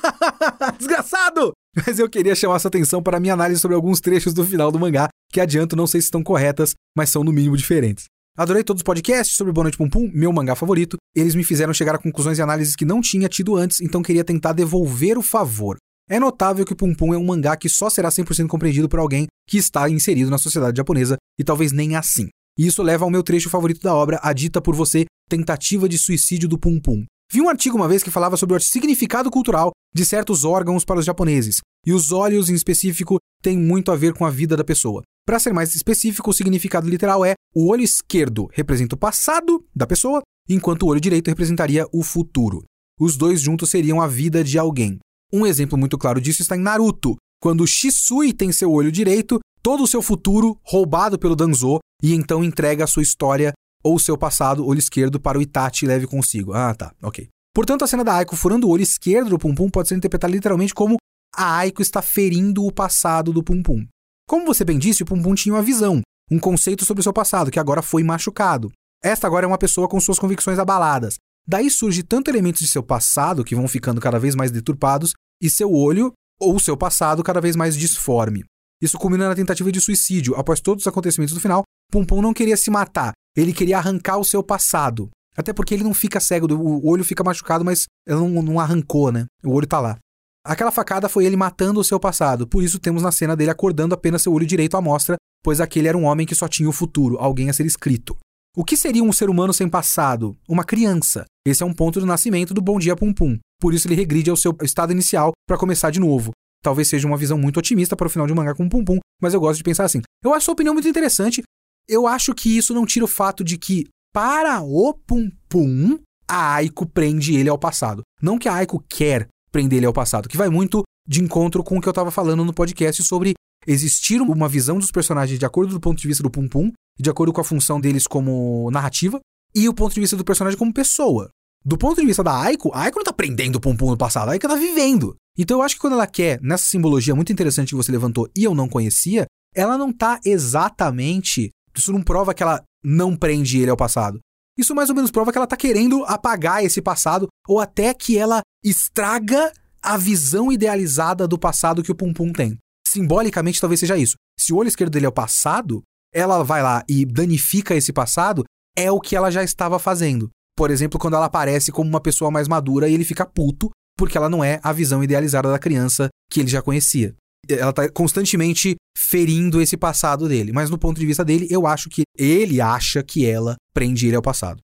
Desgraçado! 0.79 1.53
Mas 1.87 1.99
eu 1.99 2.09
queria 2.09 2.35
chamar 2.35 2.59
sua 2.59 2.69
atenção 2.69 3.03
para 3.03 3.17
a 3.17 3.21
minha 3.21 3.35
análise 3.35 3.61
sobre 3.61 3.75
alguns 3.75 4.01
trechos 4.01 4.35
do 4.35 4.45
final 4.45 4.73
do 4.73 4.79
mangá, 4.79 5.09
que 5.33 5.41
adianto 5.41 5.77
não 5.77 5.87
sei 5.87 6.01
se 6.01 6.07
estão 6.07 6.23
corretas, 6.23 6.75
mas 6.97 7.11
são 7.11 7.23
no 7.23 7.33
mínimo 7.33 7.57
diferentes. 7.57 8.05
Adorei 8.37 8.65
todos 8.65 8.81
os 8.81 8.85
podcasts 8.85 9.37
sobre 9.37 9.53
Boa 9.53 9.71
Pum 9.71 9.89
Pum, 9.89 10.11
meu 10.15 10.33
mangá 10.33 10.55
favorito. 10.55 10.97
Eles 11.15 11.35
me 11.35 11.45
fizeram 11.45 11.75
chegar 11.75 11.95
a 11.95 11.99
conclusões 11.99 12.39
e 12.39 12.43
análises 12.43 12.75
que 12.75 12.85
não 12.85 13.01
tinha 13.01 13.29
tido 13.29 13.57
antes, 13.57 13.81
então 13.81 14.03
queria 14.03 14.25
tentar 14.25 14.53
devolver 14.53 15.19
o 15.19 15.23
favor. 15.23 15.77
É 16.09 16.19
notável 16.19 16.65
que 16.65 16.75
Pum 16.75 16.95
Pum 16.95 17.13
é 17.13 17.19
um 17.19 17.25
mangá 17.25 17.57
que 17.57 17.69
só 17.69 17.91
será 17.91 18.09
100% 18.09 18.49
compreendido 18.49 18.89
por 18.89 18.99
alguém 18.99 19.27
que 19.47 19.59
está 19.59 19.89
inserido 19.89 20.31
na 20.31 20.39
sociedade 20.39 20.77
japonesa, 20.77 21.17
e 21.39 21.45
talvez 21.45 21.71
nem 21.71 21.97
assim. 21.97 22.29
E 22.59 22.67
isso 22.67 22.83
leva 22.83 23.05
ao 23.05 23.11
meu 23.11 23.23
trecho 23.23 23.49
favorito 23.51 23.81
da 23.81 23.95
obra, 23.95 24.19
a 24.23 24.33
dita 24.33 24.61
por 24.61 24.75
você 24.75 25.07
Tentativa 25.29 25.89
de 25.89 25.97
Suicídio 25.97 26.49
do 26.49 26.59
Pum 26.59 26.81
Pum. 26.81 27.05
Vi 27.33 27.41
um 27.41 27.49
artigo 27.49 27.77
uma 27.77 27.87
vez 27.87 28.03
que 28.03 28.11
falava 28.11 28.37
sobre 28.37 28.57
o 28.57 28.61
significado 28.61 29.31
cultural 29.31 29.71
de 29.95 30.05
certos 30.05 30.45
órgãos 30.45 30.85
para 30.85 30.99
os 30.99 31.07
japoneses, 31.07 31.61
e 31.87 31.93
os 31.93 32.11
olhos 32.11 32.51
em 32.51 32.55
específico 32.55 33.19
têm 33.41 33.57
muito 33.57 33.93
a 33.93 33.97
ver 33.97 34.13
com 34.13 34.27
a 34.27 34.31
vida 34.31 34.57
da 34.57 34.65
pessoa. 34.65 35.03
Para 35.25 35.39
ser 35.39 35.53
mais 35.53 35.75
específico, 35.75 36.31
o 36.31 36.33
significado 36.33 36.89
literal 36.89 37.25
é: 37.25 37.35
o 37.55 37.69
olho 37.69 37.83
esquerdo 37.83 38.49
representa 38.53 38.97
o 38.97 38.99
passado 38.99 39.65
da 39.75 39.87
pessoa, 39.87 40.23
enquanto 40.49 40.83
o 40.83 40.87
olho 40.89 41.01
direito 41.01 41.29
representaria 41.29 41.87
o 41.93 42.03
futuro. 42.03 42.65
Os 42.99 43.17
dois 43.17 43.41
juntos 43.41 43.71
seriam 43.71 44.01
a 44.01 44.09
vida 44.09 44.43
de 44.43 44.59
alguém. 44.59 44.99
Um 45.33 45.47
exemplo 45.47 45.79
muito 45.79 45.97
claro 45.97 46.21
disso 46.21 46.43
está 46.43 46.57
em 46.57 46.61
Naruto, 46.61 47.17
quando 47.41 47.67
Shisui 47.67 48.33
tem 48.33 48.51
seu 48.51 48.73
olho 48.73 48.91
direito, 48.91 49.39
todo 49.63 49.85
o 49.85 49.87
seu 49.87 50.03
futuro 50.03 50.59
roubado 50.65 51.19
pelo 51.19 51.37
Danzo 51.37 51.79
e 52.03 52.15
então 52.15 52.43
entrega 52.45 52.85
a 52.85 52.87
sua 52.87 53.03
história 53.03 53.53
ou 53.83 53.99
seu 53.99 54.17
passado, 54.17 54.67
olho 54.67 54.79
esquerdo, 54.79 55.19
para 55.19 55.39
o 55.39 55.43
Itachi 55.43 55.87
leve 55.87 56.07
consigo. 56.07 56.53
Ah, 56.53 56.75
tá, 56.75 56.93
ok. 57.03 57.29
Portanto, 57.55 57.83
a 57.83 57.87
cena 57.87 58.05
da 58.05 58.15
Aiko 58.17 58.37
furando 58.37 58.67
o 58.67 58.71
olho 58.71 58.83
esquerdo 58.83 59.31
do 59.31 59.39
Pum 59.39 59.55
Pum 59.55 59.69
pode 59.69 59.89
ser 59.89 59.97
interpretada 59.97 60.33
literalmente 60.33 60.75
como 60.75 60.97
a 61.35 61.57
Aiko 61.59 61.83
está 61.83 62.03
ferindo 62.03 62.65
o 62.65 62.73
passado 62.73 63.33
do 63.33 63.43
Pum 63.43 63.63
Pum. 63.63 63.87
Como 64.29 64.47
você 64.47 64.65
bem 64.65 64.79
disse, 64.79 65.03
o 65.03 65.07
Pum 65.07 65.21
Pum 65.21 65.35
tinha 65.35 65.55
uma 65.55 65.63
visão, 65.63 66.01
um 66.31 66.39
conceito 66.39 66.85
sobre 66.85 67.01
o 67.01 67.03
seu 67.03 67.13
passado, 67.13 67.51
que 67.51 67.59
agora 67.59 67.83
foi 67.83 68.03
machucado. 68.03 68.71
Esta 69.03 69.27
agora 69.27 69.47
é 69.47 69.49
uma 69.49 69.59
pessoa 69.59 69.89
com 69.89 69.99
suas 69.99 70.19
convicções 70.19 70.59
abaladas. 70.59 71.17
Daí 71.47 71.71
surge 71.71 72.03
tanto 72.03 72.31
elementos 72.31 72.61
de 72.61 72.69
seu 72.69 72.83
passado, 72.83 73.43
que 73.43 73.57
vão 73.57 73.67
ficando 73.67 74.01
cada 74.01 74.19
vez 74.19 74.35
mais 74.35 74.51
deturpados, 74.51 75.15
e 75.43 75.49
seu 75.49 75.73
olho, 75.73 76.13
ou 76.39 76.59
seu 76.59 76.77
passado, 76.77 77.25
cada 77.25 77.41
vez 77.41 77.57
mais 77.57 77.77
disforme. 77.77 78.45
Isso 78.81 78.99
culmina 78.99 79.29
na 79.29 79.35
tentativa 79.35 79.73
de 79.73 79.81
suicídio. 79.81 80.37
Após 80.37 80.61
todos 80.61 80.85
os 80.85 80.87
acontecimentos 80.87 81.35
do 81.35 81.41
final, 81.41 81.65
Pum 81.91 82.23
não 82.23 82.33
queria 82.33 82.57
se 82.57 82.71
matar, 82.71 83.13
ele 83.37 83.53
queria 83.53 83.79
arrancar 83.79 84.19
o 84.19 84.25
seu 84.25 84.43
passado. 84.43 85.11
Até 85.37 85.53
porque 85.53 85.75
ele 85.75 85.85
não 85.85 85.95
fica 85.95 86.21
cego, 86.21 86.53
o 86.53 86.89
olho 86.89 87.05
fica 87.05 87.25
machucado, 87.25 87.65
mas 87.65 87.87
ele 88.07 88.19
não, 88.19 88.43
não 88.43 88.61
arrancou, 88.61 89.13
né? 89.13 89.27
O 89.45 89.53
olho 89.53 89.67
tá 89.67 89.81
lá. 89.81 89.99
Aquela 90.45 90.71
facada 90.71 91.09
foi 91.09 91.27
ele 91.27 91.37
matando 91.37 91.81
o 91.81 91.85
seu 91.85 92.01
passado, 92.01 92.47
por 92.47 92.63
isso 92.63 92.79
temos 92.79 93.03
na 93.03 93.13
cena 93.13 93.37
dele 93.37 93.51
acordando 93.51 93.95
apenas 93.95 94.23
seu 94.23 94.33
olho 94.33 94.47
direito 94.47 94.77
à 94.77 94.81
mostra, 94.81 95.17
pois 95.43 95.61
aquele 95.61 95.89
era 95.89 95.97
um 95.97 96.05
homem 96.05 96.27
que 96.27 96.35
só 96.35 96.49
tinha 96.49 96.69
o 96.69 96.73
futuro, 96.73 97.19
alguém 97.19 97.51
a 97.51 97.53
ser 97.53 97.67
escrito. 97.67 98.17
O 98.57 98.65
que 98.65 98.77
seria 98.77 99.05
um 99.05 99.13
ser 99.13 99.31
humano 99.31 99.53
sem 99.53 99.69
passado? 99.69 100.37
Uma 100.49 100.65
criança. 100.65 101.25
Esse 101.47 101.63
é 101.63 101.67
um 101.67 101.73
ponto 101.73 102.01
do 102.01 102.07
nascimento 102.07 102.53
do 102.53 102.61
Bom 102.61 102.79
Dia 102.79 102.97
Pum 102.97 103.13
Pum. 103.13 103.39
Por 103.61 103.73
isso 103.73 103.87
ele 103.87 103.95
regride 103.95 104.31
ao 104.31 104.37
seu 104.37 104.57
estado 104.63 104.93
inicial 104.93 105.33
para 105.47 105.57
começar 105.59 105.91
de 105.91 106.01
novo. 106.01 106.33
Talvez 106.63 106.89
seja 106.89 107.07
uma 107.07 107.17
visão 107.17 107.39
muito 107.39 107.59
otimista 107.59 107.95
para 107.95 108.07
o 108.07 108.11
final 108.11 108.27
de 108.27 108.33
um 108.33 108.37
mangá 108.37 108.55
com 108.55 108.69
Pum 108.69 108.85
Pum, 108.85 108.99
mas 109.23 109.35
eu 109.35 109.41
gosto 109.41 109.59
de 109.59 109.65
pensar 109.65 109.85
assim. 109.85 110.01
Eu 110.25 110.35
acho 110.35 110.47
sua 110.47 110.55
opinião 110.55 110.75
muito 110.75 110.89
interessante. 110.89 111.43
Eu 111.91 112.07
acho 112.07 112.33
que 112.33 112.57
isso 112.57 112.73
não 112.73 112.87
tira 112.87 113.05
o 113.05 113.09
fato 113.09 113.43
de 113.43 113.59
que, 113.59 113.89
para 114.15 114.63
o 114.63 114.95
Pum 114.95 115.29
Pum, 115.49 115.99
a 116.29 116.55
Aiko 116.55 116.87
prende 116.87 117.35
ele 117.35 117.49
ao 117.49 117.59
passado. 117.59 118.03
Não 118.23 118.39
que 118.39 118.49
a 118.49 118.55
Aiko 118.55 118.81
quer 118.89 119.27
prender 119.51 119.79
ele 119.79 119.87
ao 119.87 119.93
passado, 119.93 120.29
que 120.29 120.37
vai 120.37 120.49
muito 120.49 120.85
de 121.09 121.21
encontro 121.21 121.65
com 121.65 121.77
o 121.77 121.81
que 121.81 121.89
eu 121.89 121.91
estava 121.91 122.13
falando 122.13 122.45
no 122.45 122.55
podcast 122.55 123.03
sobre 123.03 123.35
existir 123.67 124.23
uma 124.23 124.49
visão 124.49 124.79
dos 124.79 124.93
personagens 124.93 125.37
de 125.37 125.45
acordo 125.45 125.73
do 125.73 125.81
ponto 125.81 126.01
de 126.01 126.07
vista 126.07 126.23
do 126.23 126.31
Pum 126.31 126.49
Pum, 126.49 126.71
de 126.97 127.11
acordo 127.11 127.33
com 127.33 127.41
a 127.41 127.45
função 127.45 127.81
deles 127.81 128.07
como 128.07 128.71
narrativa, 128.71 129.19
e 129.53 129.69
o 129.69 129.75
ponto 129.75 129.93
de 129.93 130.01
vista 130.01 130.17
do 130.17 130.25
personagem 130.25 130.57
como 130.57 130.73
pessoa. 130.73 131.29
Do 131.65 131.77
ponto 131.77 132.01
de 132.01 132.07
vista 132.07 132.23
da 132.23 132.41
Aiko, 132.41 132.71
a 132.73 132.83
Aiko 132.83 132.99
não 132.99 133.05
tá 133.05 133.13
prendendo 133.13 133.57
o 133.57 133.61
Pum 133.61 133.77
Pum 133.77 133.91
no 133.91 133.99
passado, 133.99 134.29
a 134.29 134.33
Aiko 134.33 134.47
tá 134.47 134.55
vivendo. 134.55 135.17
Então 135.37 135.59
eu 135.59 135.63
acho 135.63 135.75
que 135.75 135.81
quando 135.81 135.95
ela 135.95 136.07
quer, 136.07 136.41
nessa 136.41 136.67
simbologia 136.67 137.17
muito 137.17 137.33
interessante 137.33 137.71
que 137.71 137.75
você 137.75 137.91
levantou 137.91 138.31
e 138.37 138.45
eu 138.45 138.55
não 138.55 138.69
conhecia, 138.69 139.27
ela 139.53 139.77
não 139.77 139.93
tá 139.93 140.21
exatamente. 140.25 141.51
Isso 141.77 141.93
não 141.93 142.03
prova 142.03 142.35
que 142.35 142.43
ela 142.43 142.63
não 142.83 143.17
prende 143.17 143.61
ele 143.61 143.71
ao 143.71 143.77
passado. 143.77 144.19
Isso 144.59 144.75
mais 144.75 144.89
ou 144.91 144.95
menos 144.95 145.11
prova 145.11 145.33
que 145.33 145.39
ela 145.39 145.47
tá 145.47 145.57
querendo 145.57 146.05
apagar 146.05 146.65
esse 146.65 146.83
passado, 146.83 147.29
ou 147.49 147.61
até 147.61 147.95
que 147.95 148.19
ela 148.19 148.43
estraga 148.65 149.53
a 149.83 149.97
visão 149.97 150.53
idealizada 150.53 151.27
do 151.27 151.39
passado 151.39 151.83
que 151.83 151.93
o 151.93 151.95
Pum 151.95 152.13
Pum 152.13 152.33
tem. 152.33 152.59
Simbolicamente, 152.87 153.61
talvez 153.61 153.81
seja 153.81 153.97
isso. 153.97 154.17
Se 154.39 154.53
o 154.53 154.57
olho 154.57 154.69
esquerdo 154.69 154.93
dele 154.93 155.07
é 155.07 155.09
o 155.09 155.13
passado, 155.13 155.83
ela 156.13 156.43
vai 156.43 156.63
lá 156.63 156.83
e 156.89 157.07
danifica 157.07 157.75
esse 157.75 157.93
passado, 157.93 158.45
é 158.77 158.91
o 158.91 159.01
que 159.01 159.17
ela 159.17 159.31
já 159.31 159.43
estava 159.43 159.79
fazendo. 159.79 160.29
Por 160.57 160.71
exemplo, 160.71 160.99
quando 160.99 161.15
ela 161.15 161.27
aparece 161.27 161.73
como 161.73 161.89
uma 161.89 162.01
pessoa 162.01 162.31
mais 162.31 162.49
madura 162.49 162.89
e 162.89 162.95
ele 162.95 163.05
fica 163.05 163.25
puto 163.25 163.71
porque 163.97 164.17
ela 164.17 164.29
não 164.29 164.43
é 164.43 164.59
a 164.63 164.73
visão 164.73 165.05
idealizada 165.05 165.51
da 165.51 165.59
criança 165.59 166.09
que 166.31 166.41
ele 166.41 166.49
já 166.49 166.63
conhecia. 166.63 167.15
Ela 167.53 167.71
está 167.71 167.89
constantemente 167.91 168.77
ferindo 168.97 169.61
esse 169.61 169.77
passado 169.77 170.29
dele, 170.29 170.53
mas 170.53 170.71
no 170.71 170.79
ponto 170.79 170.99
de 170.99 171.07
vista 171.07 171.25
dele, 171.25 171.47
eu 171.51 171.67
acho 171.67 171.89
que 171.89 172.03
ele 172.17 172.61
acha 172.61 173.03
que 173.03 173.27
ela 173.27 173.57
prende 173.73 174.07
ele 174.07 174.17
ao 174.17 174.23
passado. 174.23 174.61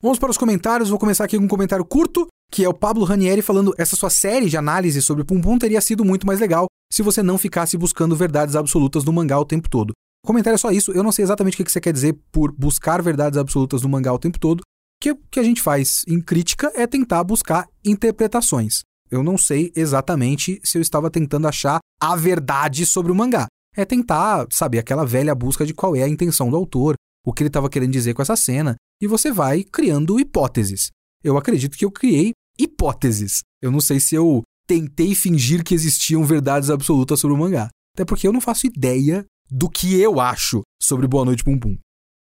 Vamos 0.00 0.18
para 0.18 0.30
os 0.30 0.38
comentários, 0.38 0.88
vou 0.88 0.98
começar 0.98 1.24
aqui 1.24 1.38
com 1.38 1.44
um 1.44 1.48
comentário 1.48 1.84
curto, 1.84 2.26
que 2.50 2.64
é 2.64 2.68
o 2.68 2.74
Pablo 2.74 3.04
Ranieri 3.04 3.40
falando: 3.40 3.74
essa 3.78 3.96
sua 3.96 4.10
série 4.10 4.48
de 4.48 4.56
análise 4.56 5.00
sobre 5.00 5.24
Pum 5.24 5.40
Pum 5.40 5.58
teria 5.58 5.80
sido 5.80 6.04
muito 6.04 6.26
mais 6.26 6.40
legal 6.40 6.66
se 6.92 7.02
você 7.02 7.22
não 7.22 7.38
ficasse 7.38 7.78
buscando 7.78 8.16
verdades 8.16 8.56
absolutas 8.56 9.04
no 9.04 9.12
mangá 9.12 9.38
o 9.38 9.44
tempo 9.44 9.70
todo. 9.70 9.92
O 10.24 10.26
comentário 10.26 10.54
é 10.54 10.58
só 10.58 10.70
isso, 10.70 10.92
eu 10.92 11.02
não 11.02 11.10
sei 11.10 11.24
exatamente 11.24 11.60
o 11.60 11.64
que 11.64 11.70
você 11.70 11.80
quer 11.80 11.92
dizer 11.92 12.16
por 12.30 12.52
buscar 12.52 13.02
verdades 13.02 13.38
absolutas 13.38 13.82
no 13.82 13.88
mangá 13.88 14.12
o 14.12 14.18
tempo 14.18 14.38
todo, 14.38 14.62
que 15.00 15.10
o 15.10 15.18
que 15.30 15.40
a 15.40 15.42
gente 15.42 15.60
faz 15.60 16.04
em 16.06 16.20
crítica 16.20 16.70
é 16.74 16.86
tentar 16.86 17.24
buscar 17.24 17.66
interpretações. 17.84 18.82
Eu 19.12 19.22
não 19.22 19.36
sei 19.36 19.70
exatamente 19.76 20.58
se 20.64 20.78
eu 20.78 20.82
estava 20.82 21.10
tentando 21.10 21.46
achar 21.46 21.80
a 22.00 22.16
verdade 22.16 22.86
sobre 22.86 23.12
o 23.12 23.14
mangá. 23.14 23.46
É 23.76 23.84
tentar, 23.84 24.46
saber 24.50 24.78
aquela 24.78 25.04
velha 25.04 25.34
busca 25.34 25.66
de 25.66 25.74
qual 25.74 25.94
é 25.94 26.02
a 26.02 26.08
intenção 26.08 26.48
do 26.48 26.56
autor, 26.56 26.94
o 27.24 27.30
que 27.30 27.42
ele 27.42 27.48
estava 27.48 27.68
querendo 27.68 27.92
dizer 27.92 28.14
com 28.14 28.22
essa 28.22 28.36
cena, 28.36 28.74
e 29.02 29.06
você 29.06 29.30
vai 29.30 29.64
criando 29.64 30.18
hipóteses. 30.18 30.90
Eu 31.22 31.36
acredito 31.36 31.76
que 31.76 31.84
eu 31.84 31.90
criei 31.90 32.32
hipóteses. 32.58 33.42
Eu 33.60 33.70
não 33.70 33.82
sei 33.82 34.00
se 34.00 34.14
eu 34.14 34.42
tentei 34.66 35.14
fingir 35.14 35.62
que 35.62 35.74
existiam 35.74 36.24
verdades 36.24 36.70
absolutas 36.70 37.20
sobre 37.20 37.36
o 37.36 37.38
mangá. 37.38 37.68
Até 37.94 38.06
porque 38.06 38.26
eu 38.26 38.32
não 38.32 38.40
faço 38.40 38.66
ideia 38.66 39.26
do 39.50 39.68
que 39.68 40.00
eu 40.00 40.20
acho 40.20 40.62
sobre 40.82 41.06
Boa 41.06 41.26
Noite 41.26 41.44
Pum 41.44 41.58
Pum. 41.58 41.76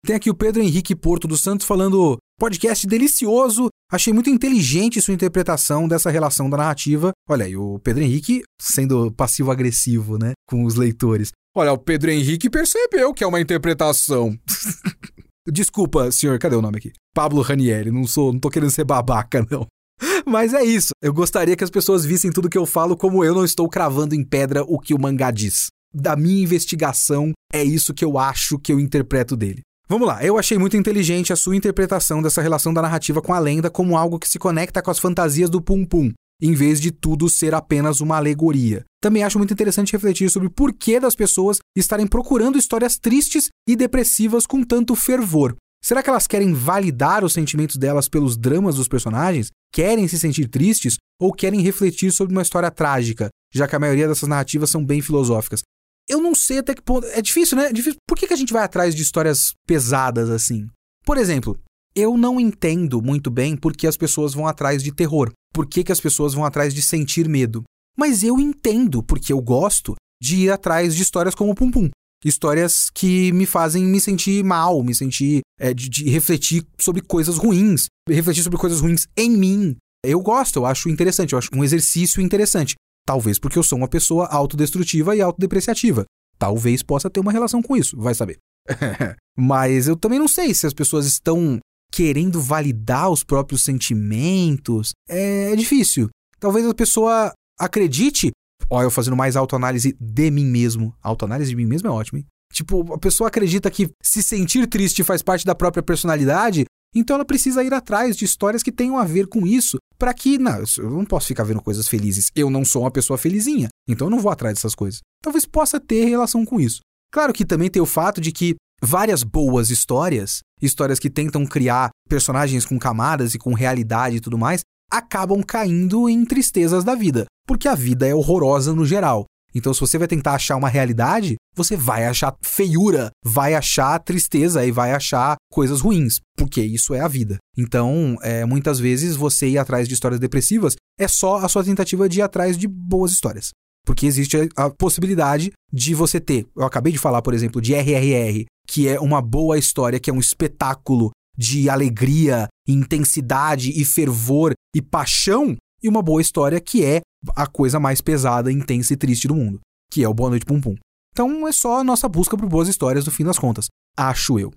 Tem 0.06 0.14
aqui 0.14 0.30
o 0.30 0.34
Pedro 0.34 0.62
Henrique 0.62 0.94
Porto 0.94 1.26
dos 1.26 1.40
Santos 1.40 1.66
falando: 1.66 2.18
podcast 2.38 2.86
delicioso, 2.86 3.68
achei 3.90 4.12
muito 4.12 4.30
inteligente 4.30 5.02
sua 5.02 5.12
interpretação 5.12 5.88
dessa 5.88 6.08
relação 6.08 6.48
da 6.48 6.56
narrativa. 6.56 7.10
Olha 7.28 7.44
aí, 7.44 7.56
o 7.56 7.80
Pedro 7.80 8.04
Henrique 8.04 8.42
sendo 8.60 9.10
passivo-agressivo, 9.12 10.16
né, 10.18 10.32
com 10.48 10.64
os 10.64 10.76
leitores. 10.76 11.32
Olha, 11.56 11.72
o 11.72 11.78
Pedro 11.78 12.10
Henrique 12.10 12.48
percebeu 12.48 13.12
que 13.12 13.24
é 13.24 13.26
uma 13.26 13.40
interpretação. 13.40 14.38
Desculpa, 15.50 16.12
senhor, 16.12 16.38
cadê 16.38 16.54
o 16.54 16.62
nome 16.62 16.78
aqui? 16.78 16.92
Pablo 17.14 17.42
Ranieri, 17.42 17.90
não 17.90 18.06
sou, 18.06 18.32
não 18.32 18.38
tô 18.38 18.50
querendo 18.50 18.70
ser 18.70 18.84
babaca, 18.84 19.44
não. 19.50 19.66
Mas 20.24 20.54
é 20.54 20.62
isso. 20.62 20.90
Eu 21.02 21.12
gostaria 21.12 21.56
que 21.56 21.64
as 21.64 21.70
pessoas 21.70 22.04
vissem 22.04 22.30
tudo 22.30 22.50
que 22.50 22.58
eu 22.58 22.66
falo 22.66 22.96
como 22.96 23.24
eu 23.24 23.34
não 23.34 23.44
estou 23.44 23.68
cravando 23.68 24.14
em 24.14 24.22
pedra 24.22 24.62
o 24.62 24.78
que 24.78 24.94
o 24.94 25.00
mangá 25.00 25.30
diz. 25.30 25.68
Da 25.92 26.14
minha 26.14 26.42
investigação, 26.42 27.32
é 27.52 27.64
isso 27.64 27.94
que 27.94 28.04
eu 28.04 28.18
acho 28.18 28.58
que 28.58 28.70
eu 28.70 28.78
interpreto 28.78 29.36
dele. 29.36 29.62
Vamos 29.90 30.06
lá, 30.06 30.22
eu 30.22 30.38
achei 30.38 30.58
muito 30.58 30.76
inteligente 30.76 31.32
a 31.32 31.36
sua 31.36 31.56
interpretação 31.56 32.20
dessa 32.20 32.42
relação 32.42 32.74
da 32.74 32.82
narrativa 32.82 33.22
com 33.22 33.32
a 33.32 33.38
lenda 33.38 33.70
como 33.70 33.96
algo 33.96 34.18
que 34.18 34.28
se 34.28 34.38
conecta 34.38 34.82
com 34.82 34.90
as 34.90 34.98
fantasias 34.98 35.48
do 35.48 35.62
Pum 35.62 35.82
Pum, 35.86 36.12
em 36.42 36.52
vez 36.52 36.78
de 36.78 36.90
tudo 36.90 37.26
ser 37.30 37.54
apenas 37.54 38.02
uma 38.02 38.18
alegoria. 38.18 38.84
Também 39.00 39.24
acho 39.24 39.38
muito 39.38 39.54
interessante 39.54 39.94
refletir 39.94 40.28
sobre 40.28 40.46
o 40.46 40.50
porquê 40.50 41.00
das 41.00 41.14
pessoas 41.14 41.60
estarem 41.74 42.06
procurando 42.06 42.58
histórias 42.58 42.98
tristes 42.98 43.48
e 43.66 43.74
depressivas 43.74 44.44
com 44.44 44.62
tanto 44.62 44.94
fervor. 44.94 45.56
Será 45.82 46.02
que 46.02 46.10
elas 46.10 46.26
querem 46.26 46.52
validar 46.52 47.24
os 47.24 47.32
sentimentos 47.32 47.76
delas 47.76 48.10
pelos 48.10 48.36
dramas 48.36 48.74
dos 48.74 48.88
personagens? 48.88 49.48
Querem 49.72 50.06
se 50.06 50.18
sentir 50.18 50.48
tristes 50.48 50.96
ou 51.18 51.32
querem 51.32 51.62
refletir 51.62 52.12
sobre 52.12 52.34
uma 52.34 52.42
história 52.42 52.70
trágica, 52.70 53.30
já 53.54 53.66
que 53.66 53.74
a 53.74 53.78
maioria 53.78 54.06
dessas 54.06 54.28
narrativas 54.28 54.68
são 54.68 54.84
bem 54.84 55.00
filosóficas? 55.00 55.62
Eu 56.08 56.20
não 56.20 56.34
sei 56.34 56.58
até 56.58 56.74
que 56.74 56.82
ponto. 56.82 57.06
É 57.08 57.20
difícil, 57.20 57.56
né? 57.56 57.66
É 57.66 57.72
difícil. 57.72 57.98
Por 58.06 58.16
que, 58.16 58.26
que 58.26 58.34
a 58.34 58.36
gente 58.36 58.52
vai 58.52 58.62
atrás 58.62 58.94
de 58.94 59.02
histórias 59.02 59.52
pesadas 59.66 60.30
assim? 60.30 60.66
Por 61.04 61.18
exemplo, 61.18 61.58
eu 61.94 62.16
não 62.16 62.38
entendo 62.38 63.02
muito 63.02 63.30
bem 63.30 63.56
por 63.56 63.76
que 63.76 63.86
as 63.86 63.96
pessoas 63.96 64.34
vão 64.34 64.46
atrás 64.46 64.82
de 64.82 64.92
terror. 64.92 65.30
Por 65.52 65.66
que, 65.66 65.84
que 65.84 65.92
as 65.92 66.00
pessoas 66.00 66.34
vão 66.34 66.44
atrás 66.44 66.74
de 66.74 66.82
sentir 66.82 67.28
medo. 67.28 67.64
Mas 67.96 68.22
eu 68.22 68.38
entendo, 68.38 69.02
porque 69.02 69.32
eu 69.32 69.40
gosto 69.40 69.96
de 70.22 70.36
ir 70.36 70.50
atrás 70.50 70.94
de 70.94 71.02
histórias 71.02 71.34
como 71.34 71.54
Pum 71.54 71.70
Pum. 71.70 71.90
Histórias 72.24 72.90
que 72.90 73.32
me 73.32 73.46
fazem 73.46 73.84
me 73.84 74.00
sentir 74.00 74.44
mal, 74.44 74.82
me 74.82 74.94
sentir. 74.94 75.40
É, 75.60 75.74
de, 75.74 75.88
de 75.88 76.08
refletir 76.08 76.64
sobre 76.78 77.02
coisas 77.02 77.36
ruins, 77.36 77.86
refletir 78.08 78.44
sobre 78.44 78.58
coisas 78.58 78.80
ruins 78.80 79.08
em 79.16 79.30
mim. 79.30 79.76
Eu 80.04 80.20
gosto, 80.20 80.60
eu 80.60 80.66
acho 80.66 80.88
interessante, 80.88 81.32
eu 81.32 81.38
acho 81.38 81.48
um 81.52 81.64
exercício 81.64 82.22
interessante. 82.22 82.76
Talvez 83.08 83.38
porque 83.38 83.58
eu 83.58 83.62
sou 83.62 83.78
uma 83.78 83.88
pessoa 83.88 84.26
autodestrutiva 84.26 85.16
e 85.16 85.22
autodepreciativa. 85.22 86.04
Talvez 86.38 86.82
possa 86.82 87.08
ter 87.08 87.20
uma 87.20 87.32
relação 87.32 87.62
com 87.62 87.74
isso, 87.74 87.96
vai 87.96 88.14
saber. 88.14 88.36
Mas 89.34 89.88
eu 89.88 89.96
também 89.96 90.18
não 90.18 90.28
sei 90.28 90.52
se 90.52 90.66
as 90.66 90.74
pessoas 90.74 91.06
estão 91.06 91.58
querendo 91.90 92.38
validar 92.38 93.08
os 93.08 93.24
próprios 93.24 93.64
sentimentos. 93.64 94.90
É, 95.08 95.52
é 95.52 95.56
difícil. 95.56 96.10
Talvez 96.38 96.66
a 96.66 96.74
pessoa 96.74 97.32
acredite. 97.58 98.30
Ó, 98.68 98.82
eu 98.82 98.90
fazendo 98.90 99.16
mais 99.16 99.36
autoanálise 99.36 99.96
de 99.98 100.30
mim 100.30 100.44
mesmo. 100.44 100.94
Autoanálise 101.02 101.48
de 101.48 101.56
mim 101.56 101.64
mesmo 101.64 101.88
é 101.88 101.90
ótimo, 101.90 102.18
hein? 102.18 102.26
Tipo, 102.52 102.92
a 102.92 102.98
pessoa 102.98 103.28
acredita 103.28 103.70
que 103.70 103.88
se 104.02 104.22
sentir 104.22 104.66
triste 104.66 105.02
faz 105.02 105.22
parte 105.22 105.46
da 105.46 105.54
própria 105.54 105.82
personalidade, 105.82 106.66
então 106.94 107.14
ela 107.14 107.24
precisa 107.24 107.62
ir 107.62 107.72
atrás 107.72 108.16
de 108.16 108.24
histórias 108.24 108.62
que 108.62 108.72
tenham 108.72 108.98
a 108.98 109.04
ver 109.04 109.26
com 109.26 109.46
isso, 109.46 109.78
para 109.98 110.14
que, 110.14 110.38
não, 110.38 110.62
eu 110.78 110.90
não 110.90 111.04
posso 111.04 111.26
ficar 111.26 111.44
vendo 111.44 111.62
coisas 111.62 111.88
felizes. 111.88 112.30
Eu 112.34 112.48
não 112.48 112.64
sou 112.64 112.82
uma 112.82 112.90
pessoa 112.90 113.18
felizinha, 113.18 113.68
então 113.88 114.06
eu 114.06 114.10
não 114.10 114.20
vou 114.20 114.30
atrás 114.30 114.54
dessas 114.54 114.74
coisas. 114.74 115.00
Talvez 115.22 115.44
possa 115.44 115.80
ter 115.80 116.04
relação 116.04 116.44
com 116.44 116.60
isso. 116.60 116.80
Claro 117.12 117.32
que 117.32 117.44
também 117.44 117.70
tem 117.70 117.82
o 117.82 117.86
fato 117.86 118.20
de 118.20 118.32
que 118.32 118.54
várias 118.82 119.22
boas 119.22 119.70
histórias, 119.70 120.40
histórias 120.62 120.98
que 120.98 121.10
tentam 121.10 121.44
criar 121.44 121.90
personagens 122.08 122.64
com 122.64 122.78
camadas 122.78 123.34
e 123.34 123.38
com 123.38 123.54
realidade 123.54 124.16
e 124.16 124.20
tudo 124.20 124.38
mais, 124.38 124.60
acabam 124.90 125.42
caindo 125.42 126.08
em 126.08 126.24
tristezas 126.24 126.84
da 126.84 126.94
vida, 126.94 127.26
porque 127.46 127.68
a 127.68 127.74
vida 127.74 128.06
é 128.06 128.14
horrorosa 128.14 128.72
no 128.72 128.86
geral. 128.86 129.24
Então, 129.54 129.72
se 129.72 129.80
você 129.80 129.98
vai 129.98 130.06
tentar 130.06 130.34
achar 130.34 130.56
uma 130.56 130.68
realidade, 130.68 131.36
você 131.54 131.76
vai 131.76 132.06
achar 132.06 132.36
feiura, 132.42 133.10
vai 133.24 133.54
achar 133.54 133.98
tristeza 133.98 134.64
e 134.64 134.70
vai 134.70 134.92
achar 134.92 135.36
coisas 135.50 135.80
ruins, 135.80 136.20
porque 136.36 136.62
isso 136.62 136.94
é 136.94 137.00
a 137.00 137.08
vida. 137.08 137.38
Então, 137.56 138.16
é, 138.22 138.44
muitas 138.44 138.78
vezes 138.78 139.16
você 139.16 139.48
ir 139.48 139.58
atrás 139.58 139.88
de 139.88 139.94
histórias 139.94 140.20
depressivas 140.20 140.76
é 140.98 141.08
só 141.08 141.36
a 141.36 141.48
sua 141.48 141.64
tentativa 141.64 142.08
de 142.08 142.18
ir 142.18 142.22
atrás 142.22 142.56
de 142.56 142.66
boas 142.68 143.12
histórias. 143.12 143.50
Porque 143.84 144.06
existe 144.06 144.36
a, 144.56 144.64
a 144.64 144.70
possibilidade 144.70 145.52
de 145.72 145.94
você 145.94 146.20
ter. 146.20 146.46
Eu 146.56 146.64
acabei 146.64 146.92
de 146.92 146.98
falar, 146.98 147.22
por 147.22 147.32
exemplo, 147.32 147.60
de 147.60 147.74
RRR, 147.74 148.44
que 148.68 148.86
é 148.86 149.00
uma 149.00 149.22
boa 149.22 149.58
história, 149.58 149.98
que 149.98 150.10
é 150.10 150.12
um 150.12 150.20
espetáculo 150.20 151.10
de 151.36 151.70
alegria, 151.70 152.48
intensidade 152.66 153.70
e 153.80 153.84
fervor 153.84 154.52
e 154.74 154.82
paixão, 154.82 155.56
e 155.82 155.88
uma 155.88 156.02
boa 156.02 156.20
história 156.20 156.60
que 156.60 156.84
é 156.84 157.00
a 157.34 157.46
coisa 157.46 157.78
mais 157.80 158.00
pesada, 158.00 158.52
intensa 158.52 158.92
e 158.92 158.96
triste 158.96 159.28
do 159.28 159.34
mundo, 159.34 159.60
que 159.90 160.02
é 160.02 160.08
o 160.08 160.14
Boa 160.14 160.30
Noite 160.30 160.44
Pum 160.44 160.60
Pum. 160.60 160.74
Então 161.12 161.46
é 161.46 161.52
só 161.52 161.78
a 161.78 161.84
nossa 161.84 162.08
busca 162.08 162.36
por 162.36 162.48
boas 162.48 162.68
histórias 162.68 163.06
no 163.06 163.12
fim 163.12 163.24
das 163.24 163.38
contas, 163.38 163.66
acho 163.96 164.38
eu. 164.38 164.52